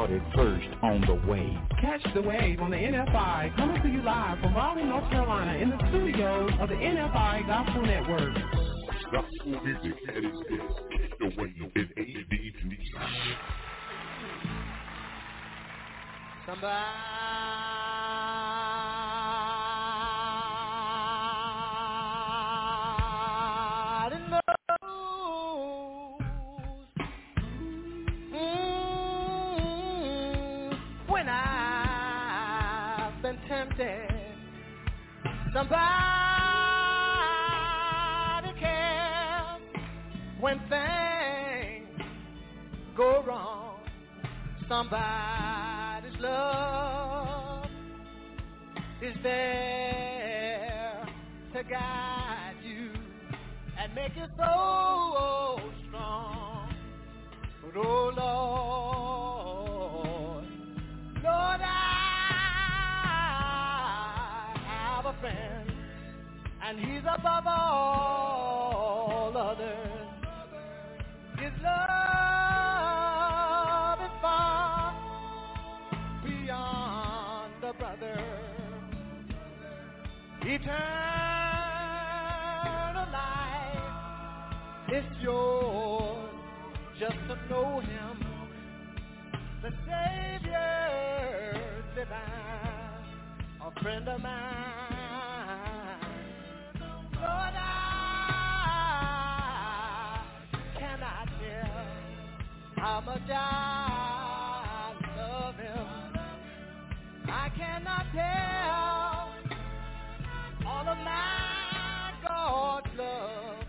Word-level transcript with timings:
started 0.00 0.22
first 0.34 0.68
on 0.82 1.02
the 1.02 1.12
wave. 1.28 1.58
Catch 1.78 2.00
the 2.14 2.22
wave 2.22 2.58
on 2.60 2.70
the 2.70 2.76
NFI 2.76 3.54
coming 3.54 3.82
to 3.82 3.88
you 3.88 4.00
live 4.02 4.38
from 4.40 4.54
Raleigh, 4.54 4.84
North 4.84 5.10
Carolina 5.10 5.58
in 5.58 5.68
the 5.68 5.76
studios 5.90 6.50
of 6.58 6.70
the 6.70 6.74
NFI 6.74 7.46
Gospel 7.46 7.82
Network. 7.82 8.34
Gospel 9.12 9.60
music 9.62 9.92
at 10.08 10.16
its 10.16 10.38
best. 10.48 10.80
The 11.18 11.26
wave 11.36 11.70
in 11.74 11.88
AD 11.98 12.32
Somebody 16.46 18.39
Somebody 35.52 35.80
cares 38.60 39.60
when 40.38 40.60
things 40.68 42.00
go 42.96 43.24
wrong. 43.26 43.80
Somebody's 44.68 46.20
love 46.20 47.66
is 49.02 49.16
there 49.24 51.04
to 51.52 51.64
guide 51.64 52.54
you 52.64 52.92
and 53.76 53.92
make 53.92 54.14
you 54.14 54.26
so 54.36 55.58
strong. 55.88 56.72
But 57.60 57.76
oh 57.76 58.12
Lord, 60.44 60.44
Lord, 61.24 61.60
I 61.60 61.79
friend, 65.20 65.70
and 66.62 66.78
he's 66.78 67.02
above 67.02 67.46
all 67.46 69.36
others. 69.36 69.76
His 71.38 71.52
love 71.62 72.50
is 74.00 74.10
far 74.22 74.94
beyond 76.24 77.52
the 77.60 77.72
brother. 77.74 78.24
Eternal 80.42 80.66
life 83.12 83.78
is 84.92 85.04
yours 85.22 86.30
just 86.98 87.20
to 87.28 87.36
know 87.50 87.80
him, 87.80 88.24
the 89.62 89.70
Savior 89.86 90.72
divine, 91.94 93.04
a 93.66 93.70
friend 93.82 94.08
of 94.08 94.20
mine. 94.22 94.89
Cannot 100.78 101.28
tell 101.40 101.86
I'm 102.84 103.08
a 103.08 103.18
danger 103.18 103.40
him 105.60 105.86
I 107.28 107.50
cannot 107.56 108.06
tell 108.14 109.30
All 110.66 110.84
the 110.84 110.94
magic 111.04 112.30
of 112.30 112.84
love 112.98 113.64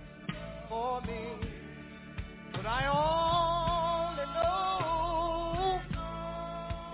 for 0.69 1.01
me 1.01 1.23
Would 2.55 2.65
I 2.65 2.85
all 2.87 4.15
know 4.33 5.81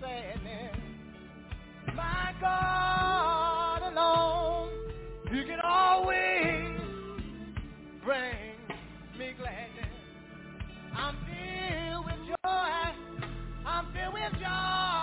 sadness. 0.00 0.76
My 1.94 2.34
God 2.40 3.82
alone, 3.92 4.70
He 5.30 5.44
can 5.44 5.60
always 5.64 6.80
bring 8.04 8.56
me 9.16 9.32
gladness. 9.38 9.94
I'm 10.94 11.16
filled 11.24 12.04
with 12.04 12.20
joy. 12.26 12.92
I'm 13.64 13.86
filled 13.94 14.14
with 14.14 14.32
joy 14.40 14.97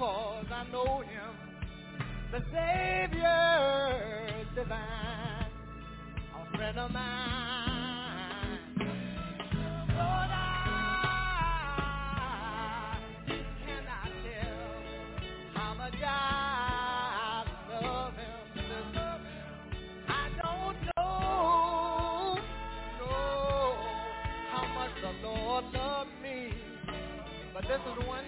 because 0.00 0.46
I 0.50 0.64
know 0.72 1.00
him, 1.00 1.36
the 2.32 2.40
Savior 2.50 4.46
divine, 4.54 5.50
a 6.34 6.56
friend 6.56 6.78
of 6.78 6.90
mine. 6.90 8.58
Lord, 9.88 10.30
I 10.32 10.46
cannot 13.66 14.10
tell 14.24 14.72
how 15.52 15.74
much 15.74 16.02
I 16.02 17.44
love 17.82 18.14
him. 18.14 18.30
I 20.08 20.30
don't 20.42 20.78
know, 20.96 22.38
know 23.00 23.76
how 24.50 24.64
much 24.74 24.94
the 25.02 25.12
Lord 25.28 25.64
loved 25.74 26.16
me, 26.22 26.38
but 27.52 27.62
this 27.64 27.80
is 27.80 28.06
one 28.08 28.24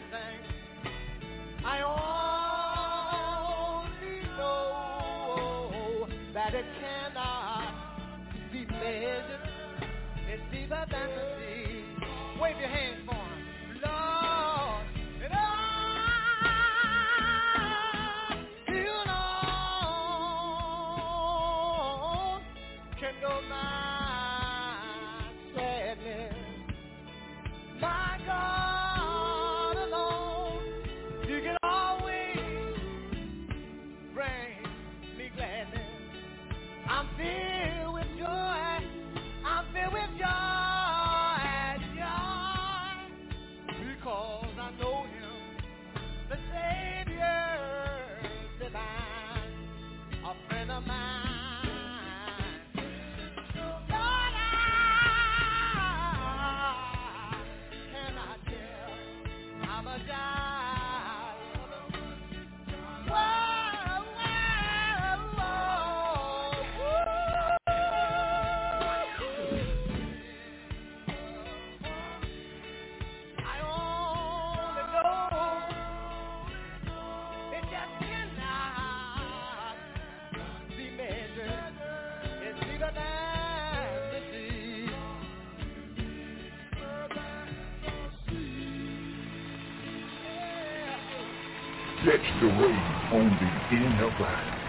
the 92.43 92.49
way 92.49 92.77
on 93.13 93.27
the 93.39 93.49
inner 93.77 94.11
line. 94.19 94.61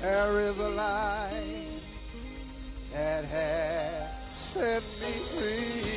There 0.00 0.34
is 0.50 0.56
a 0.58 0.70
light 0.70 1.82
that 2.92 3.24
has 3.26 4.10
set 4.54 4.82
me 5.00 5.12
free. 5.38 5.92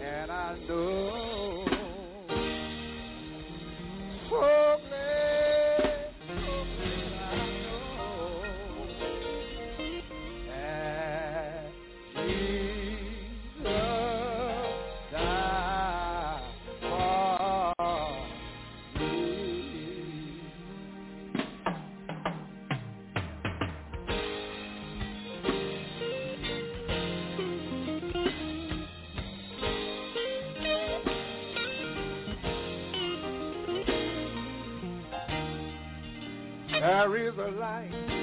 And 0.00 0.30
I 0.30 0.56
know 0.68 1.23
There 36.84 37.16
is 37.16 37.34
a 37.38 37.50
light 37.58 38.13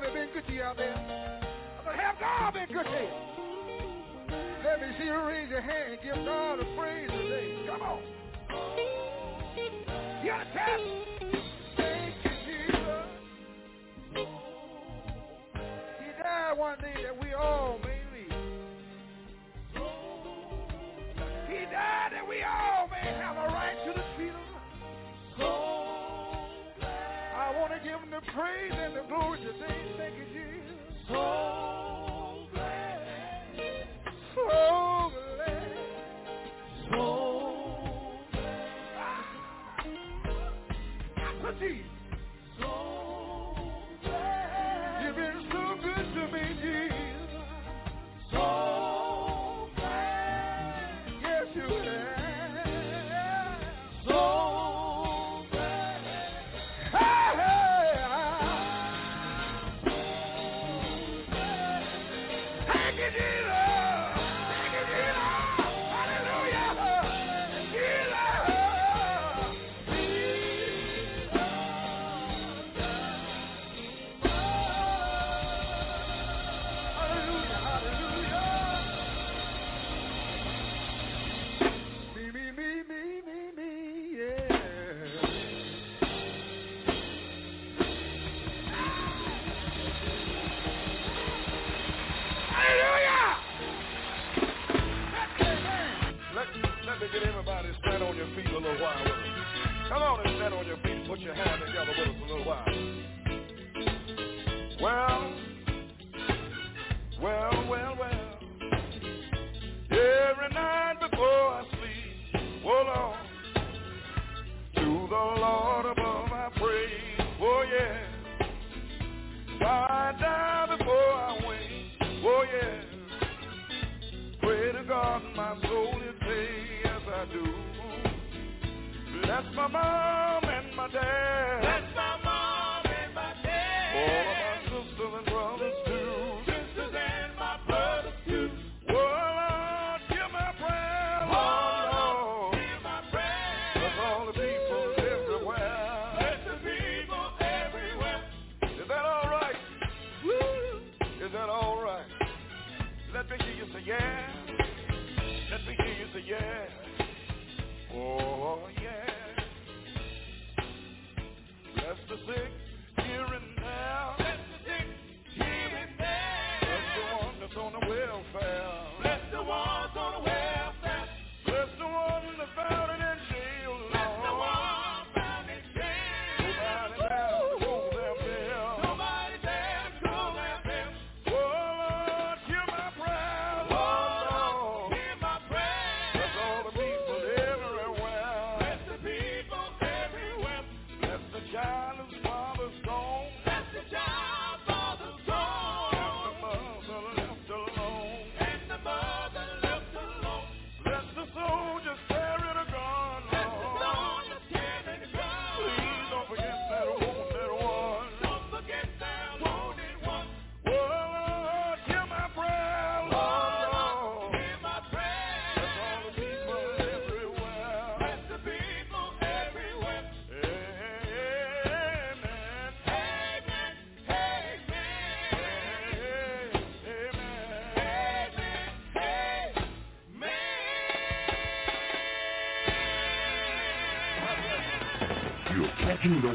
haven't 0.00 0.14
been 0.14 0.28
good 0.32 0.46
to 0.46 0.52
you 0.52 0.62
out 0.62 0.76
there. 0.76 0.94
But 1.84 1.94
have 1.94 2.18
God 2.18 2.54
been 2.54 2.68
good 2.68 2.84
to 2.84 2.90
you? 2.90 3.19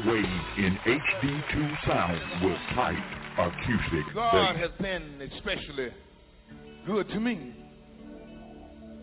The 0.02 0.10
wave 0.10 0.24
in 0.58 0.78
HD2 0.84 1.86
sound 1.86 2.20
with 2.44 2.58
tight 2.74 3.02
acoustic 3.38 4.14
God 4.14 4.56
has 4.56 4.70
been 4.80 5.30
especially 5.32 5.88
good 6.86 7.08
to 7.08 7.20
me. 7.20 7.54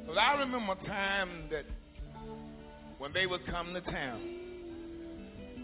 Because 0.02 0.18
I 0.20 0.34
remember 0.40 0.74
a 0.74 0.88
time 0.88 1.46
that 1.50 1.66
when 3.00 3.12
they 3.12 3.26
would 3.26 3.46
come 3.48 3.74
to 3.74 3.82
town, 3.82 4.22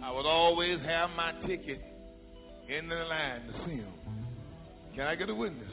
I 0.03 0.11
would 0.11 0.25
always 0.25 0.79
have 0.81 1.11
my 1.11 1.33
ticket 1.45 1.81
in 2.67 2.89
the 2.89 2.95
line 2.95 3.41
to 3.47 3.53
see 3.65 3.77
them. 3.77 3.93
Can 4.95 5.05
I 5.05 5.15
get 5.15 5.29
a 5.29 5.35
witness? 5.35 5.69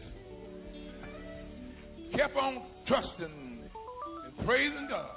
Kept 2.16 2.36
on 2.36 2.62
trusting 2.86 3.70
and 4.24 4.46
praising 4.46 4.86
God. 4.90 5.10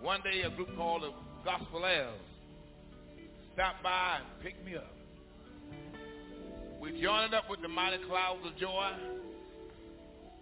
One 0.00 0.20
day, 0.22 0.42
a 0.42 0.50
group 0.50 0.76
called 0.76 1.02
the 1.02 1.10
Gospel 1.44 1.84
Elves 1.84 2.31
stopped 3.54 3.82
by 3.82 4.18
and 4.18 4.42
picked 4.42 4.64
me 4.64 4.76
up. 4.76 4.92
We 6.80 7.00
joined 7.00 7.34
up 7.34 7.48
with 7.48 7.62
the 7.62 7.68
mighty 7.68 7.98
clouds 8.08 8.40
of 8.44 8.56
joy, 8.56 8.90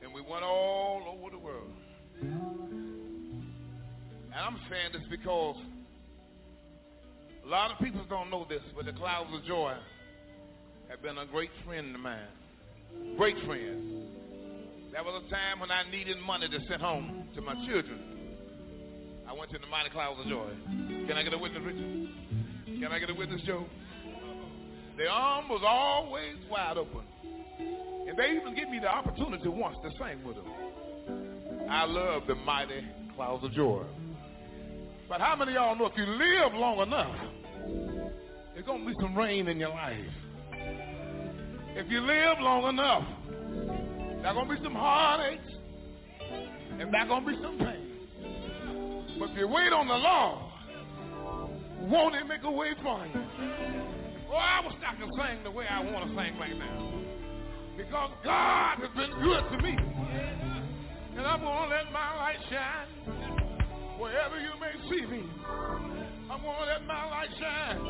and 0.03 0.13
we 0.15 0.21
went 0.21 0.43
all 0.43 1.19
over 1.19 1.31
the 1.31 1.39
world. 1.39 1.71
And 2.21 3.45
I'm 4.35 4.59
saying 4.71 4.93
this 4.93 5.03
because 5.11 5.57
a 7.45 7.49
lot 7.49 7.71
of 7.71 7.79
people 7.79 8.05
don't 8.09 8.31
know 8.31 8.47
this, 8.49 8.63
but 8.77 8.87
the 8.87 8.93
clouds 8.93 9.31
of 9.35 9.45
joy 9.45 9.75
have 10.89 11.03
been 11.03 11.19
a 11.19 11.27
great 11.27 11.51
friend 11.67 11.95
of 11.95 12.01
mine. 12.01 12.19
Great 13.17 13.37
friend. 13.47 14.07
There 14.93 15.05
was 15.05 15.23
a 15.27 15.31
time 15.31 15.61
when 15.61 15.71
I 15.71 15.89
needed 15.91 16.19
money 16.21 16.49
to 16.49 16.59
send 16.69 16.83
home 16.83 17.29
to 17.35 17.41
my 17.41 17.55
children. 17.67 18.01
I 19.29 19.33
went 19.33 19.51
to 19.53 19.59
the 19.59 19.67
mighty 19.67 19.91
clouds 19.91 20.21
of 20.21 20.27
joy. 20.27 20.51
Can 21.07 21.13
I 21.13 21.23
get 21.23 21.33
a 21.33 21.39
witness, 21.39 21.63
Richard? 21.65 22.09
Can 22.81 22.93
I 22.93 22.99
get 22.99 23.11
a 23.11 23.15
witness, 23.15 23.43
Joe? 23.47 23.67
The 24.97 25.07
arm 25.07 25.51
was 25.51 25.61
always 25.67 26.37
wide 26.51 26.79
open. 26.79 27.03
And 28.09 28.19
they 28.19 28.31
even 28.41 28.55
give 28.57 28.71
me 28.71 28.79
the 28.79 28.89
opportunity 28.89 29.49
once 29.49 29.77
to 29.83 29.91
sing 29.99 30.25
with 30.25 30.37
them. 30.37 30.47
I 31.69 31.85
love 31.85 32.23
the 32.27 32.37
mighty 32.37 32.83
clouds 33.15 33.45
of 33.45 33.53
joy. 33.53 33.85
But 35.11 35.21
how 35.21 35.37
many 35.37 35.51
of 35.51 35.57
y'all 35.57 35.77
know 35.77 35.87
if 35.87 35.97
you 35.99 36.07
live 36.07 36.55
long 36.55 36.79
enough, 36.81 37.15
there's 38.55 38.65
going 38.65 38.87
to 38.87 38.87
be 38.87 38.97
some 38.99 39.15
rain 39.15 39.49
in 39.49 39.59
your 39.59 39.69
life? 39.69 39.99
If 41.77 41.91
you 41.91 42.01
live 42.01 42.39
long 42.41 42.67
enough, 42.71 43.05
there's 44.23 44.35
going 44.35 44.49
to 44.49 44.57
be 44.57 44.63
some 44.63 44.75
heartaches, 44.75 45.55
and 46.79 46.95
there's 46.95 47.09
going 47.09 47.27
to 47.27 47.31
be 47.31 47.37
some 47.43 47.59
pain. 47.59 49.19
But 49.19 49.33
if 49.33 49.37
you 49.37 49.49
wait 49.49 49.71
on 49.71 49.87
the 49.87 49.95
Lord, 49.97 50.50
won't 51.83 52.15
he 52.15 52.23
make 52.25 52.43
a 52.45 52.51
way 52.51 52.75
for 52.83 53.07
you? 53.07 53.21
Oh, 54.31 54.37
I 54.37 54.61
was 54.65 54.75
not 54.81 54.99
to 54.99 55.07
sing 55.17 55.43
the 55.43 55.51
way 55.51 55.67
I 55.67 55.83
want 55.83 56.09
to 56.09 56.15
sing 56.15 56.39
right 56.39 56.57
now. 56.57 56.93
Because 57.77 58.11
God 58.23 58.79
has 58.79 58.91
been 58.95 59.11
good 59.23 59.43
to 59.51 59.59
me. 59.63 59.77
And 61.17 61.27
I'm 61.27 61.41
going 61.41 61.69
to 61.69 61.75
let 61.75 61.93
my 61.93 62.17
light 62.17 62.39
shine 62.49 62.89
wherever 63.99 64.39
you 64.39 64.51
may 64.61 64.73
see 64.89 65.07
me. 65.07 65.25
I'm 66.31 66.41
going 66.43 66.59
to 66.59 66.65
let 66.67 66.87
my 66.87 67.11
light 67.11 67.31
shine. 67.39 67.81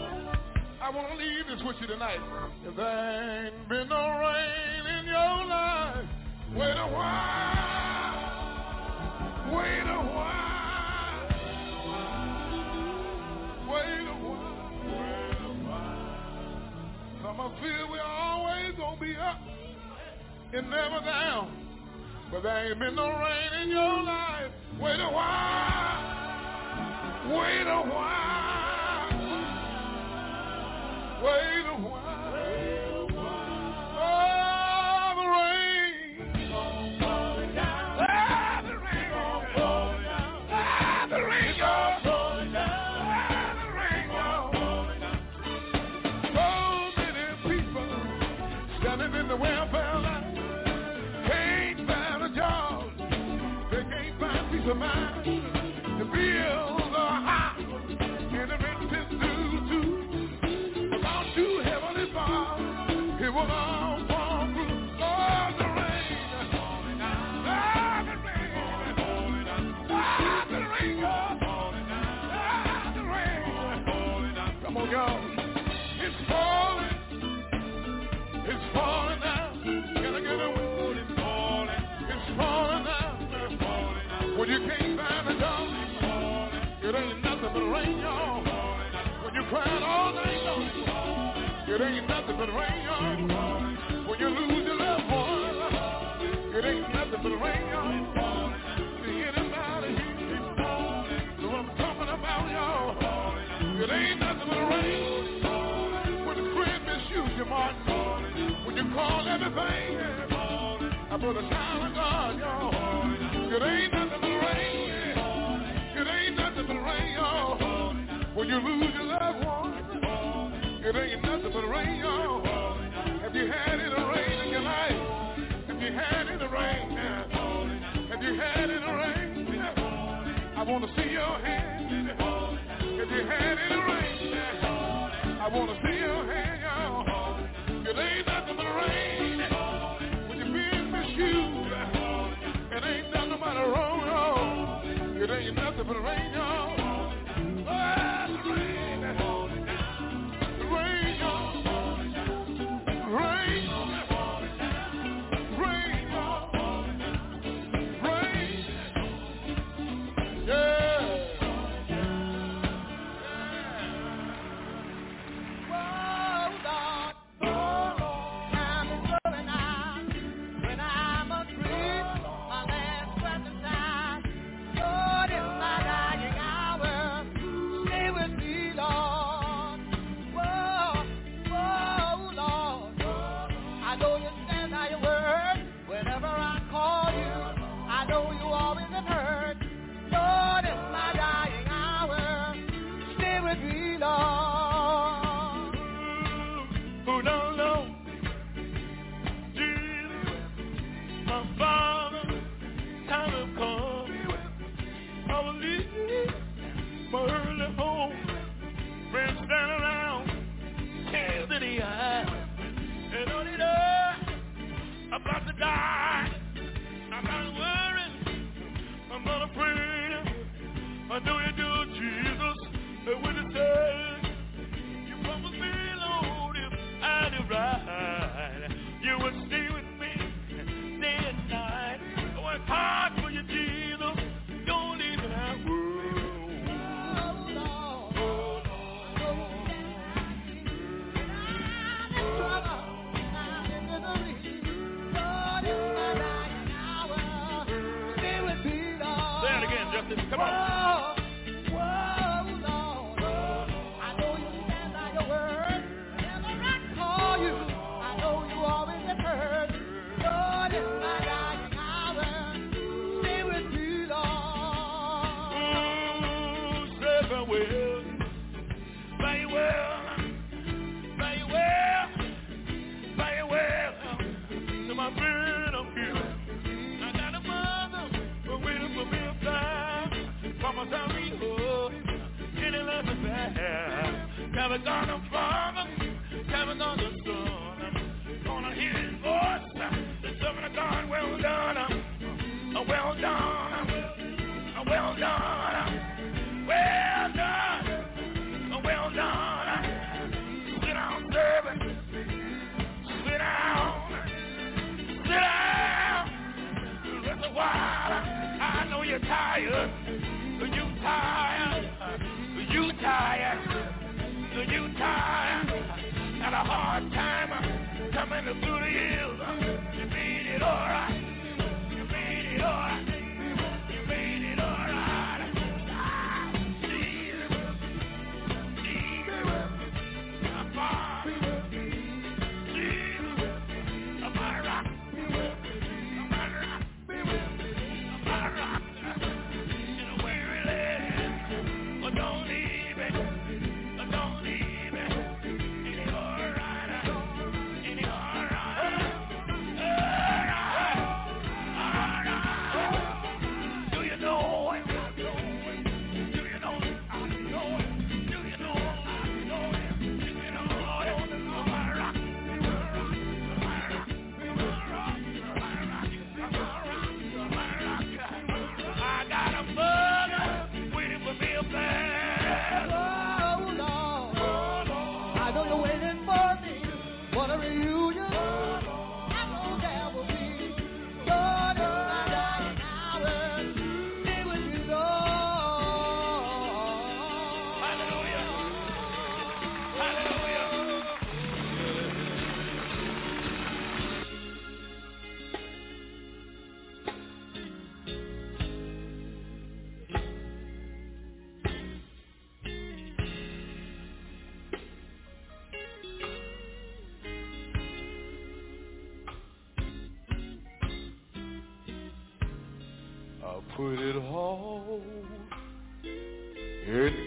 I 0.82 0.88
want 0.90 1.10
to 1.10 1.16
leave 1.16 1.46
this 1.46 1.60
with 1.66 1.76
you 1.80 1.86
tonight. 1.88 2.20
If 2.64 2.74
there 2.74 3.46
ain't 3.46 3.68
been 3.68 3.88
no 3.88 4.08
rain 4.18 4.86
in 4.98 5.06
your 5.06 5.44
life, 5.46 6.06
wait 6.54 6.76
a 6.76 6.88
while. 6.88 7.90
Wait 9.52 9.86
a 9.86 10.00
while. 10.14 10.49
Wait 13.72 14.06
a 14.06 14.14
while. 14.24 14.50
Some 17.22 17.40
of 17.40 17.52
feel 17.60 17.88
we're 17.90 18.02
always 18.02 18.74
to 18.74 18.96
be 19.00 19.16
up 19.16 19.40
and 20.52 20.70
never 20.70 21.00
down. 21.04 21.50
But 22.32 22.42
there 22.42 22.70
ain't 22.70 22.78
been 22.78 22.94
no 22.96 23.08
rain 23.08 23.62
in 23.62 23.68
your 23.70 24.02
life. 24.02 24.50
Wait 24.80 25.00
a 25.00 25.08
while. 25.08 26.10
Wait 27.28 27.66
a 27.66 27.82
while. 27.90 29.10
Wait 31.22 31.66
a 31.66 31.74
while. 31.80 32.09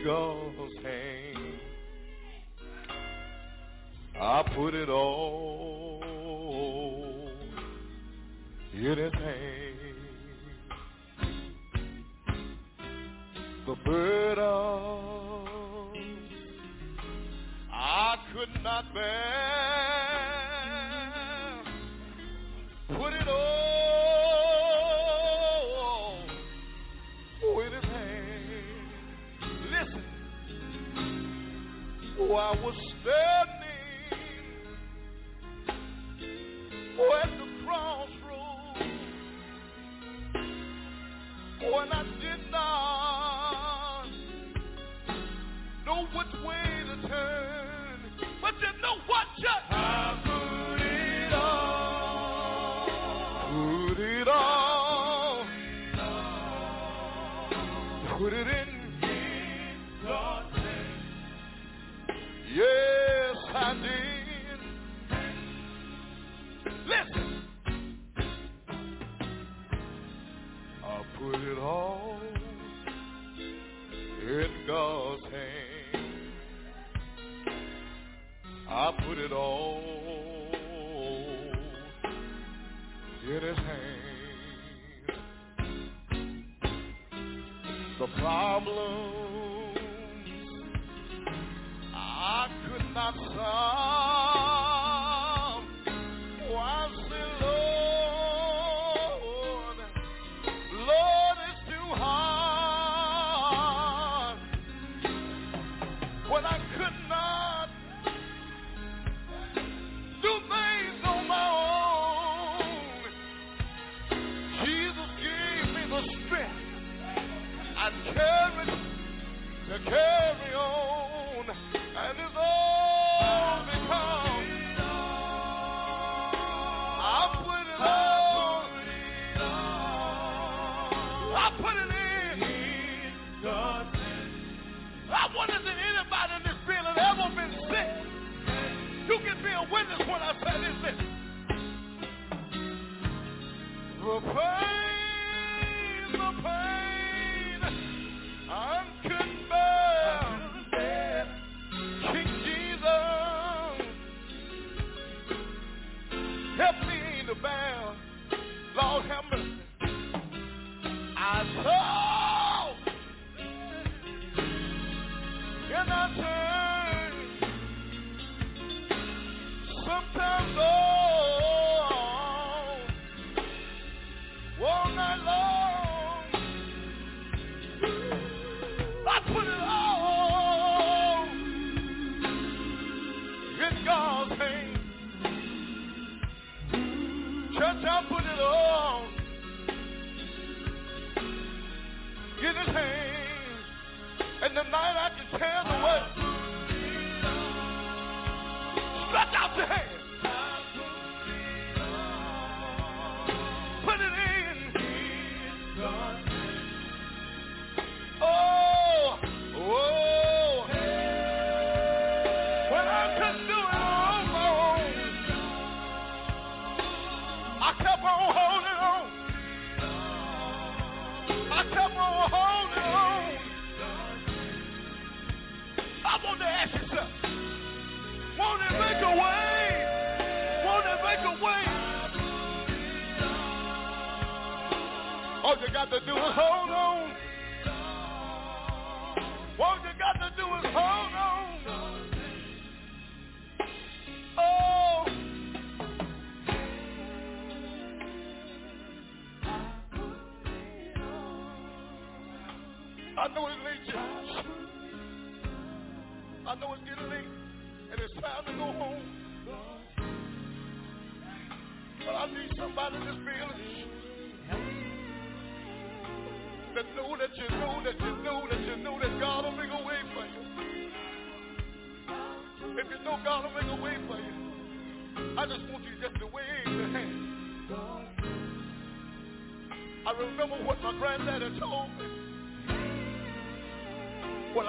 God's 0.04 0.76
hand. 0.84 1.60
I 4.20 4.44
put 4.54 4.74
it 4.74 4.90
all 4.90 6.04
in 8.74 8.98
His 8.98 9.14
hand. 9.14 9.78
The 13.66 13.76
burden 13.86 14.44
I 17.72 18.18
could 18.34 18.62
not 18.62 18.94
bear, 18.94 19.04
put 22.90 23.14
it 23.14 23.28
all. 23.28 23.73
I 32.36 32.56
was 32.64 32.76
standing 33.02 33.74
at 37.22 37.30
the 37.38 37.48
crossroads. 37.64 38.80
Oh, 41.64 41.80
and 41.80 41.94
I 41.94 42.04
did 42.20 42.52
not 42.52 44.06
know 45.86 46.08
which 46.08 46.34
way 46.44 46.66
to 46.88 47.08
turn. 47.08 47.53
it 79.34 79.36
all 79.36 79.82
in 83.24 83.42
his 83.42 83.58
hand. 83.58 84.02
The 88.00 88.08
problem 88.20 89.13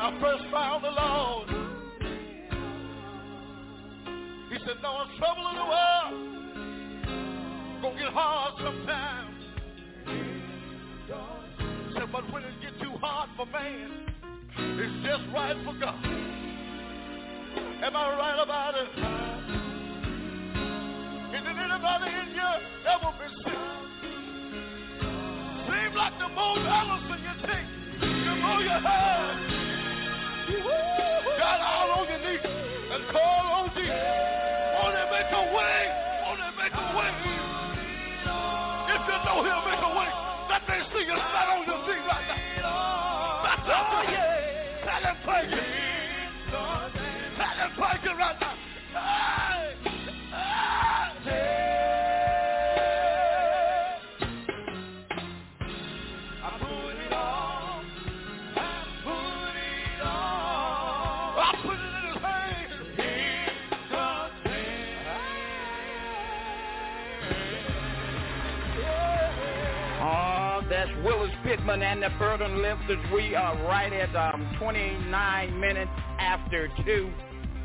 I 0.04 0.20
first 0.20 0.44
found 0.52 0.84
the 0.84 0.90
Lord. 0.90 1.48
He 4.50 4.58
said, 4.66 4.76
no, 4.82 5.00
I'm 5.00 5.16
trouble 5.16 5.48
in 5.48 5.56
the 5.56 5.64
world. 5.64 6.12
Gonna 7.80 7.98
get 7.98 8.12
hard 8.12 8.52
sometimes. 8.58 9.44
He 11.88 11.94
said, 11.94 12.12
but 12.12 12.30
when 12.30 12.44
it 12.44 12.52
get 12.60 12.78
too 12.82 12.92
hard 13.00 13.30
for 13.34 13.46
man, 13.46 14.12
it's 14.58 15.06
just 15.06 15.24
right 15.32 15.56
for 15.64 15.72
God. 15.80 16.04
Am 17.82 17.96
I 17.96 18.16
right? 18.18 18.23
He'll 39.44 39.60
make 39.60 39.76
a 39.76 39.92
way. 39.92 40.08
That 40.48 40.62
thing 40.66 40.80
sing 40.88 41.04
is 41.04 41.20
on 41.20 41.66
your 41.68 41.80
feet 41.84 42.00
right 42.08 42.26
now. 42.32 43.44
That's 43.44 43.60
oh, 43.68 44.02
yeah. 44.08 44.84
That 44.86 45.04
ain't 45.04 45.22
playing. 45.22 45.63
And 71.82 72.04
the 72.04 72.08
Burden 72.20 72.62
Lifters. 72.62 73.04
We 73.12 73.34
are 73.34 73.56
right 73.64 73.92
at 73.92 74.14
um, 74.14 74.56
29 74.60 75.58
minutes 75.58 75.90
after 76.20 76.68
2 76.86 77.10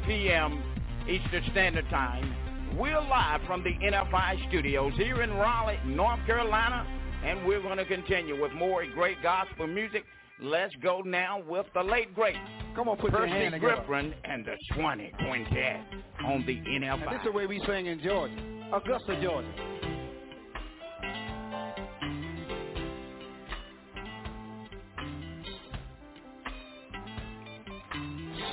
p.m. 0.08 0.64
Eastern 1.08 1.44
Standard 1.52 1.88
Time. 1.92 2.36
We're 2.76 3.00
live 3.00 3.42
from 3.46 3.64
the 3.64 3.70
NFI 3.70 4.50
studios 4.50 4.94
here 4.96 5.22
in 5.22 5.30
Raleigh, 5.34 5.78
North 5.86 6.26
Carolina, 6.26 6.88
and 7.24 7.46
we're 7.46 7.62
going 7.62 7.78
to 7.78 7.86
continue 7.86 8.42
with 8.42 8.52
more 8.54 8.84
great 8.96 9.22
gospel 9.22 9.68
music. 9.68 10.04
Let's 10.42 10.74
go 10.82 11.02
now 11.02 11.44
with 11.48 11.68
the 11.76 11.84
late 11.84 12.16
great 12.16 12.36
Come 12.76 12.90
on, 12.90 12.98
put 12.98 13.12
Percy 13.12 13.30
your 13.30 13.52
hand. 13.52 13.62
Griffin 13.62 14.16
and 14.24 14.44
the 14.44 14.56
Swanee 14.74 15.12
Quintet 15.20 15.82
on 16.26 16.44
the 16.48 16.56
NFI. 16.56 16.80
Now, 16.80 17.12
this 17.12 17.20
is 17.20 17.26
the 17.26 17.32
way 17.32 17.46
we 17.46 17.62
sing 17.68 17.86
in 17.86 18.02
Georgia, 18.02 18.34
Augusta, 18.74 19.22
Georgia. 19.22 19.69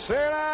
Será 0.07 0.46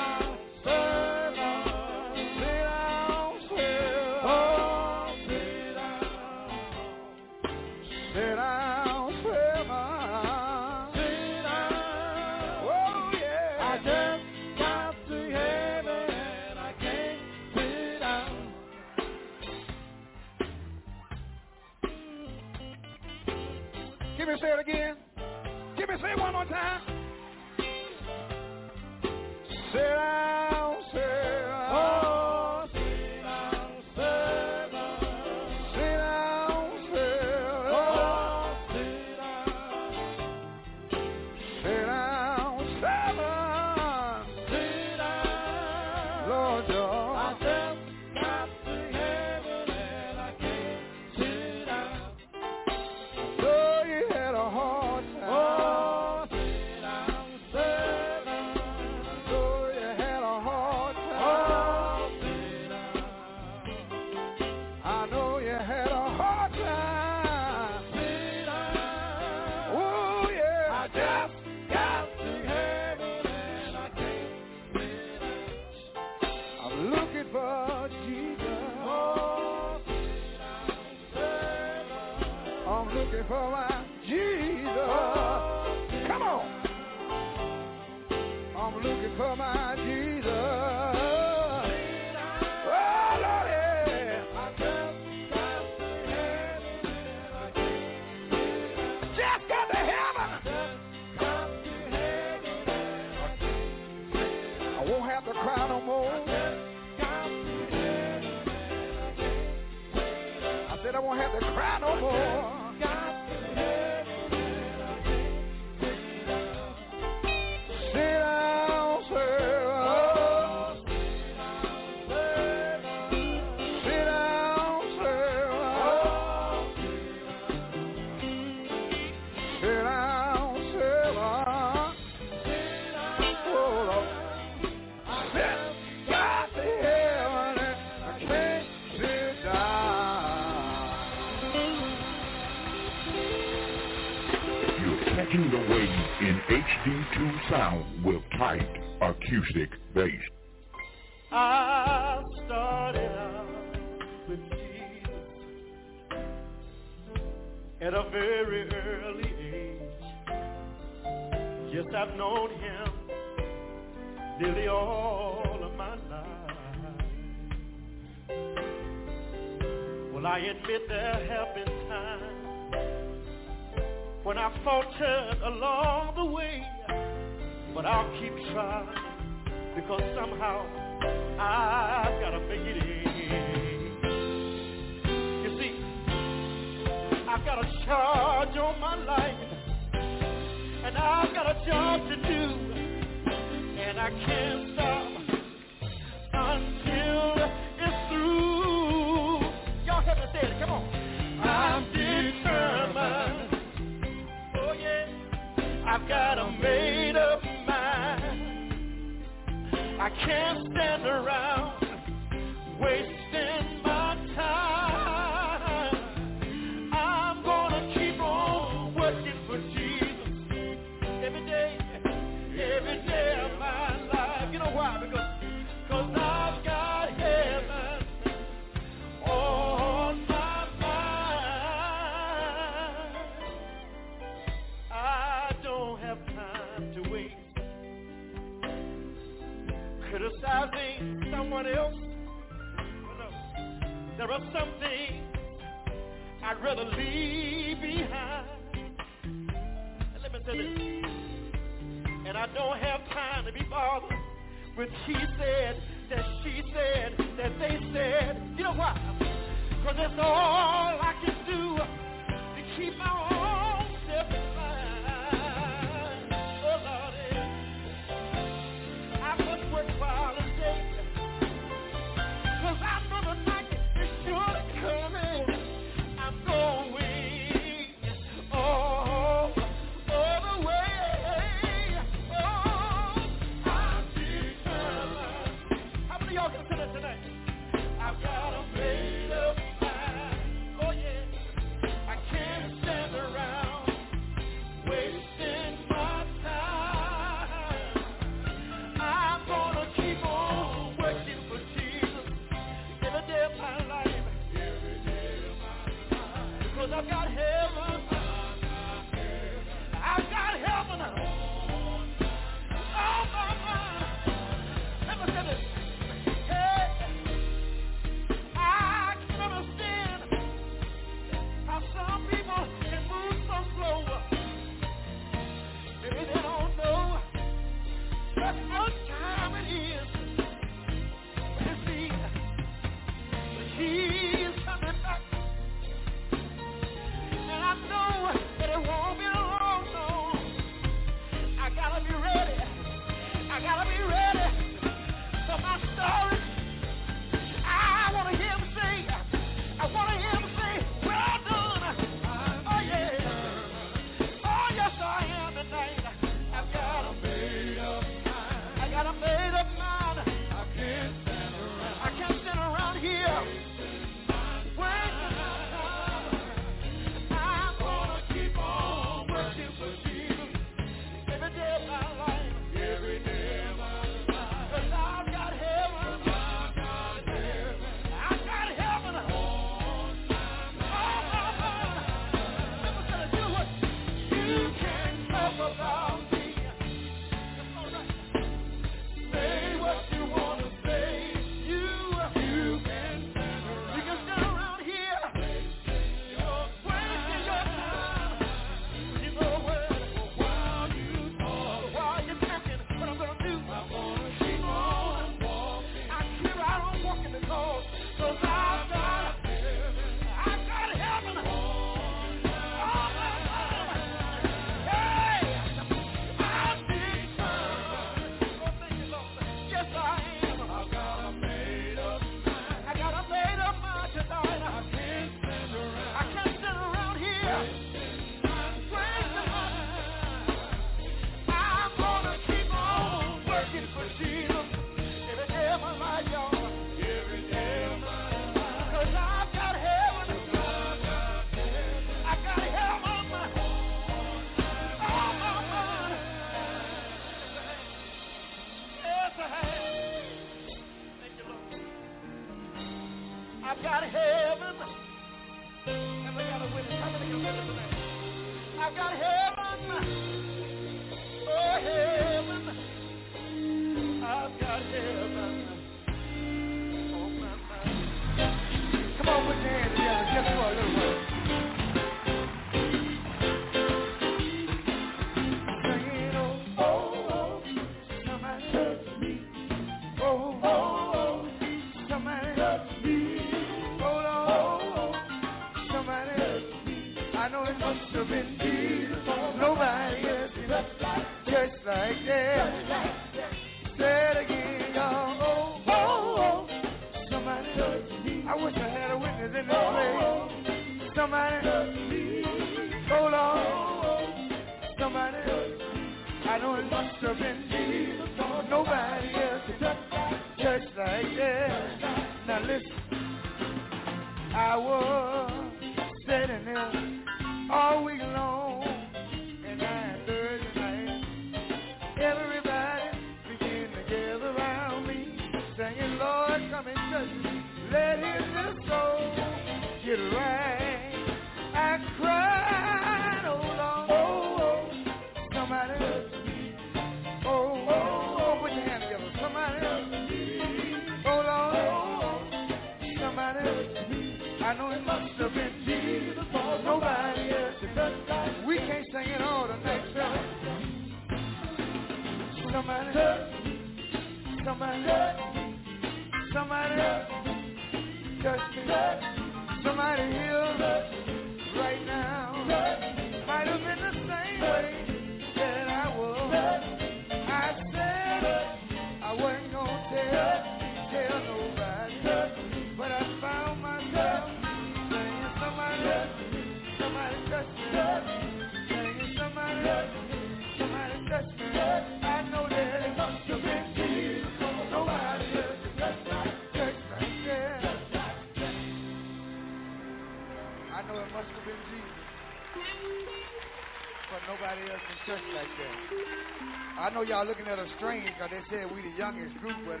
strange 597.96 598.26
because 598.26 598.50
they 598.50 598.76
said 598.76 598.90
we 598.94 599.02
the 599.02 599.16
youngest 599.18 599.56
group, 599.58 599.76
but 599.86 600.00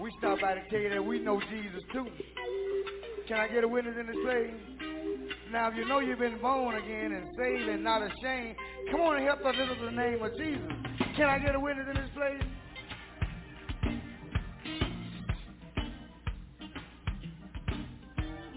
we 0.00 0.10
stopped 0.18 0.42
by 0.42 0.54
to 0.54 0.60
tell 0.70 0.80
you 0.80 0.90
that 0.90 1.04
we 1.04 1.18
know 1.18 1.40
Jesus 1.40 1.82
too. 1.92 2.06
Can 3.26 3.38
I 3.38 3.48
get 3.48 3.64
a 3.64 3.68
witness 3.68 3.94
in 3.98 4.06
this 4.06 4.16
place? 4.24 4.54
Now, 5.50 5.68
if 5.68 5.76
you 5.76 5.84
know 5.86 6.00
you've 6.00 6.18
been 6.18 6.40
born 6.40 6.76
again 6.76 7.12
and 7.12 7.26
saved 7.36 7.68
and 7.68 7.84
not 7.84 8.02
ashamed, 8.02 8.56
come 8.90 9.00
on 9.00 9.16
and 9.16 9.24
help 9.24 9.40
us 9.40 9.54
up 9.58 9.78
the 9.84 9.90
name 9.90 10.22
of 10.22 10.36
Jesus. 10.36 10.62
Can 11.16 11.28
I 11.28 11.38
get 11.38 11.54
a 11.54 11.60
witness 11.60 11.86
in 11.88 11.94
this 11.94 12.10
place? 12.14 12.42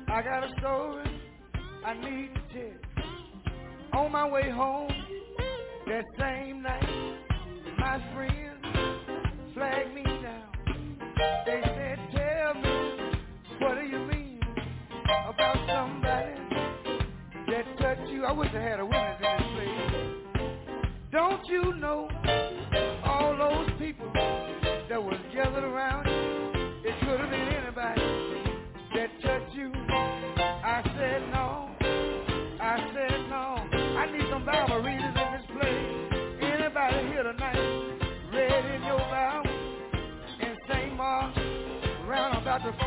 I 0.07 0.21
got 0.21 0.43
a 0.43 0.49
story 0.59 1.21
I 1.85 1.93
need 1.95 2.31
to 2.35 2.41
tell. 2.53 4.01
On 4.01 4.11
my 4.11 4.27
way 4.29 4.49
home 4.49 4.91
that 5.87 6.03
same 6.19 6.61
night, 6.61 7.24
I 18.27 18.31
wish 18.31 18.49
I 18.55 18.59
had 18.59 18.79
a 18.79 18.85
witness 18.85 19.21
in 19.21 19.37
this 19.37 19.47
place. 19.53 20.85
Don't 21.11 21.47
you 21.47 21.75
know 21.75 22.09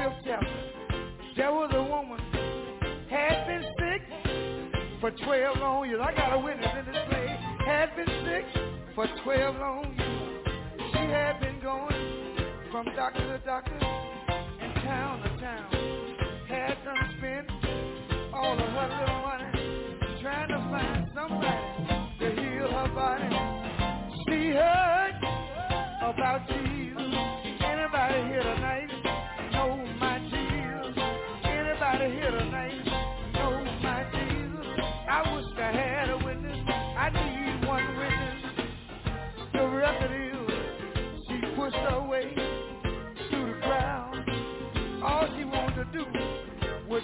the 0.09 0.15
chapter. 0.25 0.49
There 1.37 1.53
was 1.53 1.71
a 1.75 1.83
woman 1.83 2.21
had 3.11 3.47
been 3.47 3.65
sick 3.79 4.03
for 5.01 5.11
12 5.11 5.59
long 5.59 5.89
years. 5.89 6.01
I 6.03 6.15
got 6.15 6.33
a 6.33 6.39
witness 6.39 6.71
in 6.79 6.87
this 6.87 7.03
place. 7.09 7.31
Had 7.67 7.95
been 7.97 8.09
sick 8.25 8.47
for 8.95 9.07
12 9.25 9.57
long 9.57 9.95
years. 9.99 10.91
She 10.93 10.99
had 10.99 11.41
been 11.41 11.61
going 11.61 11.93
from 12.73 12.87
doctor 12.97 13.21
to 13.21 13.39
doctor 13.45 13.75
and 13.75 14.75
town 14.83 15.23
to 15.23 15.29
town. 15.41 15.71
Had 16.49 16.77
done 16.85 17.15
spent 17.19 17.51
all 18.33 18.53
of 18.53 18.59
her 18.59 18.89
little 18.89 19.21
money 19.23 19.38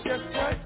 just 0.06 0.24
touch 0.34 0.63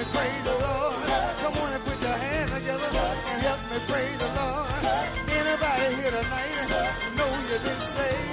me 0.00 0.06
praise 0.12 0.44
the 0.44 0.56
Lord. 0.56 1.04
Come 1.44 1.60
on 1.60 1.72
and 1.74 1.84
put 1.84 2.00
your 2.00 2.16
hands 2.16 2.50
together 2.50 2.88
and 2.88 3.42
help 3.44 3.60
me 3.68 3.78
praise 3.84 4.18
the 4.18 4.30
Lord. 4.32 4.80
Anybody 5.28 5.96
here 6.00 6.10
tonight 6.10 7.12
know 7.16 7.28
you've 7.44 7.60
been 7.60 7.82
saved, 7.96 8.29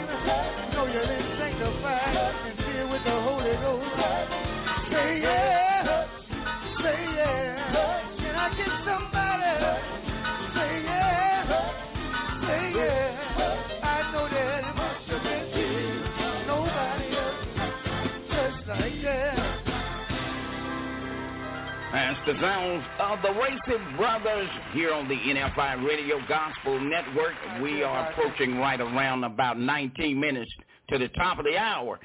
the 22.27 22.33
sounds 22.41 22.83
of 22.99 23.21
the 23.21 23.31
Racing 23.39 23.95
Brothers 23.95 24.49
here 24.73 24.91
on 24.93 25.07
the 25.07 25.15
NFI 25.15 25.87
Radio 25.87 26.17
Gospel 26.27 26.77
Network. 26.77 27.35
We 27.61 27.83
are 27.83 28.11
approaching 28.11 28.57
right 28.57 28.81
around 28.81 29.23
about 29.23 29.57
19 29.57 30.19
minutes 30.19 30.51
to 30.89 30.97
the 30.97 31.07
top 31.09 31.39
of 31.39 31.45
the 31.45 31.57
hour. 31.57 32.01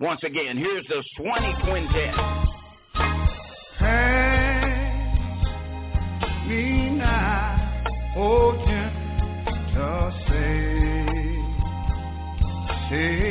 Once 0.00 0.20
again, 0.24 0.58
here's 0.58 0.84
the 0.88 1.04
Swanee 1.16 1.54
Quintet. 1.62 2.12
Hand 3.78 5.38
me 6.48 6.90
now, 6.96 7.84
oh 8.16 8.56
gentle 8.66 10.12
Sa- 10.26 10.48
Savior. 12.90 13.21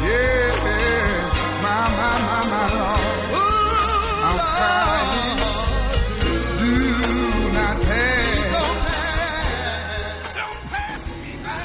Yeah, 0.00 0.56
my, 1.62 1.88
my, 1.92 2.12
my, 2.24 2.40
my 2.48 2.64
Lord. 2.72 3.00
I'm 4.24 4.38
crying. 4.56 5.38
Do 6.58 6.72
not 7.52 7.76
pass. 7.82 8.64
Don't 10.36 10.62
pass 10.72 11.02
me 11.20 11.32
by. 11.44 11.60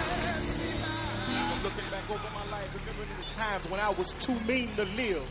Looking 1.63 1.87
back 1.91 2.09
over 2.09 2.29
my 2.33 2.45
life, 2.51 2.69
remembering 2.73 3.09
the 3.17 3.27
times 3.35 3.63
when 3.71 3.79
I 3.79 3.89
was 3.89 4.07
too 4.25 4.37
mean 4.41 4.75
to 4.75 4.83
live, 4.83 5.23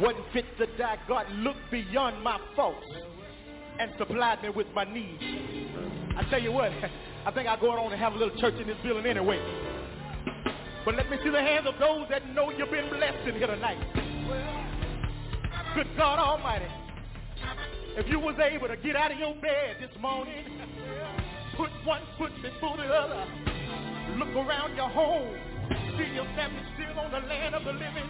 wasn't 0.00 0.24
fit 0.32 0.46
to 0.58 0.66
die. 0.76 0.98
God 1.06 1.30
looked 1.30 1.70
beyond 1.70 2.22
my 2.24 2.38
faults 2.56 2.86
and 3.78 3.92
supplied 3.98 4.42
me 4.42 4.48
with 4.48 4.66
my 4.74 4.84
needs. 4.84 5.22
I 6.16 6.24
tell 6.28 6.42
you 6.42 6.50
what, 6.50 6.72
I 7.26 7.30
think 7.30 7.46
I'll 7.46 7.60
go 7.60 7.70
on 7.70 7.92
and 7.92 8.00
have 8.00 8.14
a 8.14 8.16
little 8.16 8.36
church 8.40 8.54
in 8.60 8.66
this 8.66 8.76
building 8.82 9.06
anyway. 9.06 9.38
But 10.86 10.94
let 10.94 11.10
me 11.10 11.18
see 11.20 11.30
the 11.30 11.42
hands 11.42 11.66
of 11.66 11.74
those 11.80 12.06
that 12.10 12.32
know 12.32 12.52
you've 12.52 12.70
been 12.70 12.88
blessed 12.88 13.26
in 13.26 13.34
here 13.34 13.48
tonight. 13.48 13.82
Good 15.74 15.88
God 15.96 16.20
Almighty. 16.20 16.70
If 17.96 18.08
you 18.08 18.20
was 18.20 18.38
able 18.38 18.68
to 18.68 18.76
get 18.76 18.94
out 18.94 19.10
of 19.10 19.18
your 19.18 19.34
bed 19.34 19.78
this 19.80 19.90
morning, 20.00 20.46
put 21.56 21.70
one 21.84 22.02
foot 22.16 22.30
before 22.40 22.76
the 22.76 22.86
other, 22.86 23.26
look 24.14 24.30
around 24.36 24.76
your 24.76 24.88
home, 24.88 25.34
see 25.98 26.14
your 26.14 26.24
family 26.38 26.62
still 26.78 27.00
on 27.00 27.10
the 27.10 27.26
land 27.26 27.56
of 27.56 27.64
the 27.64 27.72
living, 27.72 28.06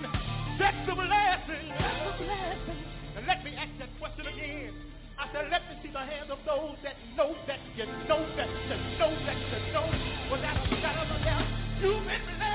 that's 0.58 0.76
a 0.84 0.94
blessing. 0.94 1.72
That's 1.80 2.12
a 2.12 2.24
blessing. 2.24 2.84
And 3.16 3.26
let 3.26 3.42
me 3.42 3.56
ask 3.56 3.72
that 3.78 3.88
question 3.98 4.26
again. 4.26 4.74
I 5.18 5.32
said, 5.32 5.48
let 5.50 5.62
me 5.64 5.80
see 5.82 5.88
the 5.88 6.04
hands 6.04 6.28
of 6.28 6.38
those 6.44 6.76
that 6.84 6.96
know 7.16 7.34
that 7.46 7.58
you 7.74 7.86
know 8.04 8.20
that 8.36 8.50
you 8.68 8.76
know 9.00 9.16
that 9.24 9.38
you 9.48 9.72
know 9.72 9.88
without 10.30 10.60
a 10.60 10.76
shadow 10.76 11.08
of 11.08 11.20
a 11.20 11.24
doubt. 11.24 11.46
You've 11.80 12.04
been 12.04 12.20
blessed 12.24 12.45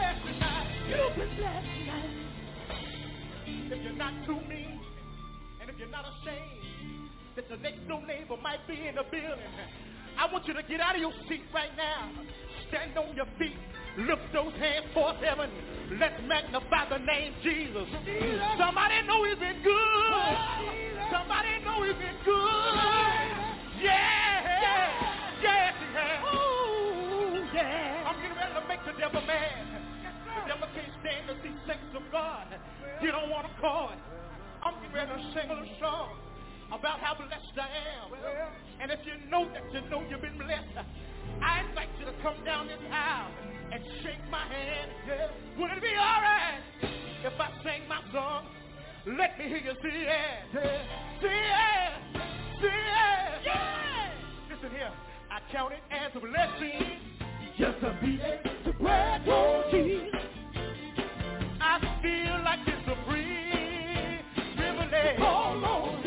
been 0.92 1.36
blessed 1.38 1.68
tonight. 1.80 2.12
If 3.72 3.84
you're 3.84 3.94
not 3.94 4.14
too 4.26 4.40
mean, 4.48 4.80
and 5.62 5.70
if 5.70 5.78
you're 5.78 5.90
not 5.90 6.06
ashamed 6.06 7.10
that 7.36 7.48
the 7.50 7.58
next 7.58 7.88
door 7.88 8.02
neighbor 8.06 8.36
might 8.42 8.66
be 8.68 8.76
in 8.88 8.96
the 8.96 9.04
building, 9.04 9.52
I 10.18 10.32
want 10.32 10.48
you 10.48 10.54
to 10.54 10.64
get 10.64 10.82
out 10.82 10.96
of 10.96 11.02
your 11.02 11.14
seat 11.30 11.44
right 11.54 11.72
now. 11.78 12.12
Stand 12.68 12.98
on 12.98 13.16
your 13.16 13.28
feet. 13.40 13.56
Lift 13.98 14.22
those 14.34 14.54
hands 14.56 14.86
towards 14.94 15.20
heaven. 15.24 15.50
Let's 16.00 16.22
magnify 16.28 16.90
the 16.90 17.00
name 17.00 17.34
Jesus. 17.44 17.88
Jesus. 18.06 18.40
Somebody 18.58 19.04
know 19.08 19.24
he's 19.24 19.40
been 19.40 19.60
good. 19.64 20.36
Somebody 21.12 21.60
know 21.64 21.84
he's 21.84 22.00
been 22.00 22.20
good. 22.24 23.28
Yeah. 23.80 24.44
Yeah. 24.44 24.92
Yes, 25.42 25.74
he 25.80 25.88
has. 25.96 26.20
Ooh, 26.36 27.44
yeah. 27.54 28.08
I'm 28.08 28.16
getting 28.22 28.38
ready 28.38 28.54
to 28.56 28.68
make 28.68 28.84
the 28.86 28.94
devil 29.00 29.22
mad. 29.28 29.71
The 31.04 31.10
devil 31.10 31.26
can't 31.26 31.26
stand 31.26 31.28
to 31.28 31.36
see 31.44 31.56
saints 31.68 31.96
of 31.96 32.04
God. 32.12 32.48
He 33.00 33.08
don't 33.08 33.30
want 33.30 33.48
to 33.48 33.54
call 33.62 33.90
it. 33.92 34.00
I'm 34.64 34.76
ready 34.94 35.10
to 35.10 35.22
sing 35.34 35.50
a 35.50 35.80
song 35.80 36.18
about 36.72 37.00
how 37.00 37.16
blessed 37.16 37.58
I 37.58 37.68
am. 38.02 38.14
And 38.82 38.92
if 38.92 39.00
you 39.06 39.30
know 39.30 39.48
that 39.54 39.64
you 39.74 39.82
know 39.90 40.04
you've 40.10 40.22
been 40.22 40.38
blessed, 40.38 40.86
I 41.42 41.66
invite 41.68 41.90
you 42.00 42.06
to 42.06 42.14
come 42.22 42.44
down 42.46 42.68
this 42.68 42.80
aisle 42.92 43.32
and 43.72 43.84
shake 44.04 44.22
my 44.30 44.46
hand. 44.46 44.92
Would 45.58 45.72
it 45.72 45.82
be 45.82 45.96
all 45.98 46.22
right 46.22 46.62
if 47.24 47.34
I 47.40 47.50
sang 47.64 47.88
my 47.88 48.02
song? 48.14 48.48
Let 49.06 49.38
me 49.40 49.46
hear 49.48 49.58
you 49.58 49.74
say 49.82 50.04
yeah. 50.04 50.62
Say 51.22 51.34
yeah. 51.34 51.98
Say 52.62 52.68
yeah. 52.70 53.40
yeah. 53.46 54.12
Listen 54.54 54.70
here. 54.70 54.92
I 55.32 55.40
count 55.52 55.74
it 55.74 55.82
as 55.90 56.12
a 56.16 56.20
blessing 56.20 57.00
just 57.58 57.80
to 57.80 57.98
be 58.02 58.20
able 58.22 58.64
to 58.66 58.74
brag 58.80 59.28
on 59.28 59.72
Jesus. 59.72 60.31
Free 65.02 65.98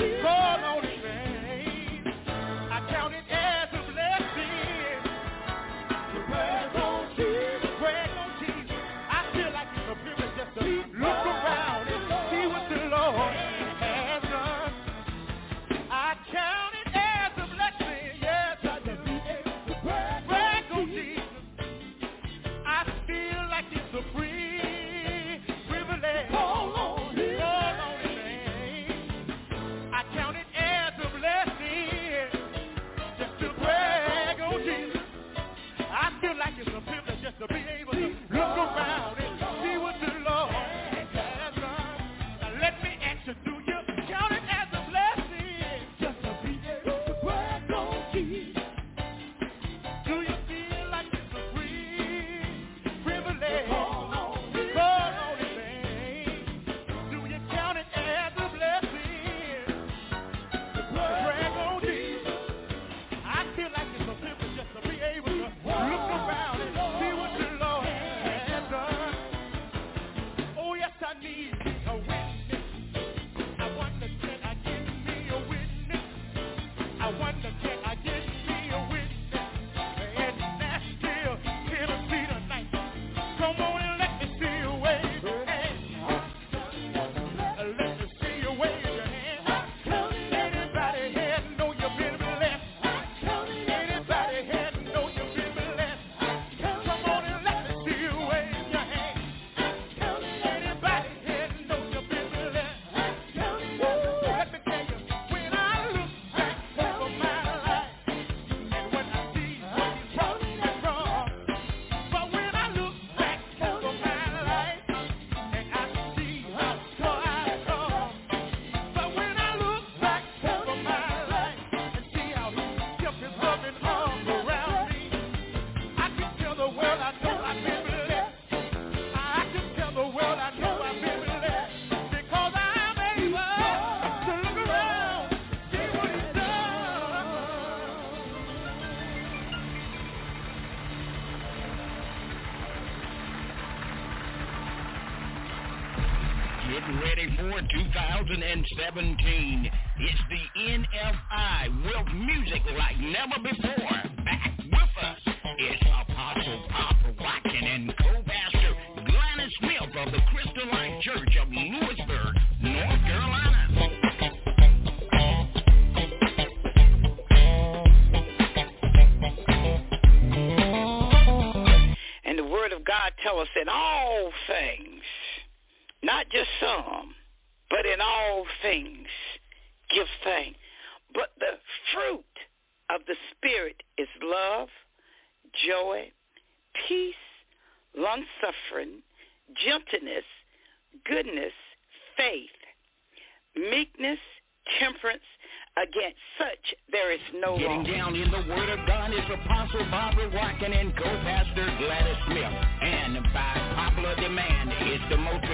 2017. 148.65 149.43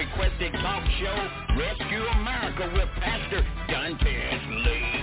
Requested 0.01 0.51
talk 0.53 0.83
show, 0.97 1.17
Rescue 1.61 2.05
America 2.17 2.71
with 2.73 2.89
Pastor 3.05 3.45
Dantes 3.67 4.41
Lee. 4.65 4.97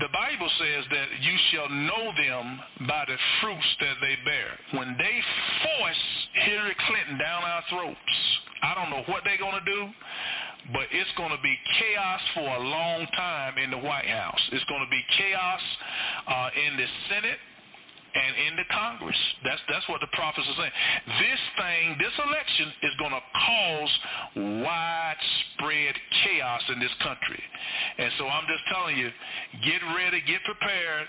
The 0.00 0.08
Bible 0.08 0.48
says 0.58 0.84
that 0.88 1.08
you 1.20 1.36
shall 1.52 1.68
know 1.68 2.04
them 2.16 2.60
by 2.88 3.04
the 3.06 3.16
fruits 3.42 3.76
that 3.80 3.96
they 4.00 4.16
bear. 4.24 4.80
When 4.80 4.96
they 4.96 5.20
force 5.60 6.04
Hillary 6.48 6.76
Clinton 6.88 7.18
down 7.18 7.42
our 7.44 7.62
throats, 7.68 8.16
I 8.62 8.74
don't 8.74 8.88
know 8.88 9.04
what 9.12 9.20
they're 9.24 9.36
going 9.36 9.60
to 9.60 9.70
do, 9.70 9.88
but 10.72 10.88
it's 10.90 11.12
going 11.18 11.36
to 11.36 11.42
be 11.42 11.54
chaos 11.78 12.20
for 12.32 12.48
a 12.56 12.60
long 12.60 13.06
time 13.16 13.58
in 13.58 13.70
the 13.70 13.78
White 13.78 14.06
House. 14.08 14.40
It's 14.52 14.64
going 14.64 14.80
to 14.80 14.90
be 14.90 15.02
chaos 15.18 15.60
uh, 16.26 16.48
in 16.56 16.76
the 16.78 16.86
Senate 17.10 17.38
and 18.14 18.32
in 18.46 18.52
the 18.56 18.66
Congress. 18.70 19.18
That's 19.42 19.60
that's 19.68 19.86
what 19.88 20.00
the 20.00 20.10
prophets 20.14 20.46
are 20.46 20.58
saying. 20.58 20.76
This 21.18 21.42
thing, 21.58 21.84
this 21.98 22.14
election 22.22 22.66
is 22.86 22.94
going 22.98 23.14
to 23.14 23.24
cause 23.34 23.92
widespread 24.62 25.94
chaos 26.22 26.62
in 26.70 26.78
this 26.78 26.94
country. 27.02 27.42
And 27.98 28.10
so 28.18 28.26
I'm 28.26 28.46
just 28.46 28.62
telling 28.70 28.96
you, 28.96 29.10
get 29.66 29.82
ready, 29.98 30.22
get 30.26 30.42
prepared. 30.46 31.06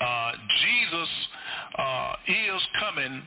Uh, 0.00 0.32
Jesus 0.60 1.10
uh, 1.76 2.12
is 2.28 2.62
coming, 2.80 3.20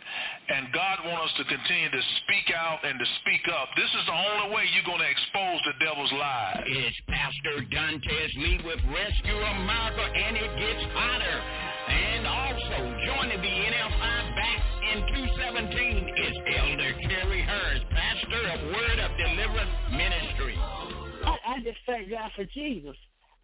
and 0.49 0.69
God 0.73 1.01
wants 1.05 1.33
us 1.33 1.41
to 1.41 1.43
continue 1.49 1.89
to 1.89 2.03
speak 2.21 2.53
out 2.53 2.85
and 2.85 2.97
to 2.99 3.05
speak 3.21 3.41
up. 3.49 3.69
This 3.75 3.89
is 3.89 4.05
the 4.05 4.13
only 4.13 4.53
way 4.53 4.69
you're 4.69 4.85
going 4.85 5.01
to 5.01 5.09
expose 5.09 5.57
the 5.65 5.73
devil's 5.81 6.13
lies. 6.13 6.61
It's 6.65 6.97
Pastor 7.09 7.65
Dantes 7.73 8.31
Lee 8.37 8.61
with 8.65 8.81
Rescue 8.85 9.37
America, 9.37 10.05
and 10.13 10.37
it 10.37 10.51
gets 10.61 10.83
hotter. 10.93 11.72
And 11.89 12.27
also 12.27 12.77
joining 13.05 13.41
the 13.41 13.47
NFI 13.47 14.35
back 14.35 14.61
in 14.93 14.99
217 15.07 16.09
is 16.15 16.35
Elder 16.57 16.93
Kerry 17.01 17.41
Harris, 17.41 17.83
pastor 17.91 18.43
of 18.47 18.59
Word 18.71 18.99
of 18.99 19.11
Deliverance 19.17 19.71
Ministry. 19.91 20.55
I, 20.57 21.37
I 21.47 21.59
just 21.63 21.79
thank 21.85 22.09
God 22.09 22.31
for 22.35 22.45
Jesus. 22.45 22.95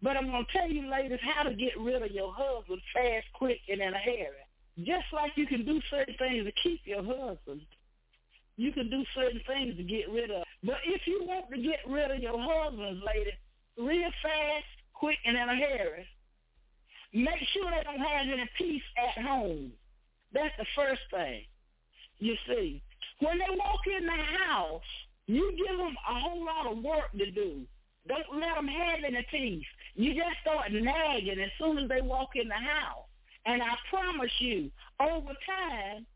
But 0.02 0.16
I'm 0.16 0.30
going 0.30 0.46
to 0.46 0.58
tell 0.58 0.70
you, 0.70 0.90
ladies, 0.90 1.18
how 1.22 1.42
to 1.42 1.54
get 1.54 1.78
rid 1.78 2.02
of 2.02 2.10
your 2.10 2.32
husband 2.32 2.80
fast, 2.94 3.26
quick, 3.34 3.60
and 3.68 3.80
in 3.80 3.92
a 3.92 3.98
hurry. 3.98 4.44
Just 4.78 5.12
like 5.12 5.32
you 5.36 5.46
can 5.46 5.66
do 5.66 5.80
certain 5.90 6.14
things 6.18 6.46
to 6.46 6.52
keep 6.62 6.80
your 6.84 7.04
husband, 7.04 7.60
you 8.56 8.72
can 8.72 8.88
do 8.88 9.04
certain 9.14 9.40
things 9.46 9.76
to 9.76 9.82
get 9.82 10.08
rid 10.10 10.30
of. 10.30 10.44
But 10.64 10.76
if 10.86 11.02
you 11.06 11.24
want 11.26 11.50
to 11.50 11.60
get 11.60 11.80
rid 11.86 12.10
of 12.10 12.18
your 12.20 12.40
husband, 12.40 13.02
lady, 13.04 13.32
real 13.76 14.10
fast, 14.22 14.64
quick, 14.94 15.18
and 15.26 15.36
in 15.36 15.48
a 15.48 15.56
hurry, 15.56 16.06
make 17.12 17.42
sure 17.52 17.70
they 17.70 17.82
don't 17.84 17.98
have 18.00 18.26
any 18.32 18.48
peace 18.56 18.82
at 18.96 19.24
home. 19.24 19.72
That's 20.32 20.54
the 20.58 20.66
first 20.76 21.02
thing. 21.10 21.42
You 22.18 22.36
see, 22.46 22.82
when 23.20 23.38
they 23.38 23.56
walk 23.56 23.80
in 23.86 24.06
the 24.06 24.12
house, 24.12 24.82
you 25.26 25.52
give 25.56 25.76
them 25.78 25.96
a 26.08 26.20
whole 26.20 26.44
lot 26.44 26.70
of 26.70 26.82
work 26.82 27.12
to 27.16 27.30
do. 27.30 27.62
Don't 28.08 28.40
let 28.40 28.54
them 28.56 28.68
have 28.68 28.98
any 29.06 29.26
peace. 29.30 29.66
You 29.94 30.14
just 30.14 30.40
start 30.42 30.72
nagging 30.72 31.40
as 31.40 31.50
soon 31.58 31.78
as 31.78 31.88
they 31.88 32.00
walk 32.00 32.30
in 32.34 32.48
the 32.48 32.54
house. 32.54 33.04
And 33.46 33.62
I 33.62 33.74
promise 33.88 34.32
you, 34.38 34.70
over 35.00 35.32
time, 35.46 36.06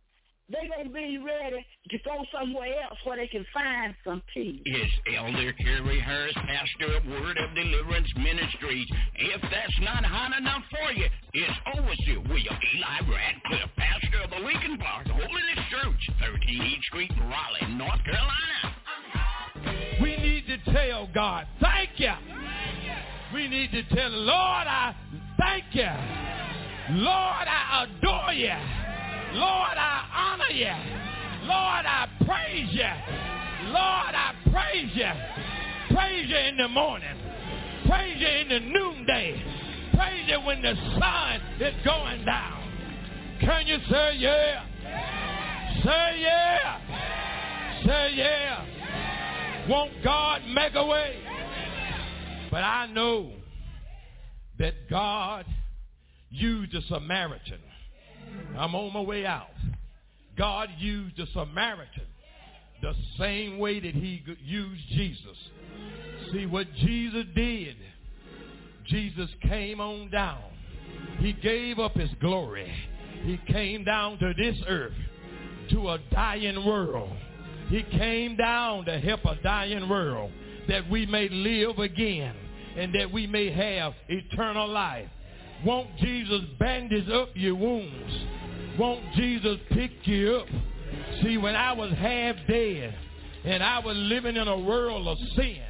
they're 0.50 0.68
going 0.68 0.88
to 0.88 0.92
be 0.92 1.18
ready 1.18 1.64
to 1.90 1.98
go 2.04 2.24
somewhere 2.32 2.82
else 2.82 2.98
where 3.04 3.16
they 3.16 3.26
can 3.26 3.46
find 3.52 3.94
some 4.04 4.22
peace. 4.32 4.60
It's 4.64 4.92
Elder 5.16 5.52
Kerry 5.54 6.00
Harris, 6.00 6.34
pastor 6.34 6.96
of 6.96 7.06
Word 7.06 7.38
of 7.38 7.54
Deliverance 7.54 8.08
Ministries. 8.16 8.86
If 9.16 9.40
that's 9.42 9.80
not 9.80 10.04
hot 10.04 10.36
enough 10.36 10.62
for 10.70 10.92
you, 10.92 11.06
it's 11.32 11.58
Overseer 11.74 12.20
William 12.28 12.56
Eli 12.76 12.98
Radcliffe, 13.08 13.70
pastor 13.76 14.20
of 14.24 14.30
the 14.30 14.44
Lincoln 14.44 14.76
Park 14.78 15.06
Holiness 15.06 15.64
Church, 15.70 16.10
13 16.20 16.80
Street, 16.88 17.12
Raleigh, 17.20 17.74
North 17.76 18.04
Carolina. 18.04 18.74
We 20.02 20.16
need 20.16 20.44
to 20.46 20.72
tell 20.72 21.08
God, 21.14 21.46
thank 21.60 21.90
you. 21.96 22.12
We 23.32 23.48
need 23.48 23.72
to 23.72 23.82
tell 23.94 24.10
the 24.10 24.16
Lord, 24.16 24.66
I 24.68 24.94
thank 25.40 25.64
you. 25.72 25.88
Lord, 27.00 27.48
I 27.48 27.86
adore 27.88 28.32
you. 28.34 28.93
Lord, 29.34 29.76
I 29.76 30.04
honor 30.14 30.52
you. 30.54 30.72
Lord, 31.48 31.84
I 31.86 32.08
praise 32.24 32.68
you. 32.70 33.70
Lord, 33.72 34.14
I 34.14 34.34
praise 34.52 34.90
you. 34.94 35.96
Praise 35.96 36.28
you 36.28 36.36
in 36.36 36.56
the 36.56 36.68
morning. 36.68 37.16
Praise 37.86 38.16
you 38.20 38.28
in 38.28 38.48
the 38.48 38.60
noonday. 38.60 39.42
Praise 39.94 40.24
you 40.28 40.40
when 40.40 40.62
the 40.62 40.74
sun 40.98 41.40
is 41.60 41.74
going 41.84 42.24
down. 42.24 42.62
Can 43.40 43.66
you 43.66 43.78
say 43.90 44.16
yeah? 44.18 44.66
Say 45.82 46.20
yeah. 46.20 47.82
Say 47.84 48.14
yeah. 48.14 49.66
Won't 49.68 49.92
God 50.04 50.42
make 50.54 50.74
a 50.74 50.86
way? 50.86 51.16
But 52.50 52.62
I 52.62 52.86
know 52.86 53.32
that 54.60 54.88
God 54.88 55.44
used 56.30 56.74
a 56.74 56.82
Samaritan. 56.82 57.58
I'm 58.56 58.74
on 58.74 58.92
my 58.92 59.00
way 59.00 59.26
out. 59.26 59.48
God 60.36 60.68
used 60.78 61.18
a 61.18 61.26
Samaritan 61.32 62.06
the 62.82 62.94
same 63.18 63.58
way 63.58 63.80
that 63.80 63.94
he 63.94 64.22
used 64.44 64.88
Jesus. 64.90 65.36
See 66.32 66.46
what 66.46 66.66
Jesus 66.74 67.24
did. 67.34 67.76
Jesus 68.86 69.30
came 69.42 69.80
on 69.80 70.10
down. 70.10 70.42
He 71.18 71.32
gave 71.32 71.78
up 71.78 71.94
his 71.94 72.10
glory. 72.20 72.70
He 73.24 73.38
came 73.50 73.84
down 73.84 74.18
to 74.18 74.34
this 74.36 74.56
earth, 74.68 74.92
to 75.70 75.90
a 75.90 75.98
dying 76.12 76.66
world. 76.66 77.16
He 77.68 77.82
came 77.82 78.36
down 78.36 78.84
to 78.84 78.98
help 78.98 79.24
a 79.24 79.36
dying 79.42 79.88
world 79.88 80.30
that 80.68 80.88
we 80.90 81.06
may 81.06 81.28
live 81.28 81.78
again 81.78 82.34
and 82.76 82.94
that 82.94 83.10
we 83.10 83.26
may 83.26 83.50
have 83.50 83.94
eternal 84.08 84.68
life. 84.68 85.08
Won't 85.64 85.96
Jesus 85.98 86.40
bandage 86.58 87.08
up 87.08 87.30
your 87.34 87.54
wounds? 87.54 88.12
Won't 88.78 89.02
Jesus 89.14 89.56
pick 89.70 89.92
you 90.02 90.36
up? 90.36 90.46
See, 91.22 91.38
when 91.38 91.56
I 91.56 91.72
was 91.72 91.90
half 91.92 92.36
dead 92.48 92.94
and 93.44 93.62
I 93.62 93.78
was 93.78 93.96
living 93.96 94.36
in 94.36 94.46
a 94.46 94.58
world 94.58 95.08
of 95.08 95.16
sin, 95.36 95.62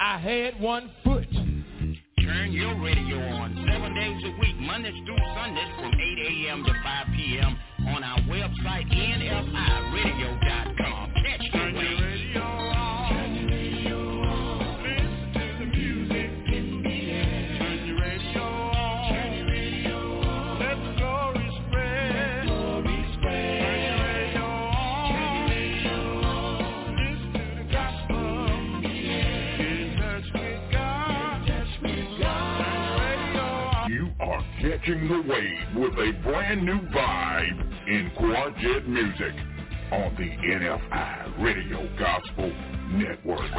I 0.00 0.18
had 0.18 0.60
one 0.60 0.90
foot. 1.04 1.30
Turn 1.30 2.52
your 2.52 2.74
radio 2.82 3.18
on 3.18 3.54
seven 3.68 3.94
days 3.94 4.24
a 4.24 4.30
week, 4.40 4.56
Mondays 4.58 5.00
through 5.04 5.18
Sundays 5.34 5.68
from 5.76 5.94
8 5.94 6.00
a.m. 6.00 6.64
to 6.64 6.72
5 6.82 7.06
p.m. 7.16 7.56
on 7.88 8.02
our 8.02 8.18
website, 8.20 8.90
nfiradio.com. 8.90 11.19
catching 34.60 35.08
the 35.08 35.22
wave 35.26 35.74
with 35.74 35.92
a 35.94 36.12
brand 36.22 36.62
new 36.62 36.80
vibe 36.90 37.88
in 37.88 38.10
Quartet 38.18 38.86
music 38.86 39.32
on 39.90 40.14
the 40.18 40.28
NFI 40.28 41.42
Radio 41.42 41.88
Gospel 41.98 42.52
Network. 42.92 43.50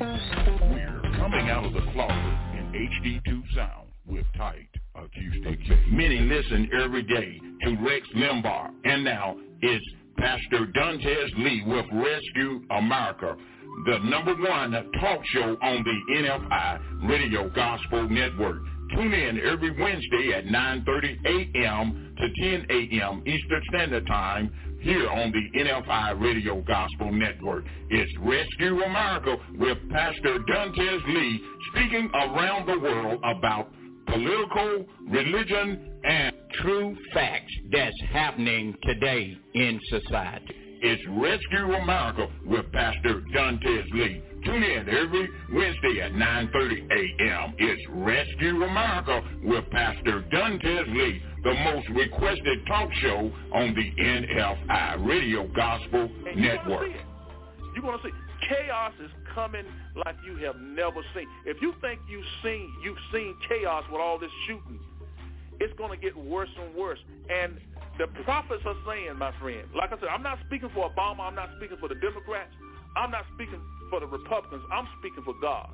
We're 0.00 1.02
coming 1.16 1.50
out 1.50 1.66
of 1.66 1.74
the 1.74 1.82
closet 1.92 2.38
in 2.54 2.88
HD2 3.04 3.54
sound 3.54 3.88
with 4.06 4.24
tight 4.38 4.68
acoustic. 4.94 5.58
Many 5.90 6.20
listen 6.20 6.70
every 6.82 7.02
day 7.02 7.38
to 7.64 7.76
Rex 7.86 8.06
Limbaugh, 8.16 8.70
and 8.84 9.04
now 9.04 9.36
it's 9.60 9.84
Pastor 10.16 10.66
Dantes 10.74 11.30
Lee 11.36 11.62
with 11.66 11.84
Rescue 11.92 12.62
America, 12.70 13.36
the 13.84 13.98
number 13.98 14.34
one 14.34 14.72
talk 14.98 15.20
show 15.26 15.58
on 15.60 15.84
the 15.84 16.14
NFI 16.14 17.08
Radio 17.10 17.50
Gospel 17.50 18.08
Network. 18.08 18.62
Tune 18.94 19.12
in 19.12 19.40
every 19.40 19.70
Wednesday 19.70 20.32
at 20.36 20.44
9.30 20.46 21.26
a.m. 21.26 22.14
to 22.16 22.50
10 22.50 22.66
a.m. 22.70 23.22
Eastern 23.26 23.62
Standard 23.68 24.06
Time 24.06 24.50
here 24.80 25.08
on 25.08 25.32
the 25.32 25.58
NFI 25.58 26.20
Radio 26.20 26.62
Gospel 26.62 27.12
Network. 27.12 27.64
It's 27.90 28.12
Rescue 28.20 28.82
America 28.82 29.36
with 29.58 29.78
Pastor 29.90 30.38
Dantes 30.48 31.02
Lee 31.08 31.40
speaking 31.72 32.10
around 32.14 32.66
the 32.66 32.78
world 32.78 33.20
about 33.24 33.72
political, 34.06 34.86
religion, 35.08 36.00
and 36.04 36.36
True 36.62 36.96
facts 37.12 37.52
that's 37.70 38.00
happening 38.12 38.74
today 38.84 39.36
in 39.54 39.80
society. 39.90 40.54
It's 40.80 41.02
Rescue 41.08 41.74
America 41.74 42.28
with 42.46 42.70
Pastor 42.72 43.22
Dontez 43.34 43.84
Lee. 43.92 44.22
Tune 44.46 44.62
in 44.62 44.88
every 44.88 45.28
Wednesday 45.52 46.00
at 46.02 46.12
9.30 46.12 46.86
a.m. 46.92 47.54
It's 47.58 47.82
Rescue 47.90 48.62
America 48.62 49.20
with 49.42 49.68
Pastor 49.70 50.22
Dontez 50.32 50.86
Lee, 50.94 51.20
the 51.42 51.52
most 51.64 51.88
requested 51.88 52.64
talk 52.68 52.88
show 53.02 53.32
on 53.52 53.74
the 53.74 54.02
NFI 54.02 55.04
Radio 55.04 55.48
Gospel 55.48 56.08
and 56.30 56.40
Network. 56.40 56.90
You're 57.74 57.82
going 57.82 57.98
to 57.98 58.04
see 58.04 58.14
chaos 58.48 58.92
is 59.02 59.10
coming 59.34 59.64
like 60.06 60.14
you 60.24 60.36
have 60.46 60.54
never 60.60 61.02
seen. 61.12 61.26
If 61.44 61.60
you 61.60 61.74
think 61.80 61.98
you've 62.08 62.24
seen 62.44 62.72
you've 62.84 63.02
seen 63.12 63.34
chaos 63.48 63.82
with 63.90 64.00
all 64.00 64.16
this 64.16 64.30
shooting, 64.46 64.78
it's 65.58 65.76
going 65.76 65.90
to 65.90 65.96
get 65.96 66.16
worse 66.16 66.50
and 66.62 66.72
worse. 66.72 67.00
And 67.28 67.58
the 67.98 68.06
prophets 68.22 68.62
are 68.64 68.76
saying, 68.86 69.18
my 69.18 69.32
friend, 69.40 69.66
like 69.74 69.92
I 69.92 69.98
said, 69.98 70.08
I'm 70.08 70.22
not 70.22 70.38
speaking 70.46 70.70
for 70.72 70.88
Obama. 70.88 71.22
I'm 71.22 71.34
not 71.34 71.48
speaking 71.56 71.78
for 71.80 71.88
the 71.88 71.96
Democrats. 71.96 72.52
I'm 72.96 73.10
not 73.10 73.24
speaking 73.34 73.60
for 73.90 74.00
the 74.00 74.06
Republicans. 74.06 74.62
I'm 74.72 74.86
speaking 74.98 75.24
for 75.24 75.34
God. 75.40 75.70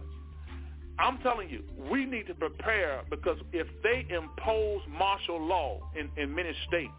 I'm 0.98 1.18
telling 1.18 1.48
you, 1.48 1.62
we 1.90 2.04
need 2.04 2.26
to 2.26 2.34
prepare 2.34 3.02
because 3.10 3.38
if 3.52 3.66
they 3.82 4.06
impose 4.14 4.80
martial 4.88 5.40
law 5.40 5.80
in, 5.98 6.10
in 6.22 6.34
many 6.34 6.52
states, 6.68 6.92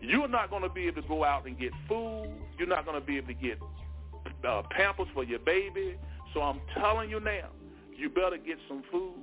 you're 0.00 0.28
not 0.28 0.50
going 0.50 0.62
to 0.62 0.70
be 0.70 0.86
able 0.86 1.02
to 1.02 1.08
go 1.08 1.24
out 1.24 1.46
and 1.46 1.58
get 1.58 1.72
food. 1.88 2.30
You're 2.58 2.68
not 2.68 2.86
going 2.86 2.98
to 2.98 3.06
be 3.06 3.18
able 3.18 3.28
to 3.28 3.34
get 3.34 3.58
uh, 4.48 4.62
pampers 4.70 5.08
for 5.12 5.24
your 5.24 5.38
baby. 5.40 5.96
So 6.32 6.40
I'm 6.40 6.60
telling 6.78 7.10
you 7.10 7.20
now, 7.20 7.48
you 7.96 8.08
better 8.08 8.38
get 8.38 8.56
some 8.68 8.82
food. 8.90 9.14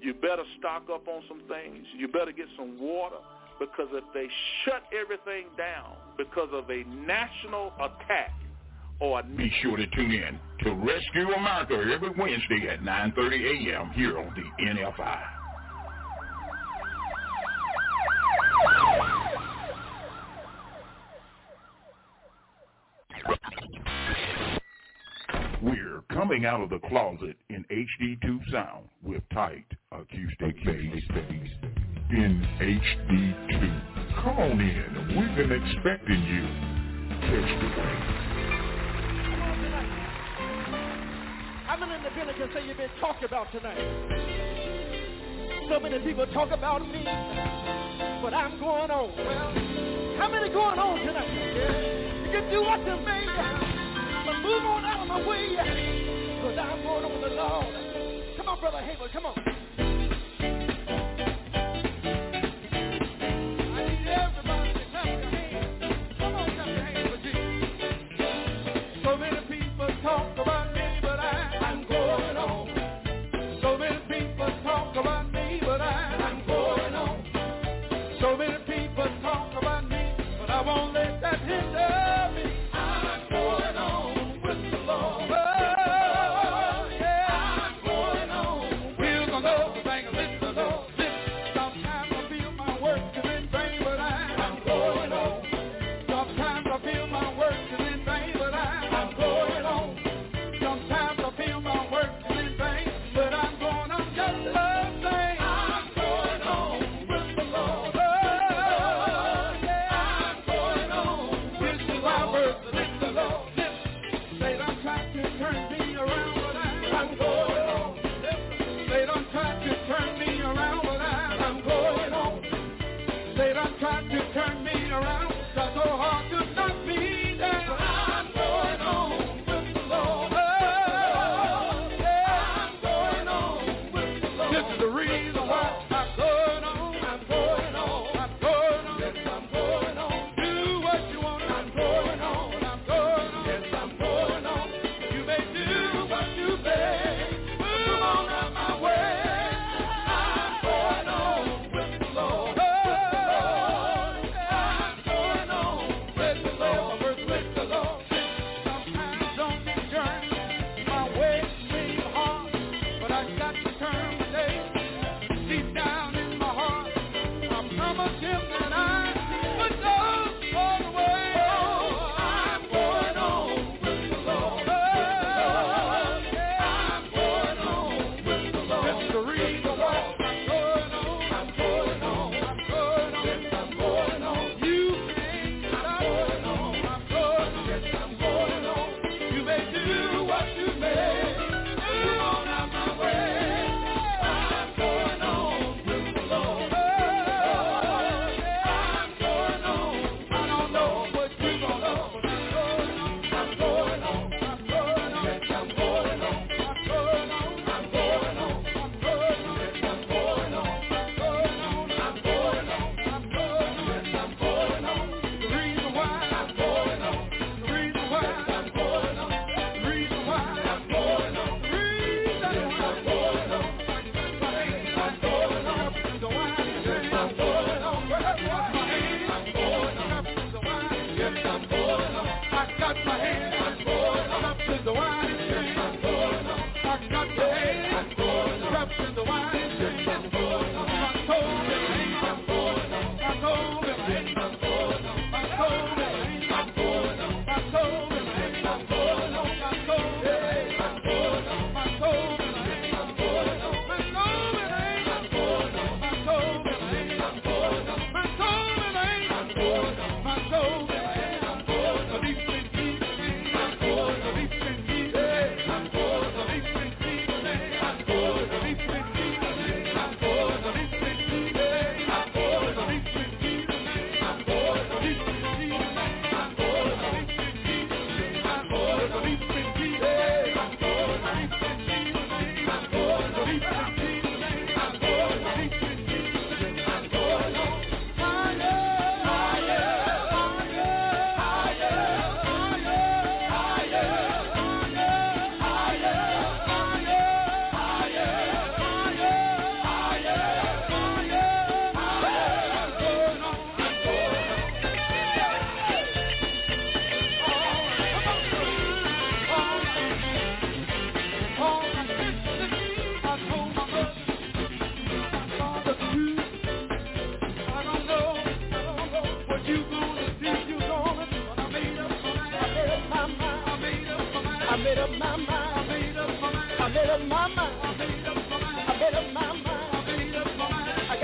You 0.00 0.14
better 0.14 0.42
stock 0.58 0.82
up 0.92 1.06
on 1.06 1.22
some 1.28 1.42
things. 1.48 1.86
You 1.96 2.08
better 2.08 2.32
get 2.32 2.46
some 2.56 2.80
water 2.80 3.22
because 3.60 3.86
if 3.92 4.04
they 4.12 4.26
shut 4.64 4.82
everything 4.92 5.46
down 5.56 5.94
because 6.18 6.48
of 6.52 6.68
a 6.68 6.82
national 7.06 7.72
attack 7.78 8.32
or 9.02 9.20
Be 9.24 9.52
sure 9.60 9.76
to 9.76 9.86
tune 9.88 10.12
in 10.12 10.38
to 10.60 10.74
Rescue 10.74 11.32
America 11.34 11.74
every 11.92 12.10
Wednesday 12.10 12.68
at 12.70 12.80
9.30 12.82 13.72
a.m. 13.74 13.90
here 13.94 14.16
on 14.16 14.32
the 14.36 14.64
NFI. 14.64 15.22
We're 25.62 26.02
coming 26.12 26.46
out 26.46 26.60
of 26.60 26.70
the 26.70 26.78
closet 26.88 27.36
in 27.50 27.64
HD2 27.70 28.52
sound 28.52 28.86
with 29.02 29.22
tight 29.34 29.66
acoustic 29.90 30.64
bass 30.64 31.02
in 32.10 32.46
HD2. 32.60 34.22
Come 34.22 34.38
on 34.38 34.60
in. 34.60 35.08
We've 35.08 35.36
been 35.36 35.50
expecting 35.50 36.22
you. 36.22 36.46
Catch 37.20 37.60
the 37.60 37.66
wave. 37.80 38.31
Building 42.14 42.36
can 42.36 42.52
say 42.52 42.66
you've 42.66 42.76
been 42.76 42.90
talked 43.00 43.24
about 43.24 43.50
tonight? 43.52 43.78
So 45.68 45.80
many 45.80 45.98
people 46.00 46.26
talk 46.26 46.50
about 46.50 46.86
me, 46.86 47.04
but 48.22 48.34
I'm 48.34 48.60
going 48.60 48.90
on. 48.90 49.16
Well, 49.16 50.18
how 50.18 50.28
many 50.30 50.50
going 50.50 50.78
on 50.78 50.98
tonight? 50.98 51.28
Yeah. 51.28 52.26
You 52.26 52.30
can 52.30 52.50
do 52.50 52.60
what 52.62 52.80
you 52.80 52.96
may, 53.04 53.24
but 54.26 54.36
move 54.42 54.64
on 54.64 54.84
out 54.84 55.00
of 55.00 55.08
my 55.08 55.26
way, 55.26 55.50
because 55.50 56.58
I'm 56.58 56.82
going 56.82 57.04
on 57.04 57.12
with 57.12 57.30
the 57.30 57.36
Lord. 57.36 58.36
Come 58.36 58.48
on, 58.48 58.60
Brother 58.60 58.78
Hayward, 58.82 59.10
come 59.12 59.26
on. 59.26 59.61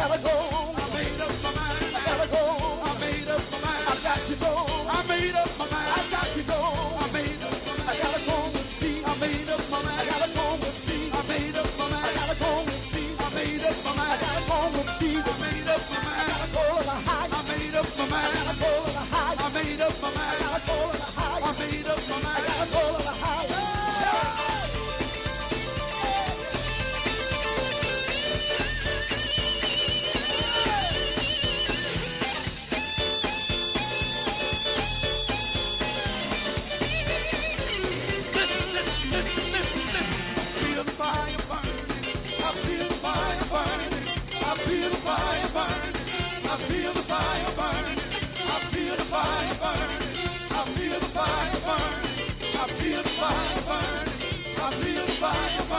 gotta 0.08 0.22
go. 0.22 0.57
fire, 55.32 55.68
fire. 55.68 55.77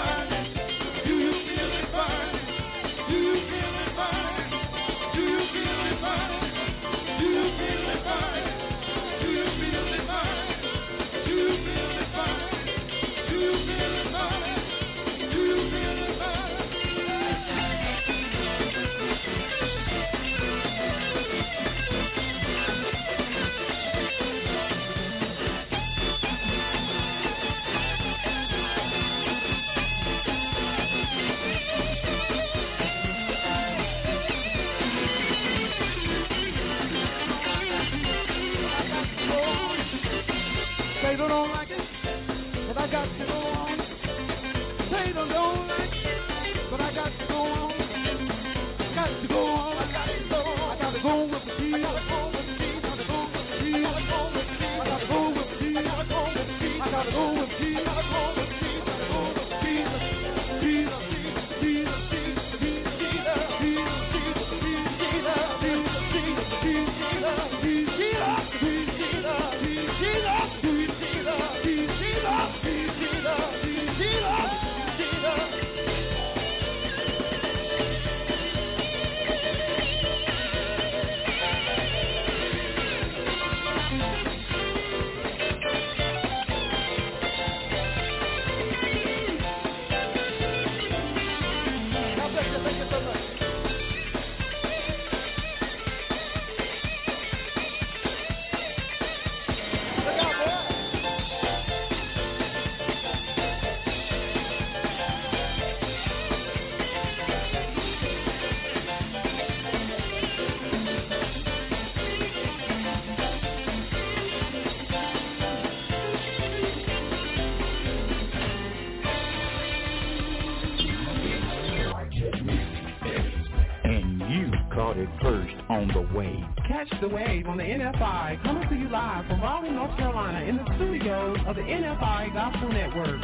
the 127.01 127.07
wave 127.07 127.47
on 127.47 127.57
the 127.57 127.63
NFI, 127.63 128.43
coming 128.43 128.67
to 128.67 128.75
you 128.75 128.89
live 128.89 129.25
from 129.27 129.41
Raleigh, 129.41 129.69
North 129.71 129.95
Carolina, 129.97 130.45
in 130.45 130.57
the 130.57 130.65
studios 130.75 131.37
of 131.47 131.55
the 131.55 131.61
NFI 131.61 132.33
Gospel 132.33 132.69
Network. 132.69 133.21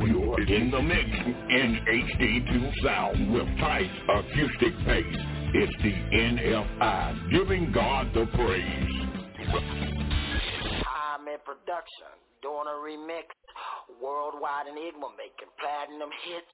You're 0.00 0.40
in 0.42 0.70
the 0.70 0.82
mix 0.82 1.10
in 1.50 1.78
HD2 1.86 2.82
sound 2.82 3.32
with 3.32 3.46
tight 3.58 3.90
acoustic 4.08 4.74
bass. 4.84 5.04
It's 5.54 5.82
the 5.82 5.92
NFI 5.92 7.30
giving 7.30 7.70
God 7.70 8.10
the 8.12 8.26
praise. 8.34 9.14
I'm 10.90 11.28
in 11.28 11.38
production, 11.44 12.10
doing 12.42 12.66
a 12.66 12.78
remix, 12.82 13.30
worldwide 14.02 14.66
enigma, 14.66 15.10
making 15.16 15.50
platinum 15.60 16.10
hits. 16.26 16.50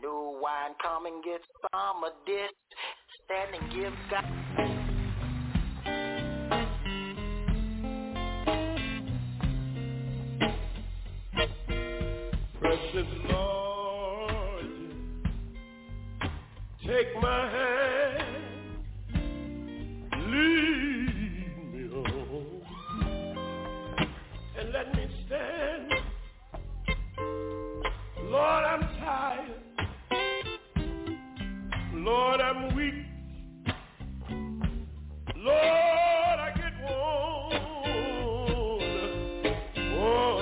New 0.00 0.40
wine 0.40 0.72
coming, 0.80 1.20
get 1.22 1.42
some 1.70 2.04
of 2.04 2.12
this 2.24 2.48
stand 3.32 3.54
and 3.62 3.72
give 3.72 3.92
God. 4.10 4.24
precious 12.60 13.06
Lord, 13.28 14.66
take 16.86 17.20
my 17.20 17.50
hand, 17.50 18.26
lead 20.30 21.72
me 21.72 21.88
home, 21.90 22.62
and 24.58 24.72
let 24.72 24.94
me 24.94 25.06
stand. 25.26 25.92
Lord, 28.24 28.64
I'm 28.64 28.80
tired. 29.00 29.62
Lord, 31.94 32.40
I'm 32.40 32.74
weak. 32.76 33.11
Lord, 35.44 35.56
I 35.58 36.52
get 36.54 36.72
warm. 36.82 37.52
Oh, 39.98 40.41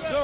Let's 0.00 0.10
go! 0.10 0.21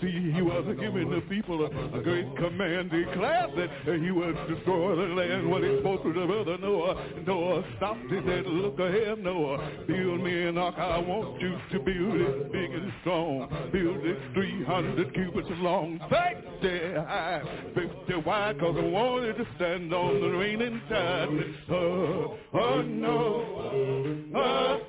Sea. 0.00 0.32
He 0.34 0.42
was 0.42 0.64
giving 0.80 1.10
the 1.10 1.20
people 1.28 1.66
a, 1.66 2.02
great 2.02 2.36
command. 2.36 2.90
Declared 2.90 3.50
that 3.56 4.00
he 4.00 4.10
would 4.10 4.36
destroy 4.48 4.96
the 4.96 5.14
land. 5.14 5.50
What 5.50 5.62
he 5.62 5.78
spoke 5.80 6.02
to 6.02 6.12
the 6.12 6.26
brother 6.26 6.58
Noah. 6.58 7.22
Noah 7.26 7.64
stopped. 7.76 8.10
He 8.10 8.20
said, 8.26 8.46
look 8.46 8.78
ahead, 8.78 9.22
Noah. 9.22 9.84
Build 9.86 10.22
me 10.22 10.46
an 10.46 10.58
ark. 10.58 10.76
I 10.78 10.98
want 10.98 11.40
you 11.40 11.56
to 11.72 11.78
build 11.78 12.20
it 12.20 12.52
big 12.52 12.70
and 12.72 12.92
strong. 13.00 13.48
Build 13.72 14.04
it 14.04 14.18
300 14.34 15.14
cubits 15.14 15.48
long. 15.58 15.98
50 16.08 16.94
high, 16.94 17.42
50 17.74 18.14
wide, 18.26 18.58
cause 18.60 18.76
I 18.78 18.84
wanted 18.84 19.36
to 19.36 19.46
stand 19.56 19.92
on 19.92 20.20
the 20.20 20.28
raining 20.28 20.80
tide. 20.88 21.28
Oh, 21.70 22.38
oh 22.54 22.82
no. 22.82 24.30
Oh, 24.34 24.80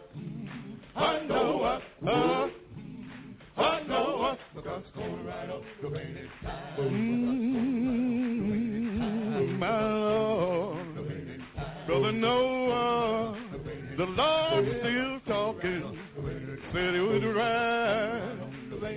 know, 1.28 1.64
uh, 1.64 1.80
uh, 2.06 2.08
uh, 2.08 2.10
uh 2.10 2.48
uh, 3.62 3.66
I 3.66 3.84
know, 3.88 4.22
uh, 4.22 4.36
God's 4.62 4.86
going 4.96 5.26
right 5.26 5.50
up 5.50 5.64
the 5.82 5.88
raining 5.90 6.30
tide. 6.44 6.78
Mm, 6.80 8.00
my 9.60 9.94
Lord, 9.94 10.96
Brother 11.88 12.12
Noah, 12.12 13.38
the 13.98 14.06
Lord 14.06 14.66
still 14.80 15.20
talking, 15.28 16.00
said 16.74 16.94
he 16.94 17.00
would 17.00 17.26
ride 17.36 18.21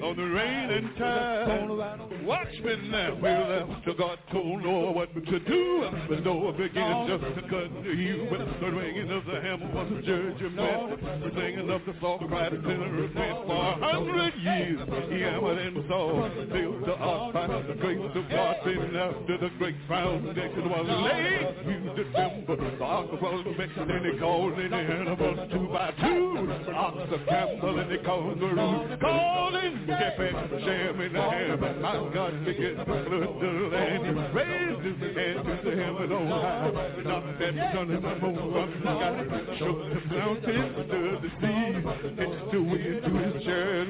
on 0.03 0.17
the 0.17 0.23
raining 0.23 0.91
tide. 0.99 2.25
Watch 2.25 2.55
me 2.65 2.89
now, 2.91 3.19
well, 3.21 3.77
after 3.77 3.95
God 3.95 4.19
told 4.33 4.63
Noah 4.63 4.93
what 4.93 5.15
to 5.15 5.39
do, 5.41 5.91
but 6.09 6.25
Noah 6.25 6.53
began 6.53 7.07
just 7.07 7.25
to 7.37 7.43
cut 7.43 7.69
the 7.85 7.95
heel 7.95 8.27
with 8.31 8.61
the 8.61 8.71
ringing 8.73 9.11
of 9.11 9.25
the 9.27 9.41
hammer 9.41 9.71
was 9.75 9.93
a 9.93 10.03
judgment, 10.03 11.01
the 11.23 11.31
singing 11.37 11.71
of 11.71 11.85
the 11.85 11.95
salt 12.01 12.23
cried 12.29 12.53
a 12.53 12.63
sinner 12.63 12.93
repent 12.93 13.47
for 13.47 13.57
a 13.57 13.77
hundred 13.79 14.35
years. 14.41 14.81
He 15.13 15.21
hammered 15.21 15.59
and 15.59 15.85
saw, 15.89 16.29
built 16.49 16.87
the 16.87 16.95
ark 16.97 17.35
by 17.35 17.47
the 17.47 17.75
grace 17.75 18.11
of 18.15 18.31
God, 18.31 18.57
then 18.65 18.97
after 18.97 19.39
the 19.39 19.51
great 19.59 19.77
foundation 19.89 20.69
was 20.71 20.87
laid, 20.89 21.67
you 21.67 21.85
December, 21.95 22.57
the 22.57 22.85
ark 22.85 23.13
was 23.13 23.45
mixed, 23.59 23.77
and 23.77 24.07
he 24.07 24.19
called 24.19 24.59
in 24.59 24.71
the 24.71 24.77
animals 24.77 25.51
two 25.53 25.69
by 25.69 25.91
two, 26.01 26.47
the 26.65 26.73
ox, 26.73 26.97
the 27.11 27.19
camel, 27.29 27.79
and 27.79 27.91
the 27.91 27.99
kangaroo, 27.99 28.97
calling 29.01 29.84
Jeppy, 29.87 30.29
Shem, 30.65 31.01
and 31.01 31.15
the 31.15 31.21
ham, 31.21 31.61
my 31.81 31.95
God, 32.13 32.45
begin 32.45 32.77
to 32.77 32.85
flood 32.85 33.09
the 33.09 33.51
land, 33.73 34.07
he 34.07 34.13
raised 34.33 34.83
his 34.85 35.17
hand 35.17 35.45
to 35.45 35.53
the 35.65 35.77
heaven 35.83 36.13
on 36.13 36.27
high, 36.29 36.71
knocked 37.03 37.39
that 37.39 37.55
moon 37.75 38.01
from 38.21 38.35
the 38.35 38.65
sky, 38.81 39.13
shook 39.59 39.79
the 39.93 40.01
mountains, 40.15 40.75
stirred 40.89 41.21
the 41.23 41.31
sea, 41.41 41.69
pitched 42.17 42.51
the 42.53 42.61
wind 42.63 43.03
to 43.05 43.11
his 43.25 43.35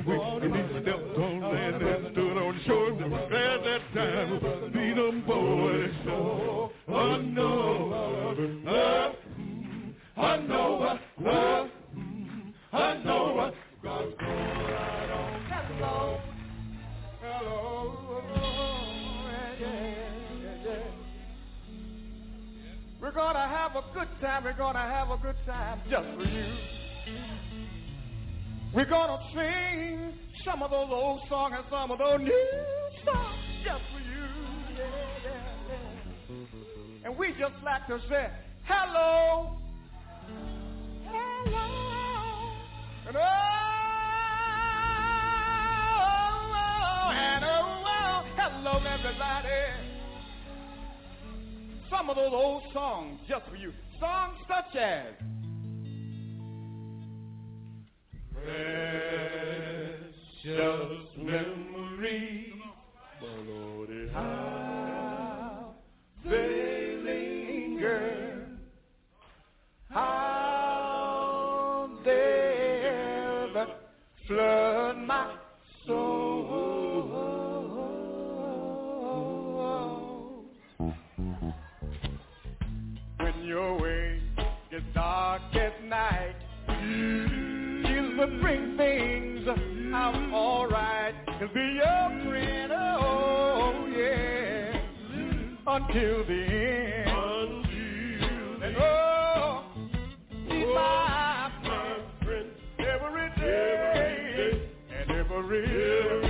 wheel, 0.06 0.38
and 0.42 0.52
he 0.54 0.62
stepped 0.82 1.18
on 1.18 1.40
land 1.40 1.82
and 1.82 2.12
stood 2.12 2.36
on 2.38 2.54
shore, 2.66 2.92
at 2.94 3.58
that 3.64 3.82
time, 3.94 4.30
beat 4.72 4.96
them 4.96 5.22
boys, 5.26 5.94
so, 6.04 6.72
oh 6.88 7.16
no, 7.16 7.52
uh, 8.66 9.12
I 10.20 10.36
know, 10.38 10.98
uh, 11.24 11.68
I 12.72 13.02
know, 13.04 13.52
God's 13.84 14.14
going 14.18 14.30
right 14.30 14.98
on. 14.98 15.03
Hello, 15.84 16.18
hello, 17.20 18.22
yeah, 19.60 19.60
yeah, 19.60 20.64
yeah. 20.64 20.78
We're 23.02 23.12
gonna 23.12 23.46
have 23.46 23.76
a 23.76 23.82
good 23.92 24.08
time. 24.18 24.44
We're 24.44 24.54
gonna 24.54 24.78
have 24.78 25.10
a 25.10 25.18
good 25.18 25.36
time 25.46 25.82
just 25.90 26.06
for 26.16 26.22
you. 26.24 26.46
We're 28.72 28.86
gonna 28.86 29.18
sing 29.34 30.14
some 30.42 30.62
of 30.62 30.70
those 30.70 30.88
old 30.90 31.20
songs 31.28 31.54
and 31.58 31.66
some 31.70 31.90
of 31.90 31.98
those 31.98 32.20
new 32.20 32.62
songs 33.04 33.44
just 33.62 33.82
for 33.92 34.00
you. 34.00 34.24
Yeah, 34.78 34.86
yeah, 35.22 35.42
yeah. 35.68 37.04
And 37.04 37.18
we 37.18 37.28
just 37.38 37.62
like 37.62 37.86
to 37.88 38.00
say 38.08 38.30
hello, 38.64 39.58
hello, 41.04 41.66
and 43.06 43.16
oh, 43.18 43.73
and 47.14 47.44
oh, 47.44 48.24
hello, 48.36 48.78
everybody. 48.78 49.48
Some 51.90 52.10
of 52.10 52.16
those 52.16 52.32
old 52.32 52.62
songs 52.72 53.20
just 53.28 53.46
for 53.48 53.56
you. 53.56 53.72
Songs 54.00 54.36
such 54.48 54.76
as 54.76 55.14
Precious 58.34 60.04
memories, 61.16 62.52
Lord, 63.22 64.10
how 64.12 65.74
they 66.24 66.96
linger, 67.04 68.48
how 69.88 71.88
they 72.04 72.82
ever 72.84 73.66
flood 74.26 74.98
my 74.98 75.33
your 83.54 83.80
way. 83.80 84.20
Gets 84.68 84.82
dark 84.94 85.42
at 85.54 85.84
night, 85.84 86.34
Jesus 87.86 88.18
will 88.18 88.40
bring 88.40 88.76
things 88.76 89.46
out 89.94 90.16
alright. 90.32 91.14
He'll 91.38 91.54
be 91.54 91.60
your 91.60 92.24
friend, 92.26 92.72
oh 92.74 93.86
yeah, 93.96 94.80
until 95.68 96.26
the 96.26 96.42
end. 96.42 97.10
Until 97.10 98.62
and 98.64 98.76
oh, 98.76 99.64
he's 100.48 100.64
oh, 100.66 100.74
my 100.74 101.52
friend. 102.24 102.50
every 102.80 103.30
day. 103.40 104.68
and 104.98 105.10
every 105.12 105.64
step 105.64 106.23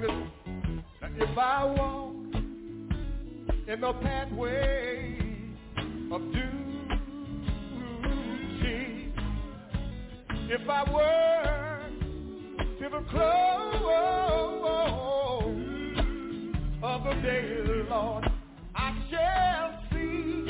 if 0.00 1.38
I 1.38 1.64
walk 1.64 2.14
in 3.68 3.80
the 3.80 3.92
pathway 4.02 5.18
of 6.10 6.20
duty, 6.32 6.42
if 10.48 10.68
I 10.68 10.92
work 10.92 11.92
to 12.78 12.88
the 12.88 13.02
close 13.10 13.52
of 16.82 17.04
the 17.04 17.14
day, 17.22 17.64
Lord, 17.88 18.24
I 18.74 18.92
shall 19.10 19.82
see 19.92 20.46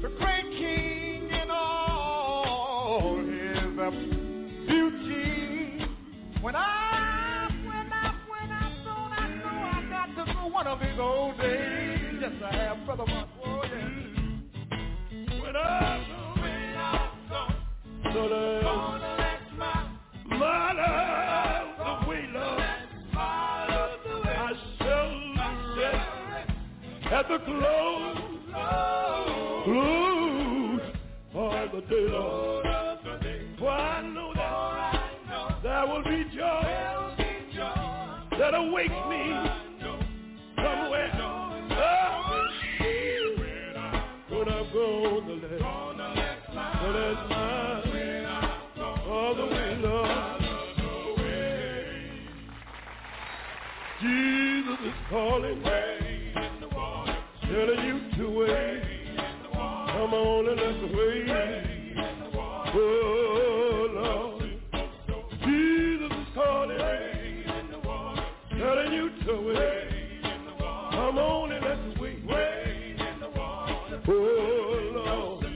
the 0.00 0.08
great 0.18 0.50
King 0.56 1.30
in 1.30 1.50
all 1.50 3.16
his 3.16 3.74
beauty. 4.68 5.86
When 6.40 6.54
I, 6.54 6.81
these 10.92 11.00
old 11.00 11.38
days, 11.38 12.18
yes 12.20 12.32
I 12.44 12.56
have, 12.56 12.84
brother 12.86 13.04
Mark. 13.06 13.28
Oh 13.44 13.62
yeah. 13.64 13.88
When 15.42 15.56
I, 15.56 16.04
when 16.36 16.76
I 16.76 17.08
So 18.12 18.28
that 18.28 18.62
gonna 18.62 19.16
let 19.18 19.58
my 19.58 19.72
my 20.26 20.72
love, 20.72 22.02
the 22.02 22.08
way 22.08 22.24
love, 22.32 22.60
I 23.14 24.52
shall 24.78 25.12
rest 25.76 26.50
at 27.12 27.28
the 27.28 27.38
close, 27.38 28.16
close 29.64 30.80
of 31.34 31.72
the 31.72 31.80
day, 31.88 32.06
Lord. 32.10 32.66
For 33.58 33.70
I 33.70 34.02
know 34.02 34.32
that 34.34 35.62
there 35.62 35.86
will 35.86 36.04
be 36.04 36.24
joy 36.36 36.92
that 38.38 38.54
awaits 38.54 38.90
me 39.08 39.51
Jesus 54.02 54.78
is 54.84 54.94
calling, 55.10 55.62
Way 55.62 56.32
in 56.34 56.60
the 56.60 56.68
water. 56.74 57.16
telling 57.42 57.86
you 57.86 58.00
to 58.18 58.24
wait. 58.38 59.16
Come 59.52 60.14
on 60.14 60.48
and 60.48 60.60
let's 60.60 60.82
wait. 60.92 61.28
Oh 62.74 63.88
Lord, 63.94 64.42
Jesus 65.44 66.10
is 66.18 66.28
calling, 66.34 66.78
Way 66.78 67.44
in 67.46 67.70
the 67.70 67.78
water. 67.86 68.24
telling 68.58 68.92
you 68.92 69.10
to 69.24 69.34
wait. 69.40 70.22
Come 70.90 71.18
on 71.18 71.52
and 71.52 71.64
let's 71.64 72.00
wait. 72.00 72.18
Oh 74.08 74.10
Lord, 74.96 75.46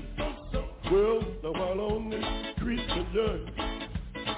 well 0.92 1.20
now 1.42 1.50
while 1.52 1.80
on 1.80 2.10
this 2.10 2.24
Christian 2.62 3.06
journey, 3.12 3.52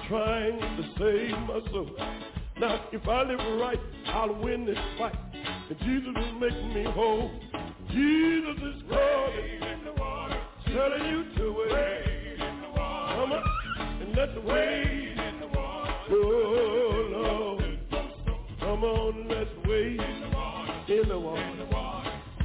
trying 0.07 0.59
to 0.59 0.83
save 0.97 1.37
my 1.47 1.59
soul. 1.71 1.95
Now, 2.59 2.85
if 2.91 3.07
I 3.07 3.23
live 3.23 3.39
right, 3.61 3.79
I'll 4.07 4.35
win 4.35 4.65
this 4.65 4.77
fight. 4.97 5.15
And 5.33 5.79
Jesus 5.79 6.11
will 6.13 6.39
make 6.39 6.75
me 6.75 6.83
whole. 6.91 7.31
Jesus 7.89 8.57
is 8.57 8.83
calling, 8.89 9.61
in 9.61 9.85
the 9.85 9.93
water. 9.93 10.41
telling 10.65 11.05
you 11.05 11.23
to 11.37 11.55
wait. 11.57 12.37
Come 12.37 13.31
on, 13.31 13.43
and 14.01 14.15
let's 14.15 14.35
wait. 14.45 15.15
Oh, 16.11 17.07
Lord. 17.11 17.79
Come 18.59 18.83
on, 18.83 19.27
let's 19.29 19.49
wait 19.65 19.99
in 20.89 21.07
the 21.07 21.17
water. 21.17 21.43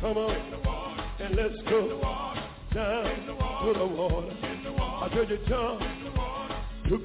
Come 0.01 0.17
on, 0.17 0.37
and 1.21 1.35
let's 1.35 1.55
go 1.69 2.01
down 2.73 3.27
to 3.27 3.79
the 3.79 3.87
water. 3.87 4.31
I 5.03 5.09
tell 5.13 5.27
you, 5.29 5.39
John, 5.49 5.79
took 6.89 7.03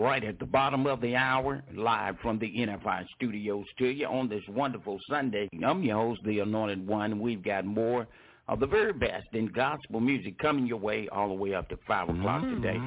right 0.00 0.24
at 0.24 0.38
the 0.38 0.46
bottom 0.46 0.86
of 0.86 1.02
the 1.02 1.14
hour, 1.14 1.62
live 1.74 2.16
from 2.22 2.38
the 2.38 2.46
NFI 2.46 3.04
studios 3.16 3.66
to 3.78 3.86
you 3.86 4.06
on 4.06 4.30
this 4.30 4.42
wonderful 4.48 4.98
Sunday. 5.10 5.46
I'm 5.64 5.82
your 5.82 5.96
host, 5.96 6.22
the 6.24 6.38
Anointed 6.38 6.86
One. 6.86 7.20
We've 7.20 7.44
got 7.44 7.66
more 7.66 8.08
of 8.48 8.60
the 8.60 8.66
very 8.66 8.94
best 8.94 9.26
in 9.34 9.48
gospel 9.48 10.00
music 10.00 10.38
coming 10.38 10.66
your 10.66 10.78
way 10.78 11.06
all 11.12 11.28
the 11.28 11.34
way 11.34 11.54
up 11.54 11.68
to 11.68 11.76
5 11.86 12.08
o'clock 12.08 12.42
today. 12.42 12.78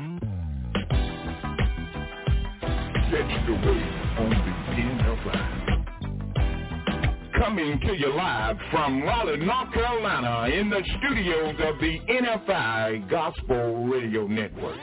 Coming 7.37 7.79
to 7.81 7.93
you 7.95 8.11
live 8.15 8.57
from 8.71 9.03
Raleigh, 9.03 9.37
North 9.37 9.71
Carolina 9.71 10.49
in 10.51 10.69
the 10.71 10.81
studios 10.97 11.55
of 11.59 11.79
the 11.79 11.99
NFI 12.09 13.07
Gospel 13.07 13.85
Radio 13.85 14.25
Network. 14.25 14.79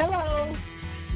Hello, 0.00 0.56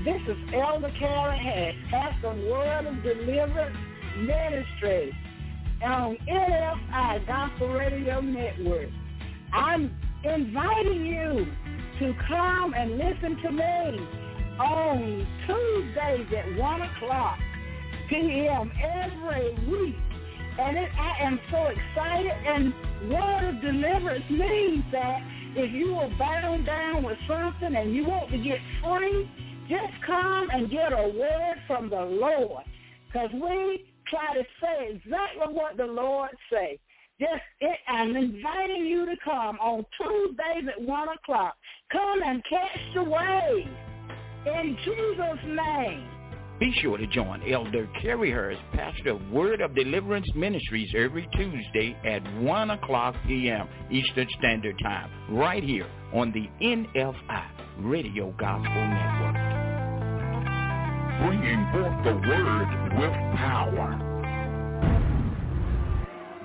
this 0.04 0.20
is 0.26 0.36
Elder 0.52 0.90
Karen 0.98 1.38
Hatch, 1.38 1.76
Pastor 1.88 2.30
Word 2.50 2.86
of 2.86 3.00
Deliverance 3.04 3.76
Ministry 4.18 5.16
on 5.84 6.16
NFI 6.28 7.24
Gospel 7.24 7.68
Radio 7.68 8.20
Network. 8.20 8.88
I'm 9.52 9.96
inviting 10.24 11.06
you 11.06 11.46
to 12.00 12.14
come 12.26 12.74
and 12.74 12.98
listen 12.98 13.36
to 13.42 13.52
me 13.52 14.08
on 14.58 15.28
Tuesdays 15.46 16.26
at 16.36 16.58
1 16.58 16.82
o'clock 16.82 17.38
p.m. 18.10 18.72
every 18.82 19.54
week. 19.70 19.96
And 20.58 20.76
it, 20.76 20.90
I 20.98 21.22
am 21.22 21.38
so 21.52 21.66
excited. 21.66 22.32
And 22.48 22.74
Word 23.08 23.44
of 23.44 23.60
Deliverance 23.62 24.28
means 24.28 24.84
that 24.90 25.20
if 25.54 25.72
you 25.72 25.94
are 25.96 26.10
bound 26.18 26.66
down 26.66 27.02
with 27.02 27.18
something 27.28 27.76
and 27.76 27.94
you 27.94 28.04
want 28.06 28.30
to 28.30 28.38
get 28.38 28.58
free, 28.82 29.30
just 29.68 29.92
come 30.06 30.48
and 30.50 30.70
get 30.70 30.92
a 30.92 31.12
word 31.18 31.56
from 31.66 31.90
the 31.90 32.00
Lord. 32.00 32.64
Because 33.06 33.30
we 33.32 33.84
try 34.08 34.34
to 34.34 34.42
say 34.60 34.96
exactly 34.96 35.52
what 35.52 35.76
the 35.76 35.84
Lord 35.86 36.30
say. 36.50 36.78
Just 37.20 37.42
it, 37.60 37.78
I'm 37.86 38.16
inviting 38.16 38.86
you 38.86 39.06
to 39.06 39.14
come 39.22 39.58
on 39.60 39.84
Tuesdays 40.00 40.68
at 40.74 40.80
1 40.80 41.08
o'clock. 41.08 41.54
Come 41.90 42.22
and 42.24 42.42
catch 42.48 42.80
the 42.94 43.02
wave. 43.04 43.68
In 44.46 44.76
Jesus' 44.84 45.44
name. 45.46 46.08
Be 46.62 46.72
sure 46.80 46.96
to 46.96 47.08
join 47.08 47.42
Elder 47.50 47.88
Kerry 48.00 48.30
Hurst, 48.30 48.60
pastor 48.72 49.10
of 49.10 49.30
Word 49.32 49.60
of 49.60 49.74
Deliverance 49.74 50.30
Ministries, 50.36 50.94
every 50.96 51.28
Tuesday 51.32 51.96
at 52.04 52.22
1 52.40 52.70
o'clock 52.70 53.16
p.m. 53.26 53.66
Eastern 53.90 54.28
Standard 54.38 54.76
Time, 54.80 55.10
right 55.28 55.64
here 55.64 55.88
on 56.14 56.30
the 56.30 56.48
NFI 56.64 57.46
Radio 57.80 58.30
Gospel 58.38 58.70
Network. 58.70 59.34
Bringing 61.26 61.66
forth 61.72 62.04
the 62.04 62.14
Word 62.28 62.68
with 62.96 63.10
power. 63.38 63.98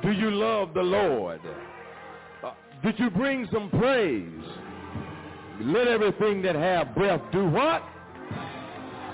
Do 0.02 0.12
you 0.14 0.32
love 0.32 0.74
the 0.74 0.82
Lord? 0.82 1.42
Uh, 2.44 2.54
did 2.84 2.98
you 2.98 3.12
bring 3.12 3.48
some 3.54 3.70
praise? 3.70 4.44
Let 5.62 5.88
everything 5.88 6.42
that 6.42 6.56
have 6.56 6.96
breath 6.96 7.22
do 7.32 7.48
what? 7.50 7.84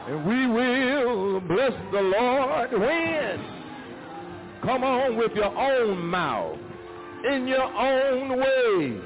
And 0.08 0.26
we 0.26 0.48
will 0.48 1.40
bless 1.40 1.72
the 1.94 2.02
Lord 2.02 2.72
when? 2.74 3.64
Come 4.64 4.84
on 4.84 5.18
with 5.18 5.32
your 5.34 5.58
own 5.58 6.06
mouth, 6.06 6.58
in 7.32 7.48
your 7.48 7.64
own 7.64 8.38
ways. 8.38 9.02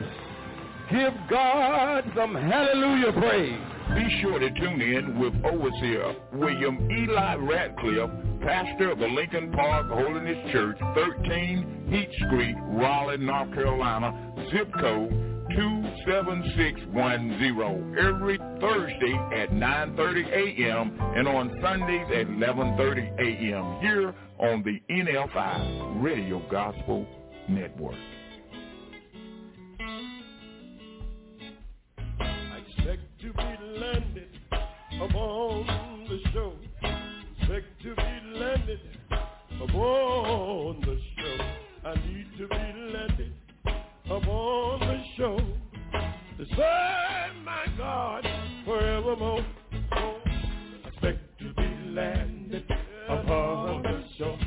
Give 0.90 1.14
God 1.30 2.03
some 2.15 2.34
hallelujah 2.34 3.14
praise. 3.14 3.60
Be 3.95 4.22
sure 4.22 4.40
to 4.40 4.49
tune 4.49 4.82
in 4.82 5.19
with 5.19 5.34
Overseer 5.45 6.15
William 6.34 6.90
Eli 6.91 7.36
Radcliffe, 7.36 8.10
pastor 8.41 8.91
of 8.91 8.98
the 8.98 9.07
Lincoln 9.07 9.52
Park 9.52 9.88
Holiness 9.90 10.52
Church, 10.52 10.78
13 10.95 11.88
Heat 11.90 12.10
Street, 12.26 12.56
Raleigh, 12.69 13.18
North 13.18 13.53
Carolina, 13.53 14.34
zip 14.52 14.72
code 14.80 15.26
27610, 15.57 17.97
every 17.97 18.38
Thursday 18.61 19.17
at 19.34 19.49
9.30 19.49 20.29
a.m. 20.29 20.93
and 21.15 21.27
on 21.27 21.49
Sundays 21.63 22.05
at 22.13 22.27
11.30 22.27 23.17
a.m. 23.19 23.79
here 23.81 24.13
on 24.38 24.61
the 24.61 24.79
NFI 24.93 26.03
Radio 26.03 26.47
Gospel 26.51 27.07
Network. 27.49 27.95
I 32.19 32.59
expect 32.67 33.01
to 33.21 33.34
be 33.34 33.57
landed 33.79 34.29
upon 35.01 36.05
the 36.07 36.19
show. 36.34 36.53
Expect 37.39 37.81
to 37.81 37.95
be 37.95 38.19
landed 38.39 38.79
upon 39.59 40.81
the 40.81 40.99
show. 41.17 41.38
I 41.84 41.95
need 42.05 42.27
to 42.38 42.47
be 42.47 42.73
landed 42.93 43.34
upon 44.05 44.86
show 45.18 45.35
to 46.38 46.45
serve 46.56 47.44
my 47.44 47.65
God 47.76 48.23
forevermore. 48.64 49.44
Oh, 49.94 50.19
expect 50.85 51.39
to 51.39 51.53
be 51.56 51.89
landed 51.89 52.64
upon 53.10 53.81
the 53.81 54.03
show. 54.18 54.38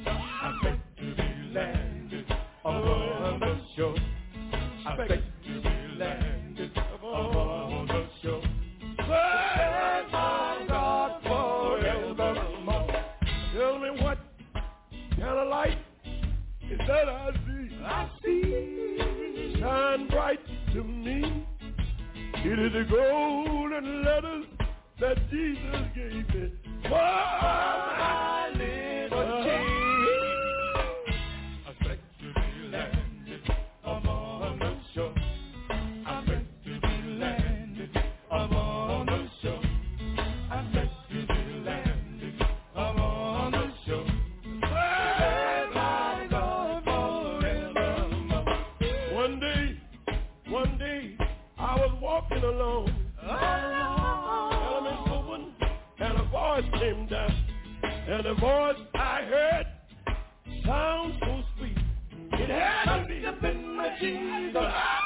Expect 0.00 0.98
to 0.98 1.14
be 1.14 1.54
landed 1.54 2.24
upon 2.64 3.38
the 3.38 3.60
show. 3.76 3.94
Expect 4.88 5.22
to 5.44 5.60
be 5.60 5.96
landed 5.96 6.76
upon 6.76 7.86
the 7.86 8.06
shore. 8.20 8.42
Serve 8.98 10.10
my 10.10 10.64
God 10.66 11.22
forevermore. 11.22 12.86
Tell 13.54 13.78
me 13.78 13.90
what 14.02 14.18
kind 15.10 15.38
of 15.38 15.48
light 15.48 15.78
is 16.68 16.80
that 16.88 17.08
I? 17.08 17.30
I. 17.30 17.45
Shine 19.66 20.06
bright 20.06 20.38
to 20.74 20.84
me. 20.84 21.44
It 22.44 22.56
is 22.56 22.72
the 22.72 22.84
golden 22.88 24.04
letters 24.04 24.44
that 25.00 25.16
Jesus 25.28 25.82
gave 25.92 26.28
me. 26.32 26.52
For 26.84 26.94
And 58.16 58.24
the 58.24 58.32
voice 58.40 58.76
I 58.94 59.20
heard 59.28 59.66
sounds 60.64 61.16
so 61.20 61.42
sweet. 61.58 61.76
It 62.32 62.48
had 62.48 63.02
to 63.02 63.06
be 63.06 63.16
in 63.16 63.76
my 63.76 63.94
Jesus. 64.00 65.05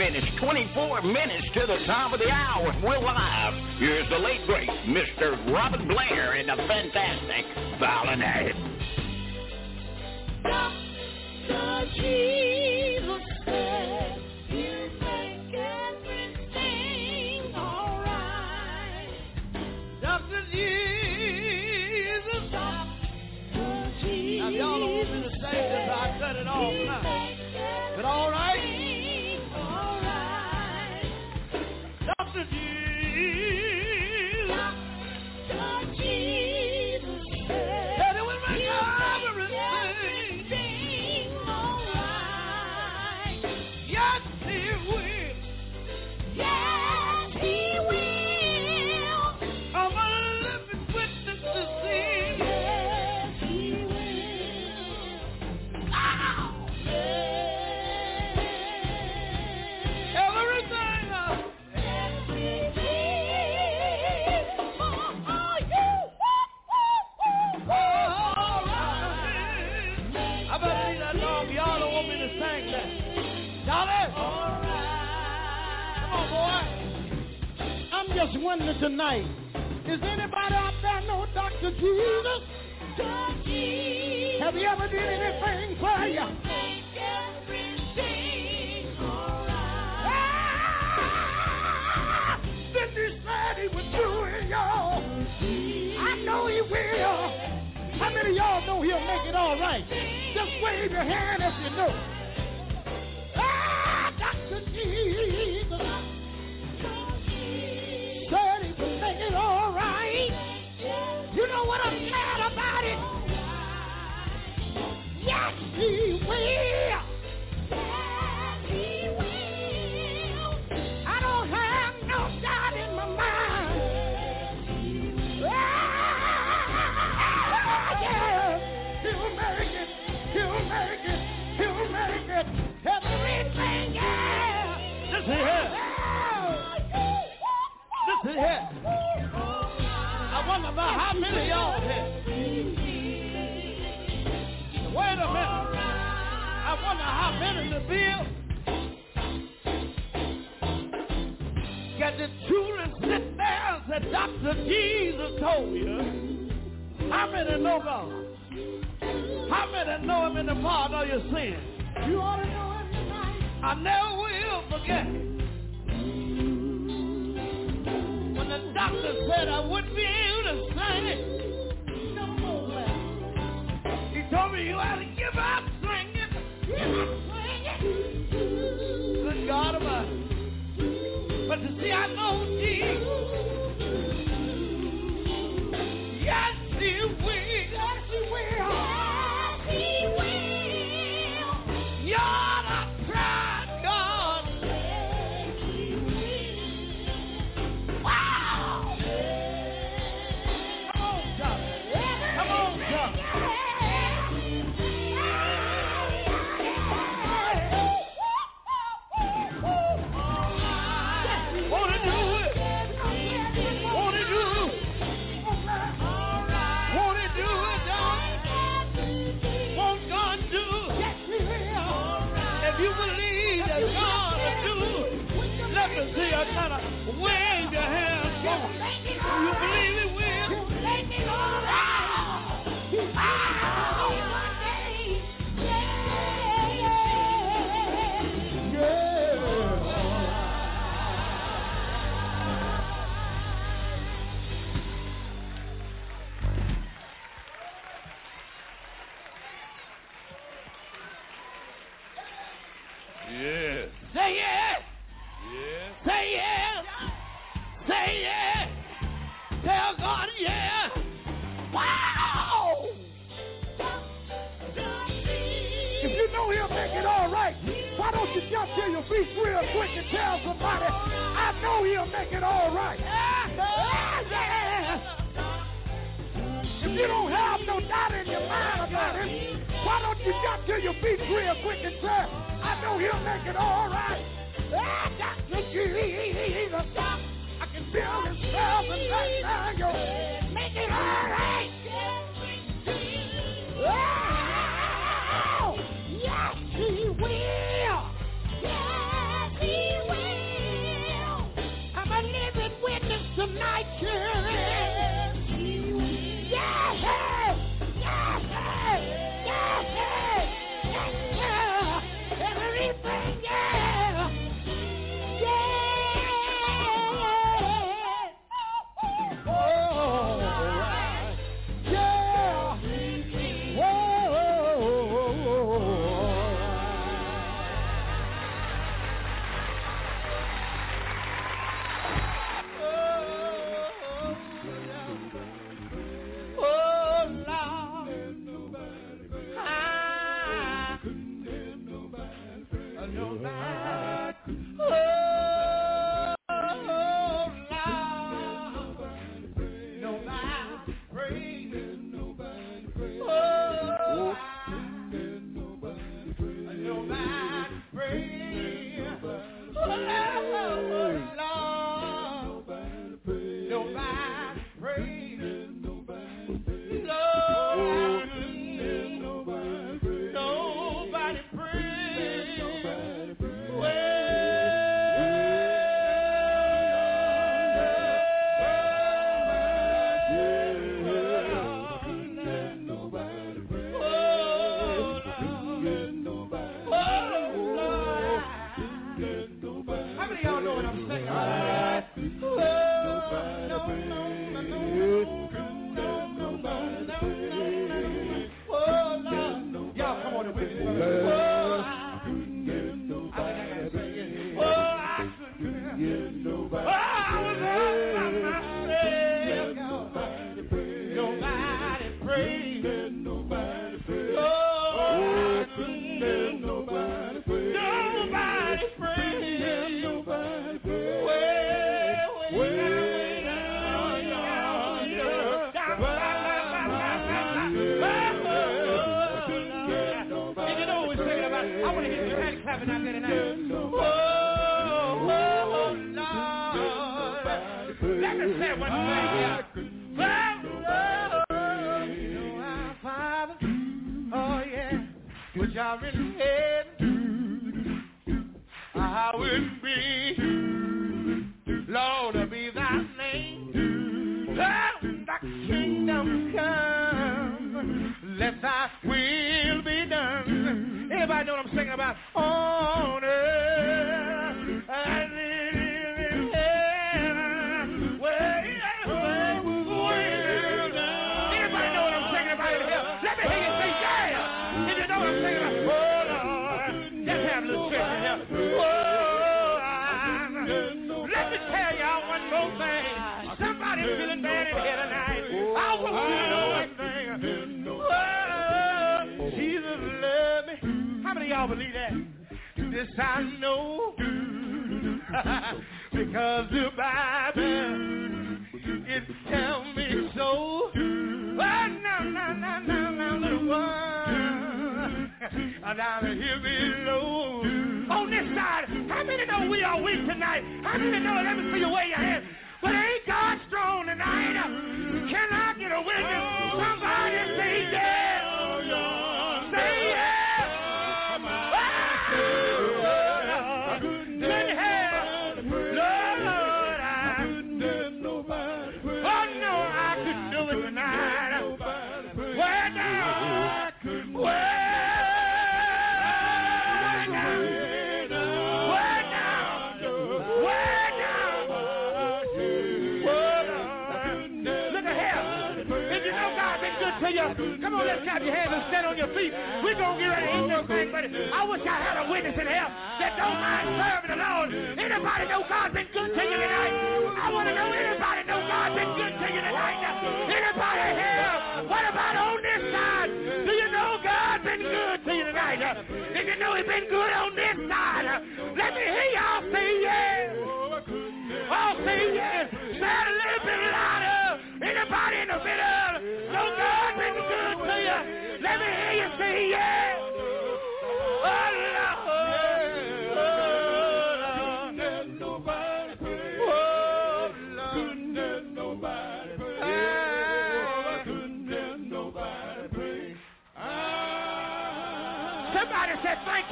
Minutes, 0.00 0.26
24 0.40 1.02
minutes 1.02 1.44
to 1.52 1.60
the 1.66 1.76
top 1.84 2.14
of 2.14 2.20
the 2.20 2.30
hour. 2.30 2.74
We're 2.82 3.00
live. 3.00 3.52
Here's 3.78 4.08
the 4.08 4.16
late 4.16 4.40
great 4.46 4.70
Mr. 4.88 5.36
Robert 5.52 5.86
Blair 5.86 6.40
and 6.40 6.48
the 6.48 6.56
fantastic 6.56 7.44
Violin 7.78 8.22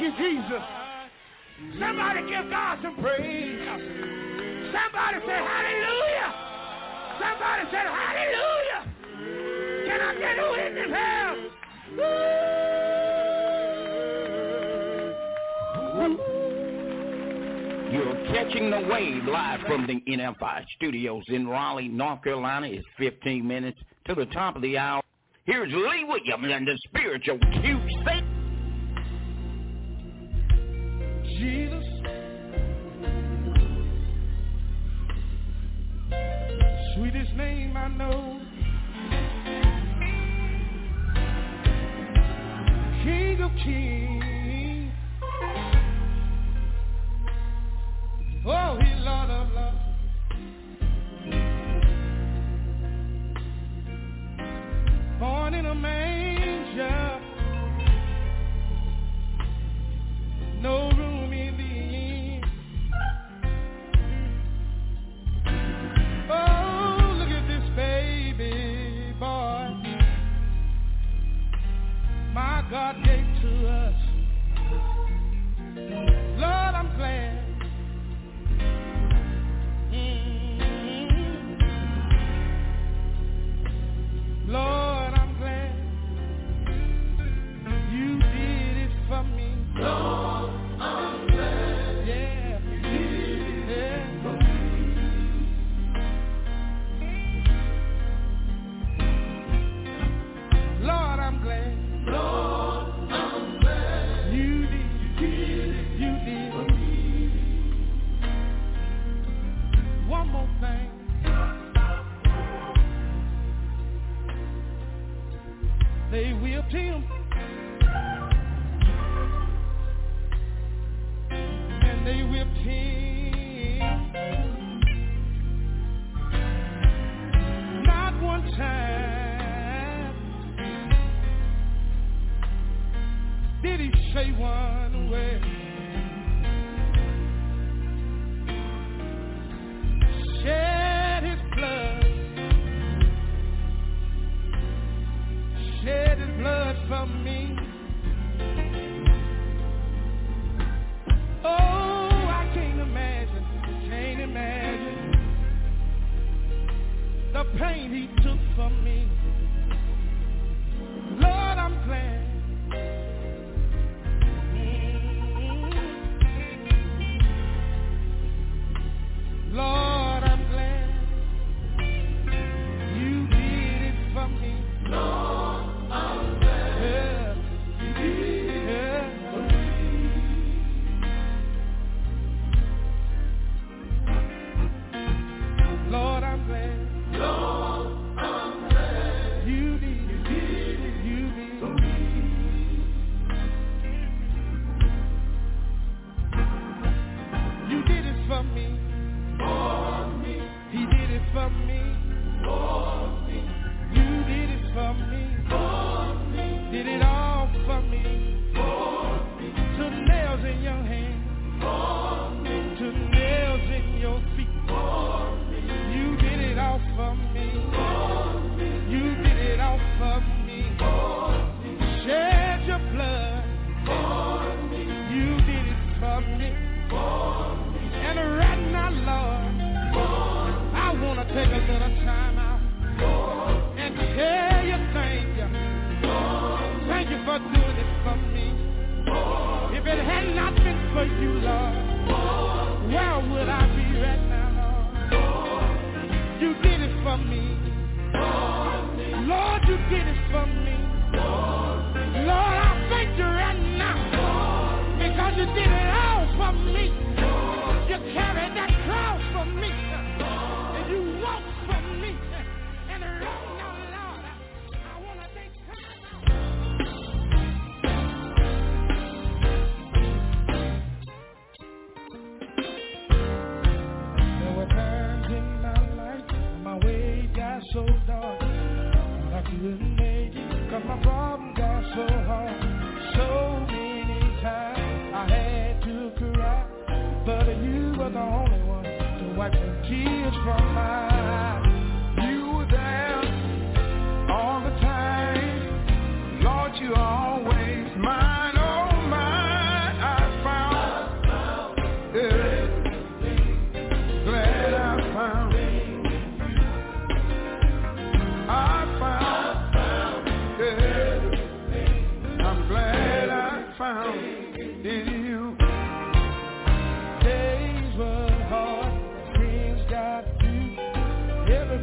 you, 0.00 0.12
Jesus. 0.16 0.62
Somebody 1.78 2.20
give 2.30 2.50
God 2.50 2.78
some 2.82 2.94
praise. 2.96 3.58
Somebody 4.70 5.18
say 5.26 5.38
hallelujah. 5.42 6.34
Somebody 7.18 7.64
said 7.70 7.86
hallelujah. 7.86 8.82
Can 9.86 10.00
I 10.00 10.14
get 10.18 10.38
a 10.38 10.50
witness 10.52 10.86
here? 10.86 11.34
You're 17.90 18.14
catching 18.34 18.70
the 18.70 18.86
wave 18.88 19.24
live 19.24 19.60
from 19.66 19.86
the 19.86 20.00
NFI 20.08 20.64
studios 20.76 21.24
in 21.28 21.48
Raleigh, 21.48 21.88
North 21.88 22.22
Carolina. 22.22 22.68
It's 22.68 22.86
15 22.98 23.46
minutes 23.46 23.80
to 24.06 24.14
the 24.14 24.26
top 24.26 24.54
of 24.54 24.62
the 24.62 24.78
hour. 24.78 25.02
Here's 25.44 25.72
Lee 25.72 26.04
Williams 26.04 26.46
and 26.52 26.68
the 26.68 26.78
spiritual 26.84 27.38
QC's. 27.38 28.27
Jesus. 31.38 31.84
Sweetest 36.96 37.32
name 37.36 37.76
I 37.76 37.88
know. 37.88 38.37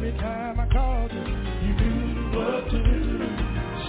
every 0.06 0.20
time 0.20 0.60
I 0.60 0.66
called 0.66 1.10
you, 1.12 1.18
you 1.66 1.74
knew 1.74 2.38
what 2.38 2.70
to 2.70 2.78
do. 2.78 3.18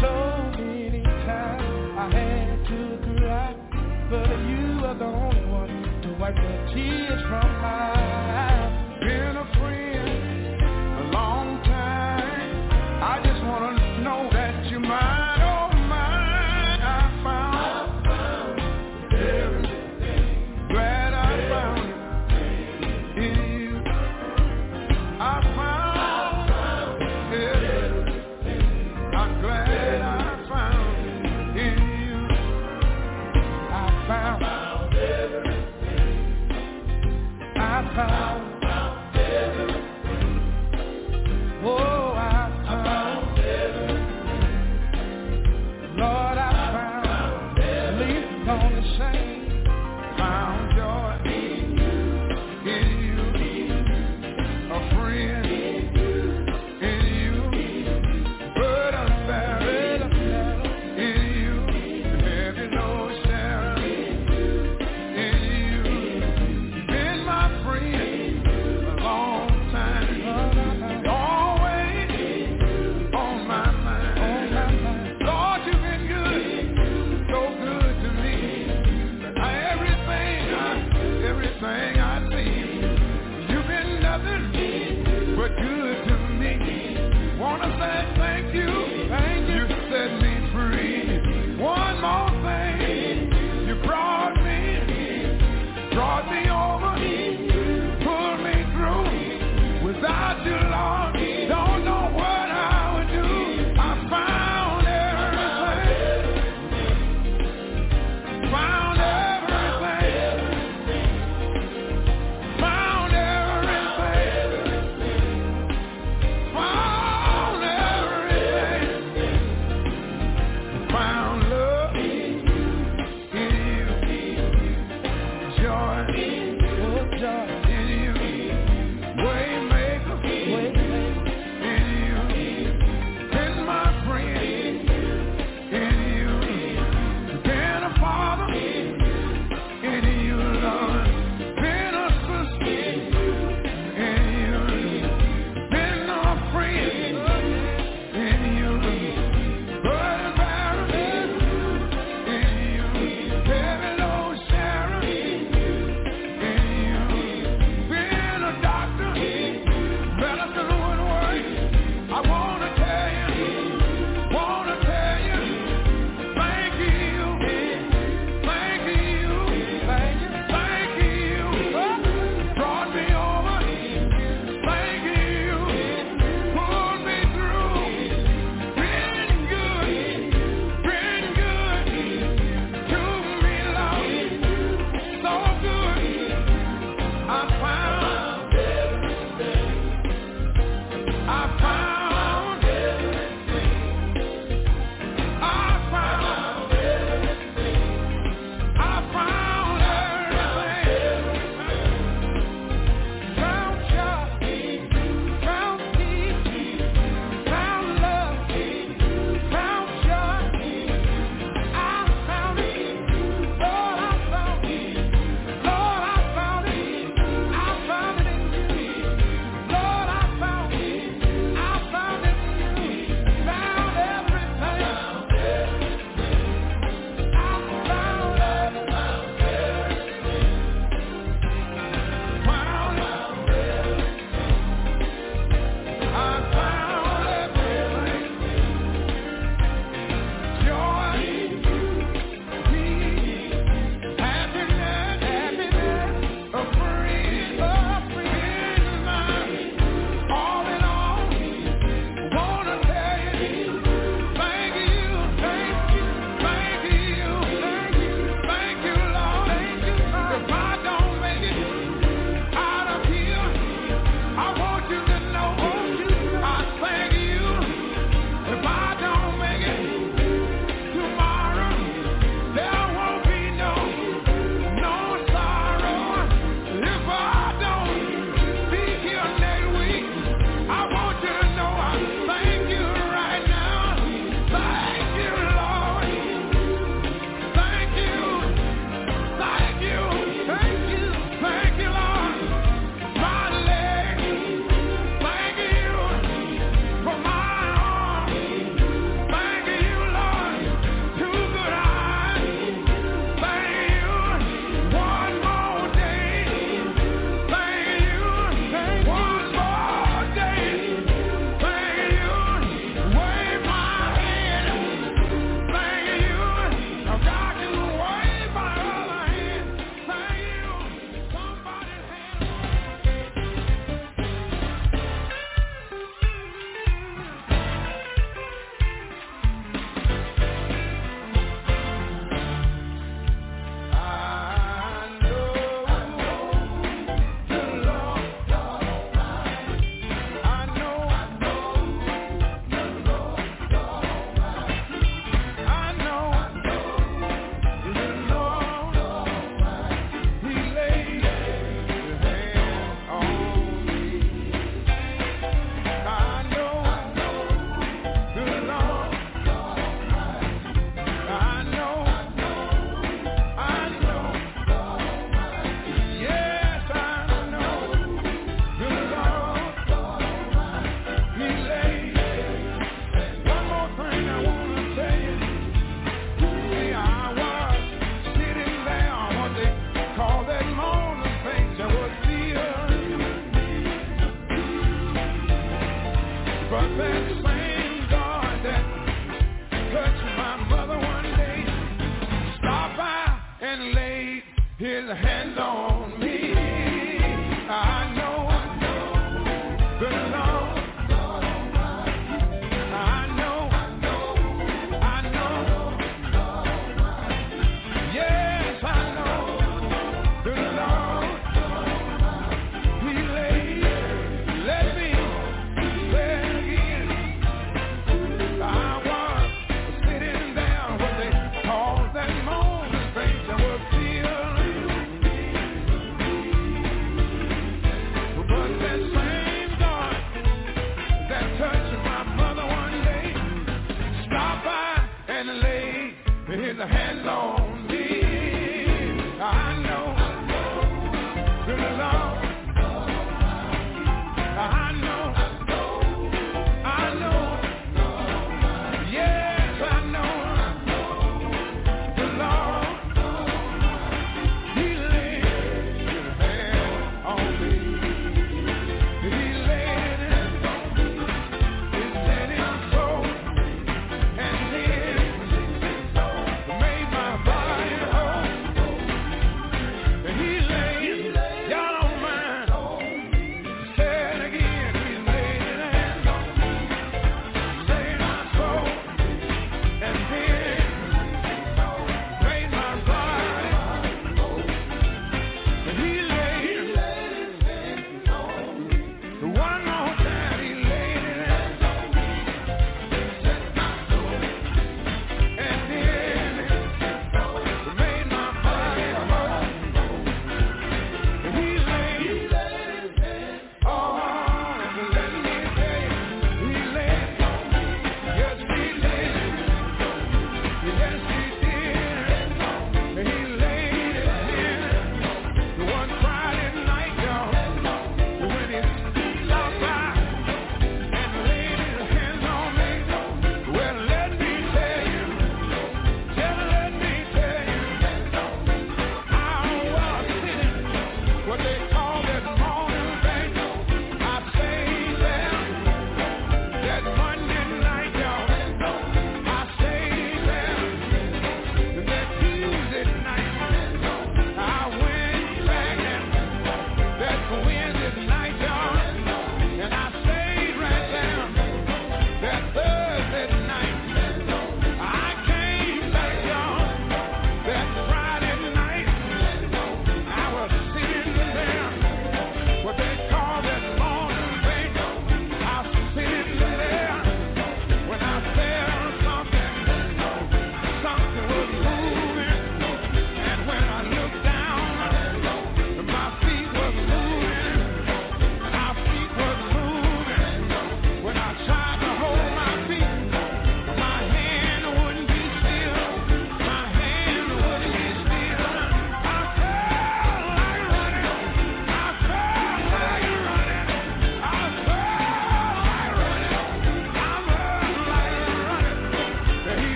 So 0.00 0.62
many 0.62 1.02
times 1.02 1.98
I 1.98 2.10
had 2.12 2.66
to 2.68 3.18
cry, 3.18 3.56
but 4.10 4.30
you 4.46 4.80
were 4.80 4.94
the 4.94 5.04
only 5.06 5.44
one 5.46 6.02
to 6.02 6.16
wipe 6.20 6.36
the 6.36 6.72
tears 6.72 7.20
from 7.22 7.48
my 7.62 7.92
eyes. 7.96 8.53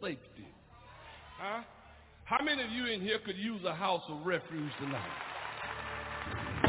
safety. 0.00 0.48
Huh? 1.38 1.62
How 2.24 2.44
many 2.44 2.62
of 2.62 2.70
you 2.70 2.86
in 2.86 3.00
here 3.00 3.18
could 3.24 3.36
use 3.36 3.64
a 3.64 3.74
house 3.74 4.02
of 4.08 4.26
refuge 4.26 4.72
tonight? 4.80 6.67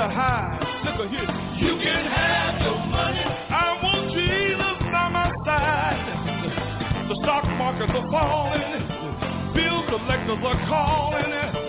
to 0.00 0.08
hide. 0.08 0.56
Look 0.84 0.96
at 0.96 1.10
here. 1.12 1.28
You 1.60 1.76
can 1.76 2.04
have 2.08 2.62
your 2.64 2.80
money. 2.88 3.20
I 3.20 3.76
want 3.84 4.08
Jesus 4.16 4.76
by 4.88 5.08
my 5.12 5.28
side. 5.44 7.08
The 7.10 7.16
stock 7.20 7.44
markets 7.60 7.92
a 7.92 8.02
falling. 8.08 9.52
Bill 9.52 9.84
collectors 9.92 10.40
are 10.40 10.68
calling. 10.68 11.59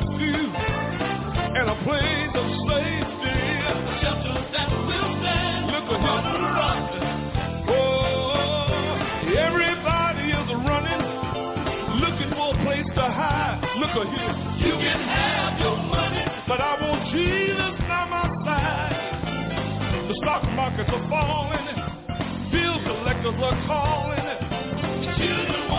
Refuge 0.00 0.54
and 1.56 1.68
a 1.68 1.76
place 1.84 2.32
of 2.34 2.46
safety. 2.68 3.36
Shelter 4.00 4.38
that 4.52 4.70
will 4.70 5.10
stand 5.20 5.66
Look 5.72 5.88
upon 5.92 6.24
at 6.24 6.32
the 6.32 6.50
rock. 6.56 6.90
Oh, 7.68 9.36
everybody 9.36 10.26
is 10.32 10.48
running, 10.64 11.02
looking 12.00 12.30
for 12.32 12.54
a 12.54 12.64
place 12.64 12.88
to 12.96 13.02
hide. 13.02 13.60
Look 13.78 13.90
at 13.90 14.08
here. 14.14 14.34
You 14.68 14.74
can 14.78 15.00
have 15.00 15.60
your 15.60 15.76
money. 15.76 16.24
But 16.48 16.60
I 16.60 16.72
want 16.80 17.02
Jesus 17.12 17.74
by 17.88 18.04
my 18.08 18.26
side. 18.44 20.08
The 20.08 20.14
stock 20.22 20.44
markets 20.54 20.90
are 20.92 21.08
falling. 21.08 21.66
Bill 22.52 22.76
collectors 22.84 23.38
are 23.38 23.58
calling. 23.66 24.26
Children 25.16 25.69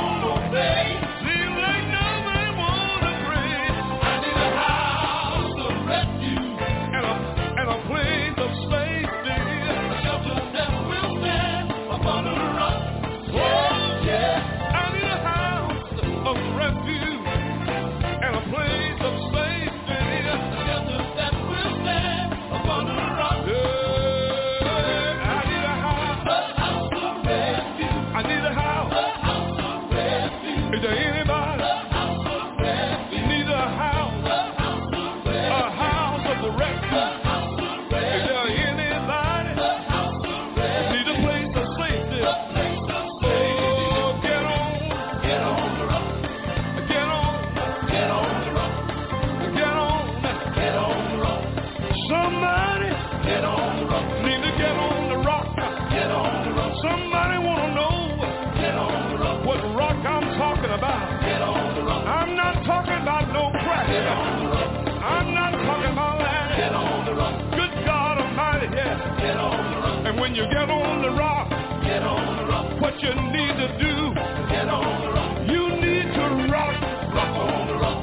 I'm 65.12 65.34
not 65.34 65.52
talking 65.68 65.94
about 65.94 66.20
Get 66.20 66.72
that. 66.72 66.74
on 66.76 67.06
the 67.06 67.14
rock. 67.14 67.36
Good 67.58 67.74
God 67.86 68.16
Almighty, 68.24 68.68
yeah. 68.76 69.20
Get 69.20 69.38
on 69.38 69.58
the 69.72 69.78
rock. 69.84 70.06
And 70.08 70.20
when 70.20 70.36
you 70.36 70.44
get 70.50 70.70
on 70.70 71.02
the 71.02 71.12
rock, 71.12 71.50
Get 71.84 72.04
on 72.04 72.38
the 72.38 72.46
rock. 72.52 72.66
what 72.82 72.96
you 73.02 73.12
need 73.36 73.54
to 73.64 73.68
do, 73.80 73.96
Get 74.50 74.68
on 74.70 74.90
the 75.04 75.10
rock. 75.12 75.32
you 75.48 75.64
need 75.84 76.08
to 76.16 76.26
rock. 76.52 76.76
Rock 77.16 77.34
on 77.46 77.68
the 77.68 77.76
rock. 77.76 78.00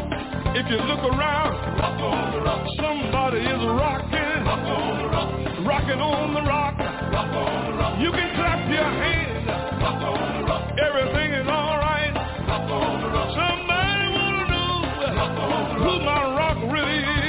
If 0.56 0.66
you 0.70 0.78
look 0.90 1.02
around, 1.12 1.52
Rock 1.78 1.98
on 2.02 2.24
the 2.34 2.40
rock. 2.42 2.62
somebody 2.76 3.40
is 3.40 3.62
rocking, 3.78 4.40
Rock 4.44 4.66
on 4.66 4.92
the 5.02 5.08
rock. 5.08 5.30
rocking 5.66 6.00
on 6.00 6.34
the 6.34 6.42
rock. 6.42 6.74
Rock 6.78 7.32
on 7.32 7.58
the 7.70 7.74
rock. 7.78 7.94
You 8.00 8.10
can 8.12 8.28
clap 8.36 8.60
your 8.68 8.90
hands. 9.02 9.46
Rock 9.82 10.02
on 10.02 10.28
the 10.40 10.42
rock. 10.48 10.64
Everything 10.78 11.30
is 11.40 11.46
all 11.48 11.76
right. 11.78 12.12
Rock 12.48 12.68
on 12.68 13.00
the 13.02 13.08
rock. 13.16 13.28
Somebody 13.38 14.06
wanna 14.16 14.44
know 14.52 14.74
Rock 15.14 15.38
on 15.38 15.62
the 15.68 15.84
who 15.84 15.92
my 16.04 16.20
rock 16.34 16.37
really 16.84 17.27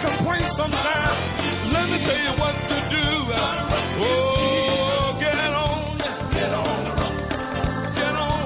complain 0.00 0.48
sometimes, 0.56 1.72
let 1.72 1.86
me 1.90 1.98
tell 2.04 2.20
you 2.20 2.34
what 2.40 2.54
to 2.68 2.76
do. 2.90 3.06
Oh, 4.00 5.16
get 5.20 5.36
on, 5.36 5.98
Get 6.32 6.52
on 6.52 6.84
the 6.84 6.92
rock. 6.96 7.16
get 7.94 8.14
on. 8.16 8.40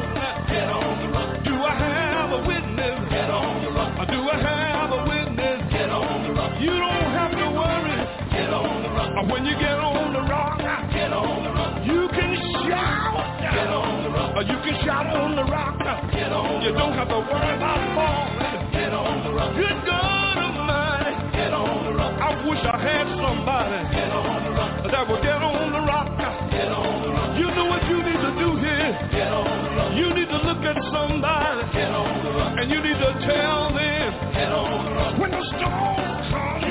Get 0.51 0.69
on 0.69 0.95
the 1.03 1.09
rock. 1.15 1.45
Do 1.45 1.55
I 1.55 1.75
have 1.79 2.31
a 2.33 2.41
witness? 2.47 2.97
Get 3.11 3.31
on 3.31 3.63
the 3.65 3.71
rock. 3.71 4.09
Do 4.11 4.19
I 4.29 4.37
have 4.43 4.91
a 4.91 5.01
witness? 5.09 5.59
Get 5.73 5.91
on 5.91 6.23
the 6.27 6.33
rock. 6.35 6.53
You 6.61 6.75
don't 6.75 7.09
have 7.15 7.33
to 7.33 7.47
worry 7.55 7.99
Get 8.35 8.51
on 8.53 8.83
the 8.83 8.91
rock. 8.91 9.31
When 9.31 9.45
you 9.47 9.55
get 9.59 9.79
on 9.79 10.13
the 10.13 10.23
rock. 10.23 10.59
Get 10.93 11.13
on 11.13 11.45
the 11.45 11.51
rock. 11.51 11.87
You 11.87 12.09
can 12.11 12.33
shout. 12.67 13.15
Get 13.41 13.69
on 13.71 14.03
the 14.03 14.11
rock. 14.11 14.47
You 14.47 14.59
can 14.65 14.77
shout 14.85 15.07
on 15.07 15.37
the 15.37 15.45
rock. 15.45 15.79
Get 16.13 16.33
on 16.33 16.63
You 16.63 16.73
don't 16.73 16.95
have 16.95 17.09
to 17.09 17.21
worry 17.31 17.55
about 17.57 17.81
falling. 17.95 18.73
Get 18.73 18.93
on 18.93 19.25
the 19.25 19.33
rock. 19.33 19.55
Good 19.57 19.87
God 19.87 20.14
wish 22.49 22.61
I 22.61 22.77
had 22.77 23.07
somebody 23.17 23.81
that 24.93 25.09
would 25.09 25.23
get 25.23 25.41
on 25.41 25.73
the 25.73 25.81
rock. 25.81 26.09
You 27.39 27.49
know 27.57 27.65
what 27.67 27.83
you 27.89 27.99
need 28.03 28.21
to 28.21 28.33
do 28.39 28.57
here? 28.61 28.93
You 29.97 30.15
need 30.15 30.29
to 30.29 30.39
look 30.45 30.63
at 30.65 30.77
somebody 30.93 31.65
and 32.61 32.71
you 32.71 32.81
need 32.83 32.99
to 33.01 33.13
tell 33.27 33.73
them 33.73 35.21
when 35.21 35.31
the 35.31 35.45
storm 35.57 36.05
comes 36.31 36.65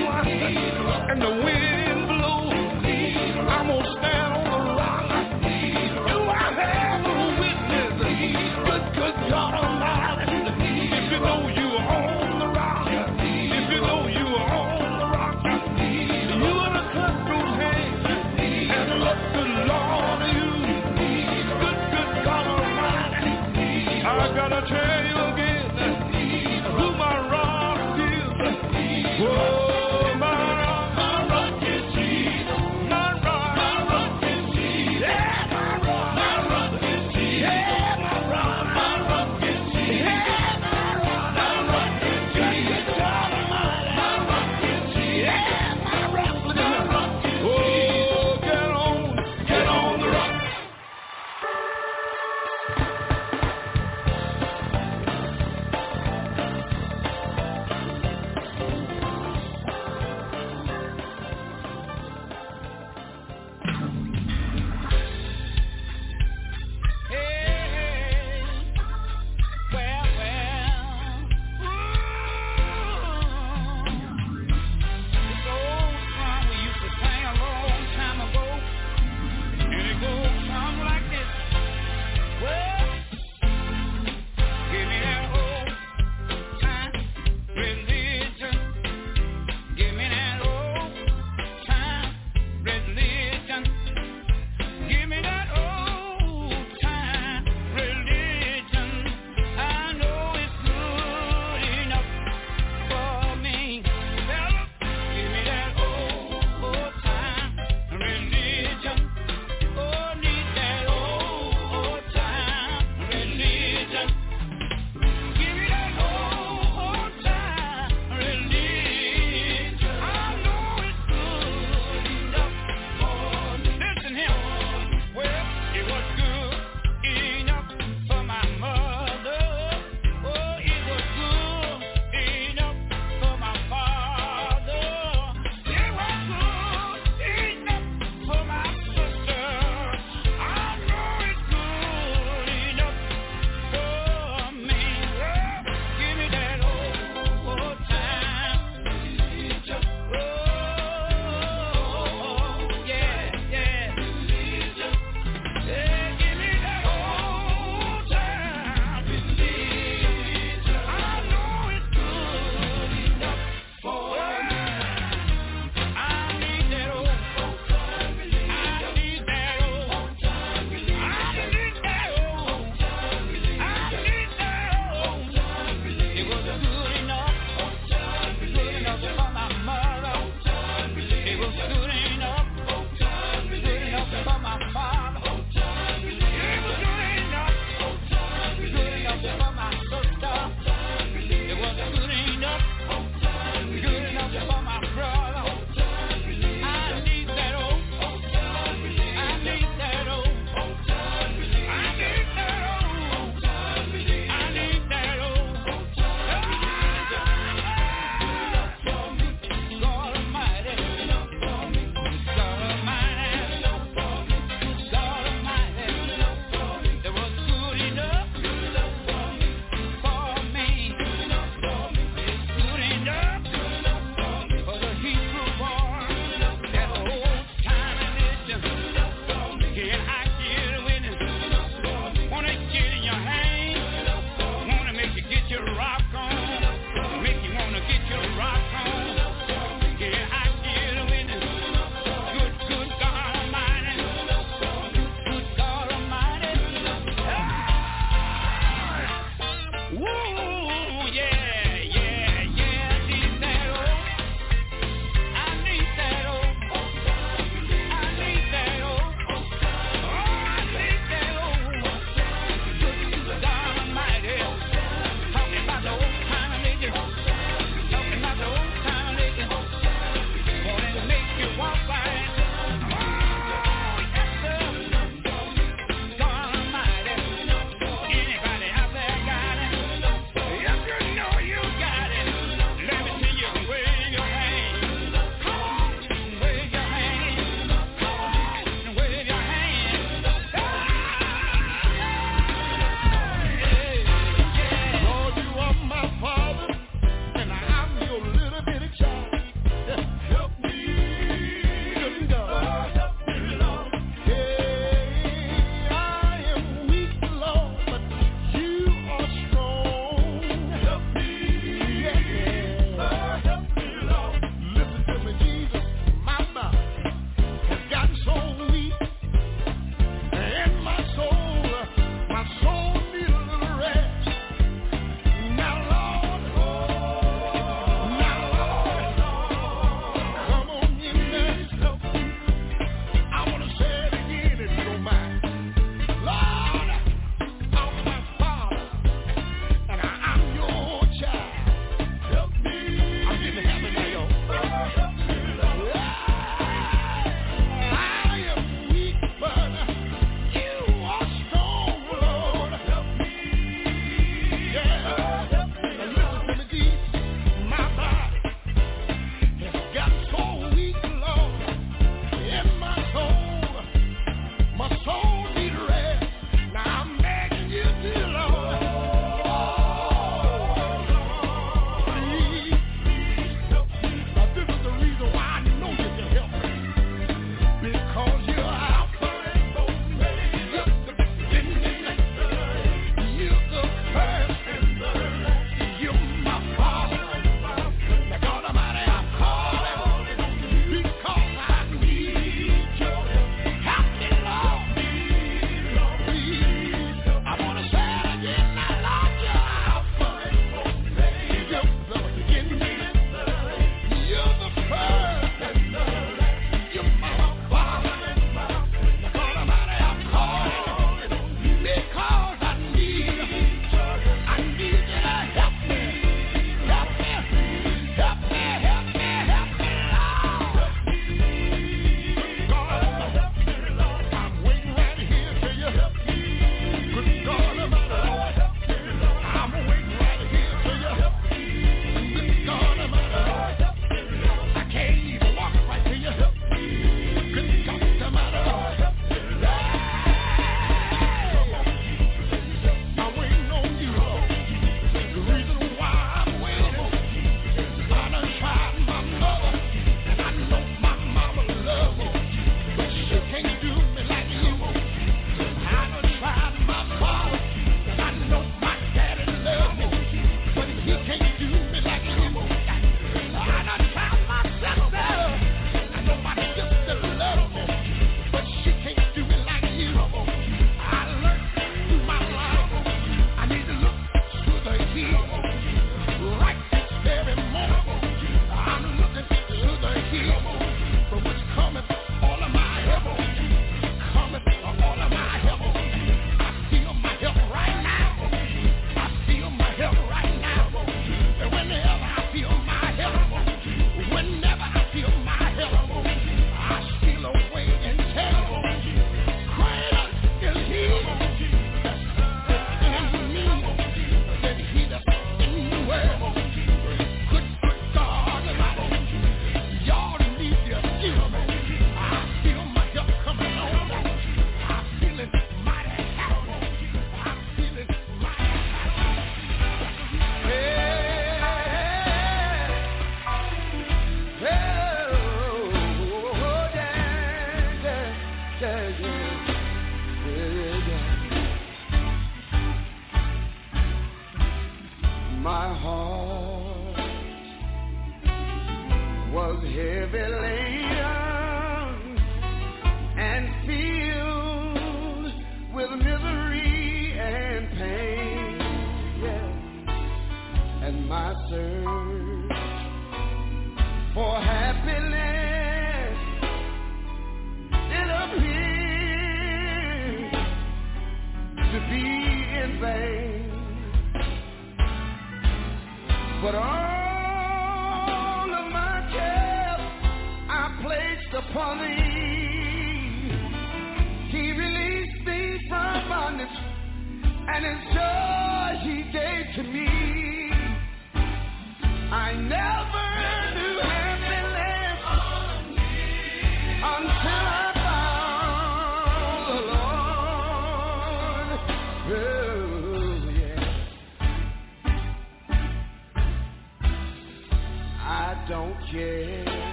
and 1.10 1.22
the 1.22 1.30
wind 1.44 1.93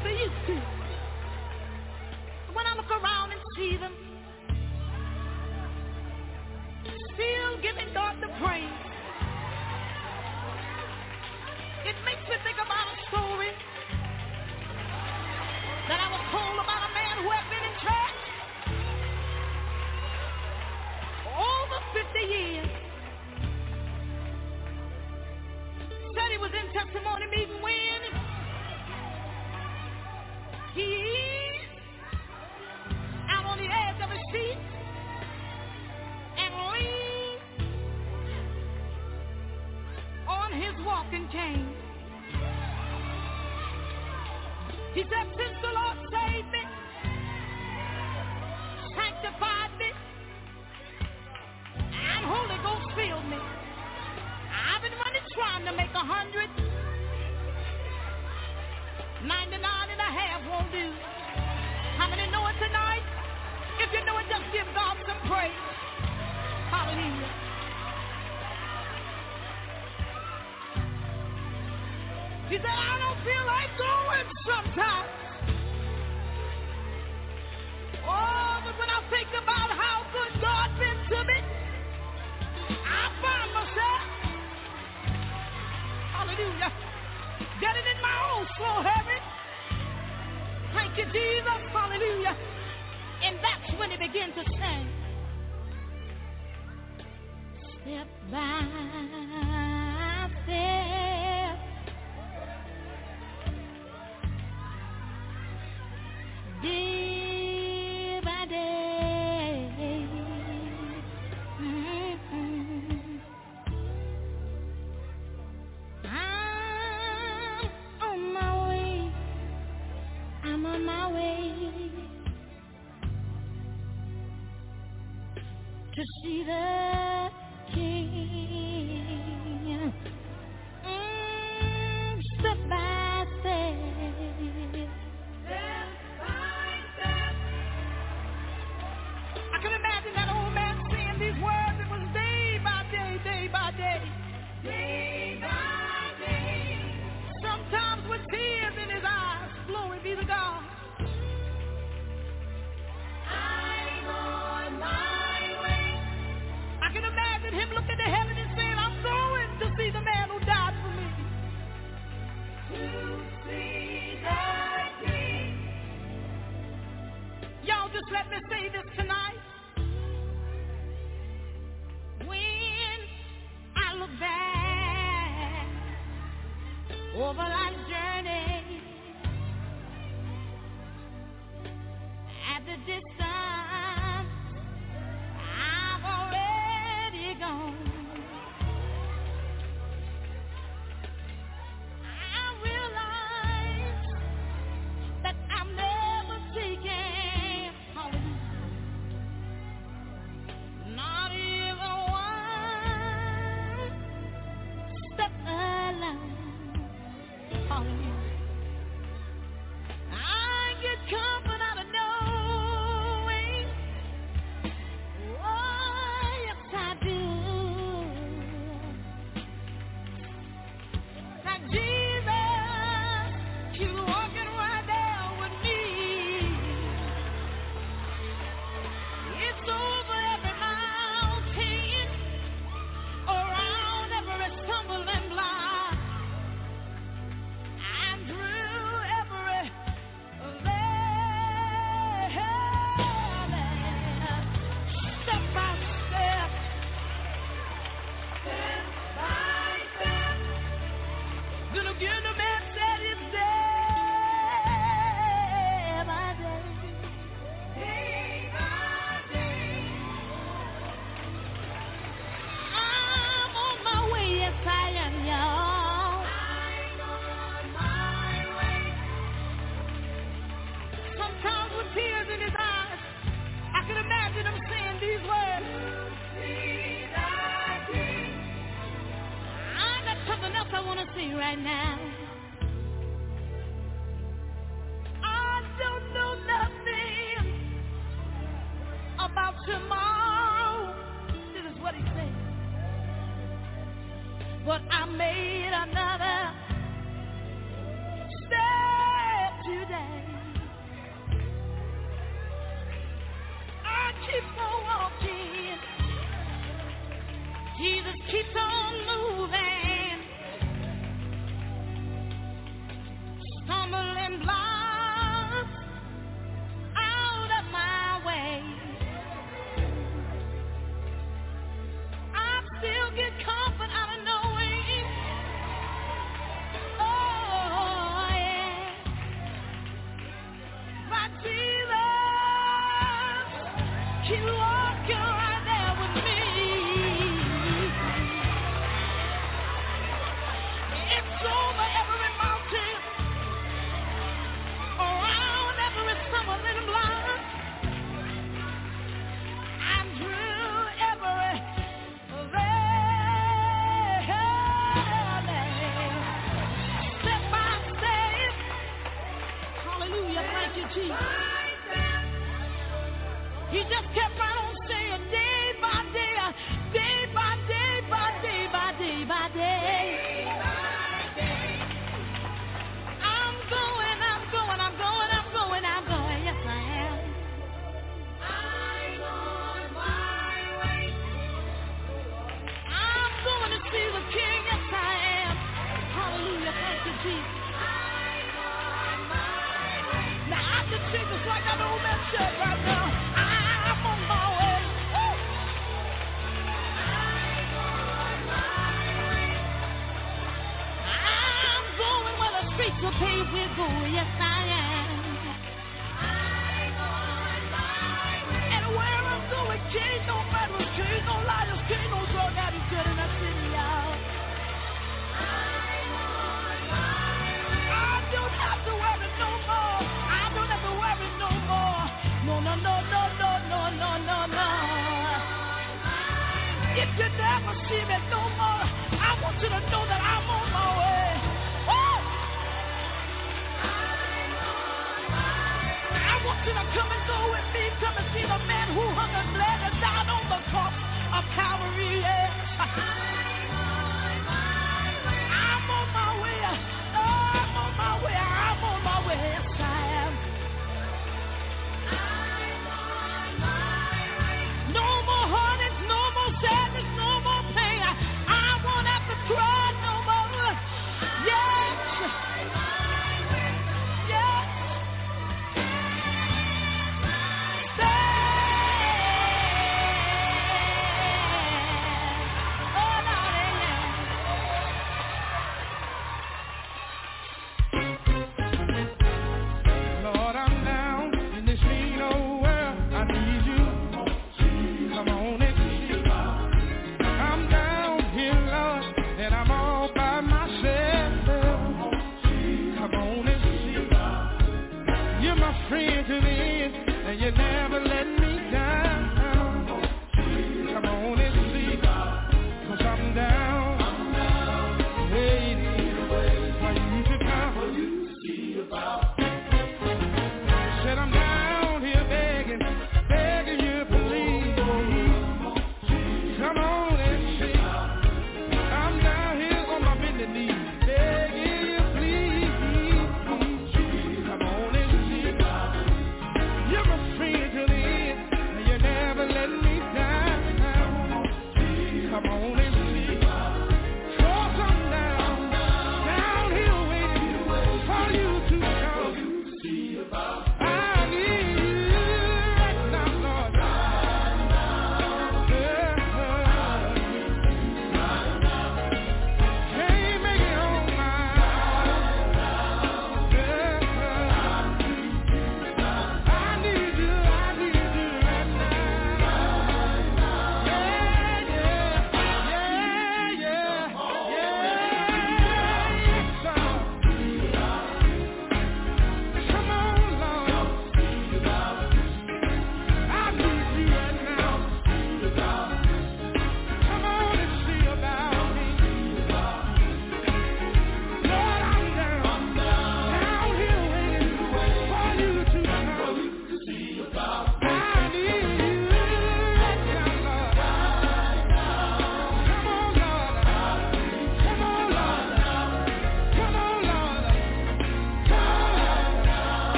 as 0.00 0.04
they 0.46 0.54
used 0.54 0.70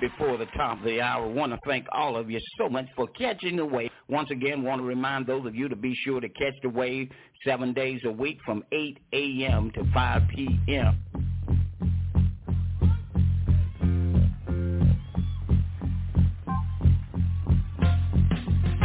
before 0.00 0.36
the 0.36 0.46
top 0.56 0.78
of 0.78 0.84
the 0.84 1.00
hour. 1.00 1.24
I 1.24 1.28
want 1.28 1.52
to 1.52 1.58
thank 1.66 1.86
all 1.92 2.16
of 2.16 2.30
you 2.30 2.40
so 2.58 2.68
much 2.68 2.86
for 2.96 3.06
catching 3.08 3.56
the 3.56 3.64
wave. 3.64 3.90
Once 4.08 4.30
again, 4.30 4.62
want 4.62 4.80
to 4.80 4.86
remind 4.86 5.26
those 5.26 5.46
of 5.46 5.54
you 5.54 5.68
to 5.68 5.76
be 5.76 5.94
sure 6.04 6.20
to 6.20 6.28
catch 6.28 6.54
the 6.62 6.68
wave 6.68 7.10
seven 7.44 7.72
days 7.72 8.00
a 8.04 8.10
week 8.10 8.38
from 8.44 8.64
8 8.72 8.98
a.m. 9.12 9.70
to 9.74 9.84
5 9.92 10.22
p.m. 10.34 11.04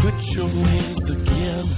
Put 0.02 0.16
your 0.32 0.50
hands 0.50 1.00
together. 1.08 1.78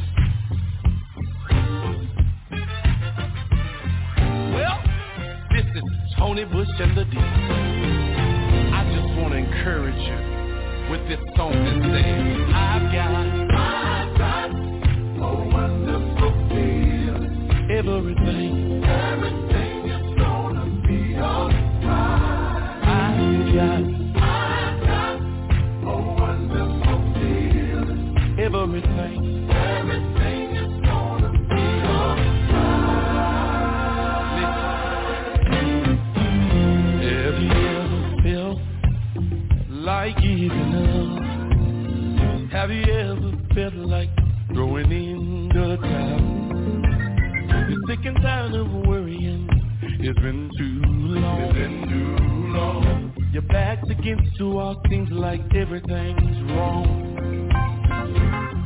Well, 4.53 4.83
this 5.51 5.65
is 5.75 5.83
Tony 6.17 6.45
Bush 6.45 6.67
and 6.79 6.97
the 6.97 7.05
D. 7.05 7.94
encourage 9.65 9.95
you 9.97 10.91
with 10.91 11.01
this 11.09 11.19
song 11.35 11.51
that 11.51 11.81
says, 11.89 12.37
I've 12.53 12.85
got, 12.93 13.25
I've 13.57 14.17
got 14.19 14.51
a 14.53 15.31
wonderful 15.49 16.33
feeling. 16.49 17.49
Everything, 17.71 18.83
everything 18.85 19.89
is 19.89 20.19
gonna 20.19 20.65
be 20.87 21.17
alright. 21.17 21.89
I've 22.85 23.55
got, 23.55 23.84
Have 42.65 42.73
you 42.73 42.81
ever 42.81 43.31
felt 43.53 43.75
like 43.75 44.09
throwing 44.51 44.91
in 44.91 45.49
the 45.49 45.77
towel? 45.77 47.69
You're 47.69 47.83
sick 47.87 48.03
and 48.05 48.17
tired 48.23 48.55
of 48.55 48.87
worrying. 48.87 49.47
It's 49.83 50.17
been 50.19 50.49
too 50.57 50.81
long. 50.83 51.41
It's 51.41 51.53
been 51.53 51.87
too 51.87 52.15
long. 52.57 53.13
Your 53.31 53.43
back's 53.43 53.87
against 53.91 54.39
the 54.39 54.47
wall. 54.47 54.81
Seems 54.89 55.11
like 55.11 55.41
everything's 55.53 56.51
wrong. 56.53 57.51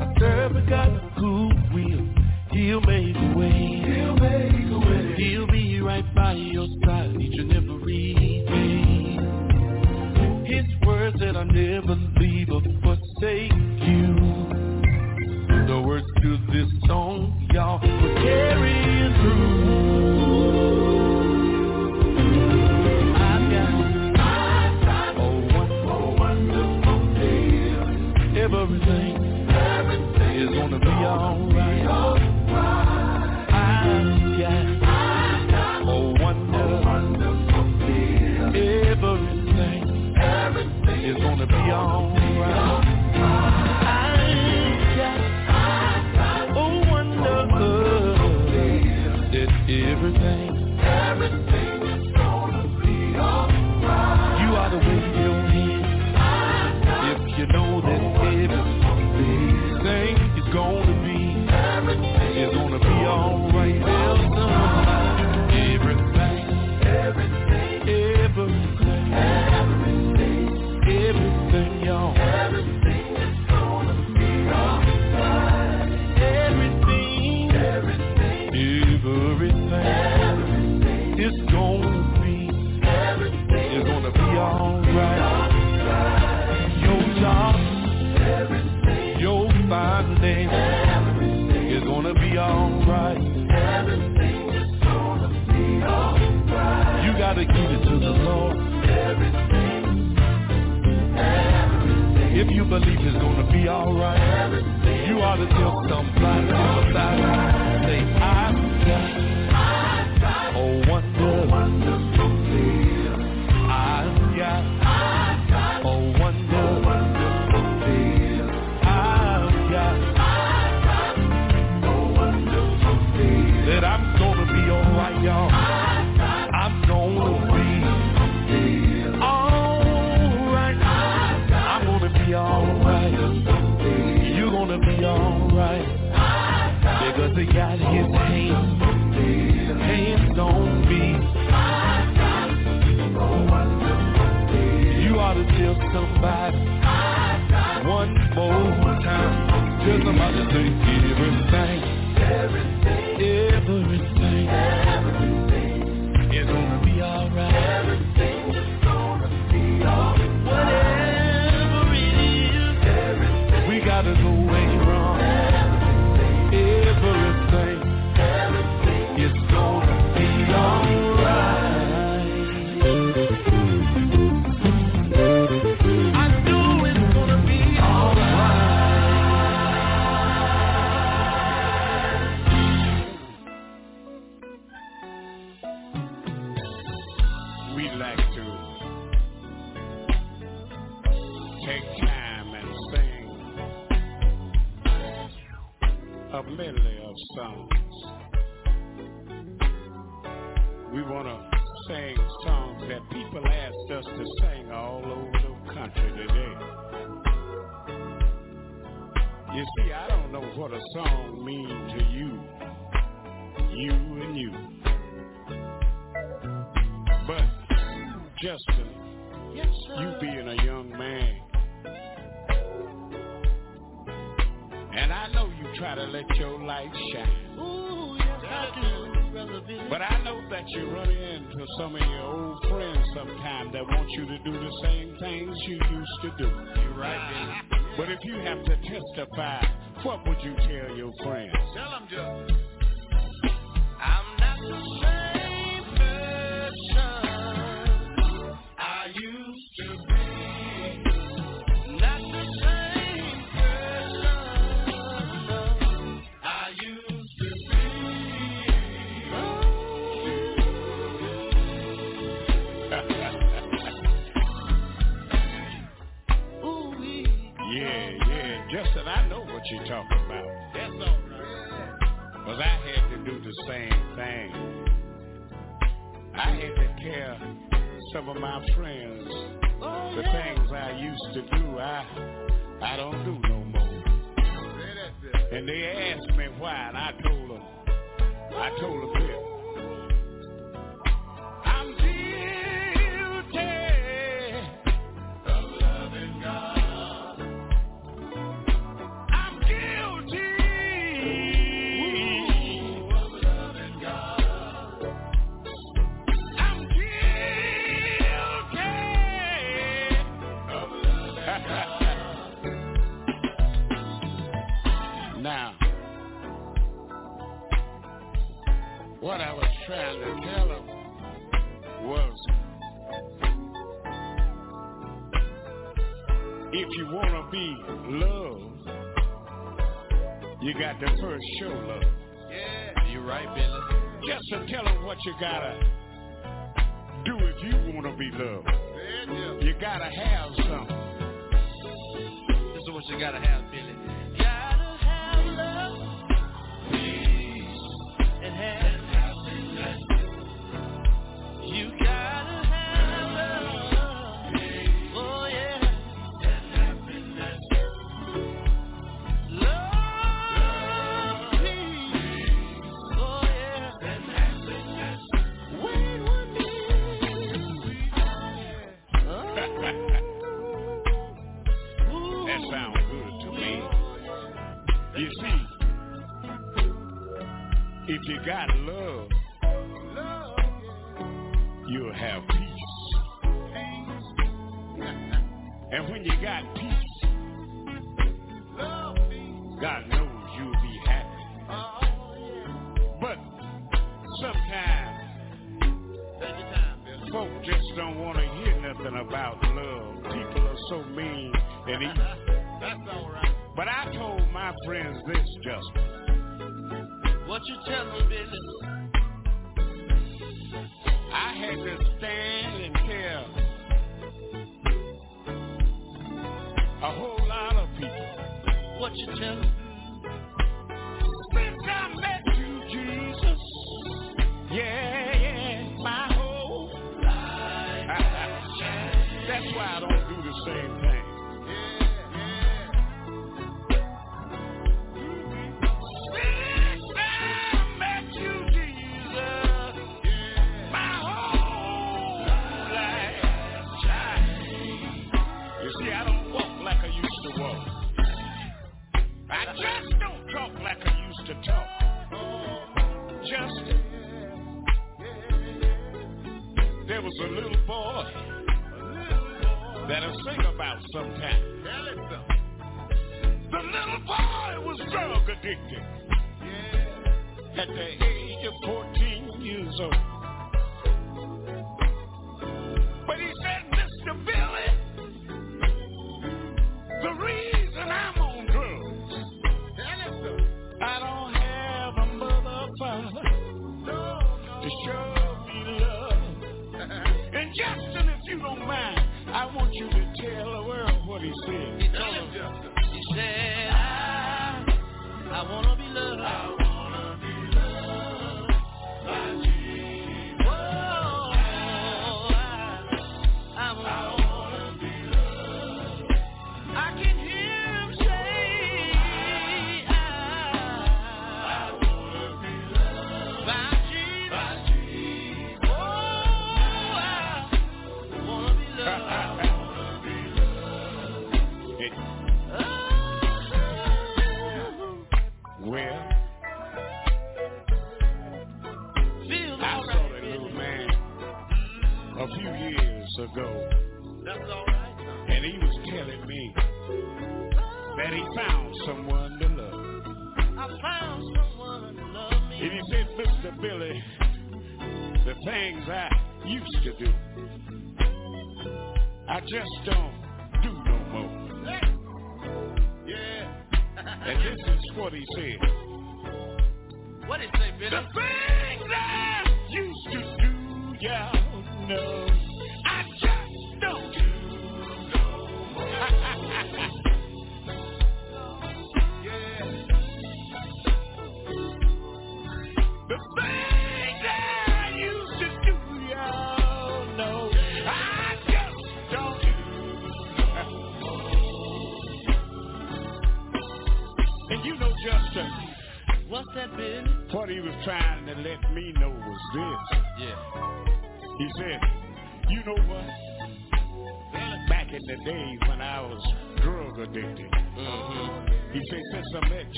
I 0.00 0.14
serve 0.20 0.54
a 0.54 0.62
God 0.70 0.92
who 1.16 1.50
will. 1.74 2.06
He'll 2.52 2.80
make 2.82 3.16
a 3.16 3.34
way. 3.36 3.82
He'll 3.84 4.14
make 4.14 4.70
a 4.70 4.78
way. 4.78 5.14
He'll 5.16 5.48
be 5.48 5.80
right 5.80 6.14
by 6.14 6.34
your 6.34 6.68
side 6.86 7.20
each 7.20 7.36
and 7.36 7.52
every 7.52 8.14
day. 8.14 8.78
His 10.54 10.66
words 10.86 11.18
that 11.18 11.36
I'll 11.36 11.44
never 11.46 11.96
leave 12.20 12.48
or 12.48 12.62
forsake 12.62 12.98
you. 13.00 13.08
The 13.18 13.26
words 13.30 13.47
to 16.22 16.36
this 16.52 16.68
song, 16.88 17.48
y'all, 17.52 17.80
we're 17.80 18.14
carrying 18.14 19.14
through. 19.22 19.37
Believe 102.80 103.00
it's 103.00 103.18
gonna 103.18 103.50
be 103.52 103.68
alright, 103.68 104.52
you 105.08 105.20
ought 105.20 105.36
to 105.36 105.48
tell 105.48 105.87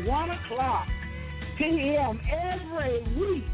at 0.00 0.06
1 0.06 0.30
o'clock 0.30 0.86
p.m. 1.58 2.20
every 2.30 3.02
week. 3.14 3.44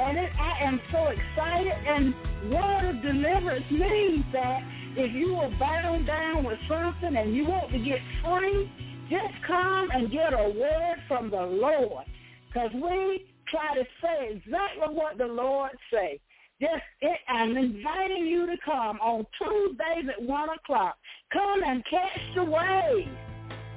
And 0.00 0.16
it, 0.16 0.30
I 0.38 0.64
am 0.64 0.80
so 0.92 1.06
excited. 1.06 1.72
And 1.72 2.14
Word 2.52 2.96
of 2.96 3.02
Deliverance 3.02 3.64
means 3.70 4.24
that 4.32 4.60
if 4.96 5.14
you 5.14 5.34
are 5.36 5.50
bound 5.58 6.06
down 6.06 6.44
with 6.44 6.58
something 6.68 7.16
and 7.16 7.34
you 7.34 7.46
want 7.46 7.72
to 7.72 7.78
get 7.78 7.98
free, 8.24 8.70
just 9.10 9.34
come 9.46 9.88
and 9.92 10.10
get 10.10 10.32
a 10.32 10.50
word 10.50 10.96
from 11.08 11.30
the 11.30 11.40
Lord. 11.40 12.04
Because 12.48 12.70
we 12.74 13.26
try 13.48 13.74
to 13.74 13.84
say 14.02 14.36
exactly 14.36 14.94
what 14.94 15.18
the 15.18 15.26
Lord 15.26 15.70
say. 15.92 16.20
Just 16.60 16.82
it, 17.00 17.18
I'm 17.28 17.56
inviting 17.56 18.26
you 18.26 18.46
to 18.46 18.56
come 18.64 18.98
on 19.00 19.24
Tuesdays 19.38 20.10
at 20.16 20.22
1 20.22 20.48
o'clock. 20.50 20.96
Come 21.32 21.62
and 21.64 21.84
catch 21.84 22.34
the 22.34 22.44
wave. 22.44 23.08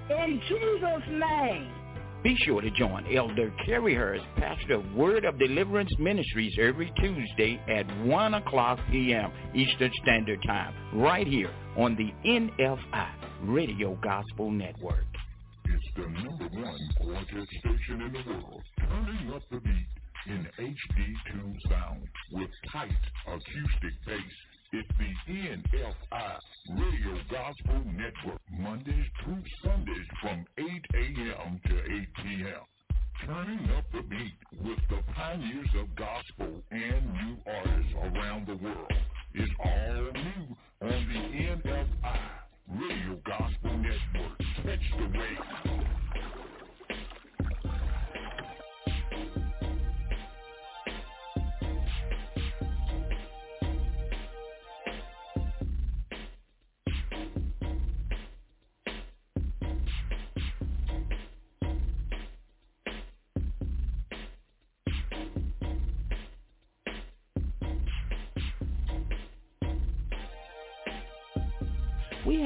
In 0.09 0.41
Jesus' 0.47 1.09
name. 1.09 1.80
Be 2.23 2.35
sure 2.45 2.61
to 2.61 2.69
join 2.69 3.07
Elder 3.15 3.51
Kerry 3.65 3.95
Hurst, 3.95 4.23
pastor 4.37 4.75
of 4.75 4.93
Word 4.93 5.25
of 5.25 5.39
Deliverance 5.39 5.89
Ministries, 5.97 6.53
every 6.61 6.93
Tuesday 7.01 7.59
at 7.67 7.87
1 8.05 8.33
o'clock 8.35 8.77
p.m. 8.91 9.31
Eastern 9.55 9.91
Standard 10.03 10.39
Time, 10.45 10.75
right 10.93 11.25
here 11.25 11.51
on 11.77 11.95
the 11.95 12.11
NFI 12.29 13.09
Radio 13.41 13.97
Gospel 14.03 14.51
Network. 14.51 15.05
It's 15.65 15.83
the 15.95 16.07
number 16.23 16.45
one 16.61 16.79
quartet 16.97 17.47
station 17.57 18.01
in 18.01 18.13
the 18.13 18.31
world, 18.31 18.61
turning 18.87 19.33
up 19.33 19.41
the 19.49 19.59
beat 19.59 19.87
in 20.27 20.47
HD2 20.59 21.69
sound 21.69 22.07
with 22.33 22.49
tight 22.71 22.91
acoustic 23.27 23.93
bass. 24.05 24.50
It's 24.73 24.87
the 24.97 25.33
NFI 25.33 26.39
Radio 26.69 27.21
Gospel 27.29 27.83
Network, 27.91 28.39
Mondays 28.57 29.05
through 29.21 29.43
Sundays 29.61 30.07
from 30.21 30.45
8 30.57 30.65
a.m. 30.95 31.59
to 31.65 31.77
8 31.77 32.07
p.m. 32.23 32.95
Turning 33.25 33.69
up 33.75 33.83
the 33.91 34.01
beat 34.03 34.37
with 34.63 34.79
the 34.89 35.03
pioneers 35.13 35.67
of 35.77 35.93
gospel 35.95 36.63
and 36.71 37.13
new 37.13 37.37
artists 37.45 37.93
around 38.01 38.47
the 38.47 38.55
world 38.63 38.93
is 39.35 39.49
all 39.61 39.93
new 40.13 40.55
on 40.81 41.05
the 41.11 41.69
NFI 41.69 42.19
Radio 42.69 43.19
Gospel 43.25 43.77
Network. 43.77 44.37
Catch 44.63 44.97
the 44.97 45.19
wave. 45.19 45.81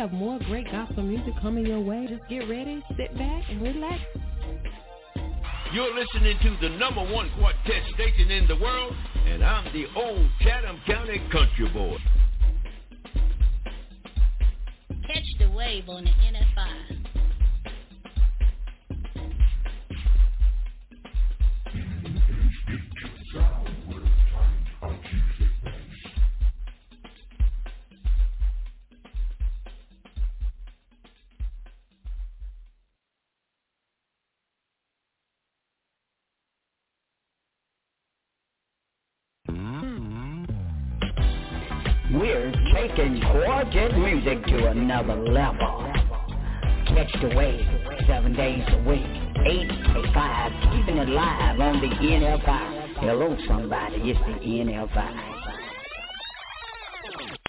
Have 0.05 0.13
more 0.13 0.37
great 0.45 0.69
gospel 0.71 1.01
music 1.01 1.33
coming 1.41 1.65
your 1.65 1.79
way. 1.79 2.05
Just 2.07 2.21
get 2.29 2.47
ready, 2.47 2.83
sit 2.95 3.17
back, 3.17 3.43
and 3.49 3.59
relax. 3.59 3.99
You're 5.73 5.95
listening 5.95 6.37
to 6.43 6.57
the 6.61 6.77
number 6.77 7.01
one 7.11 7.31
quartet 7.39 7.81
station 7.95 8.29
in 8.29 8.47
the 8.47 8.55
world, 8.55 8.93
and 9.25 9.43
I'm 9.43 9.73
the 9.73 9.85
old 9.95 10.29
Chatham 10.41 10.79
County 10.85 11.19
country 11.31 11.67
boy. 11.73 11.97
Catch 15.07 15.25
the 15.39 15.49
wave 15.49 15.89
on 15.89 16.03
the 16.03 16.11
NFI. 16.11 16.74
Quartet 43.71 43.97
music 43.97 44.43
to 44.45 44.67
another 44.67 45.15
level. 45.15 45.91
Catch 46.87 47.11
the 47.21 47.35
wave 47.35 47.65
seven 48.07 48.33
days 48.35 48.63
a 48.69 48.77
week, 48.87 49.05
eight 49.47 49.67
to 49.67 50.11
five, 50.13 50.51
keeping 50.71 50.97
it 50.97 51.09
live 51.09 51.59
on 51.59 51.81
the 51.81 51.87
NFI. 51.87 52.97
Hello, 52.99 53.35
somebody, 53.47 53.95
it's 54.11 54.19
the 54.19 54.45
NFI. 54.45 55.34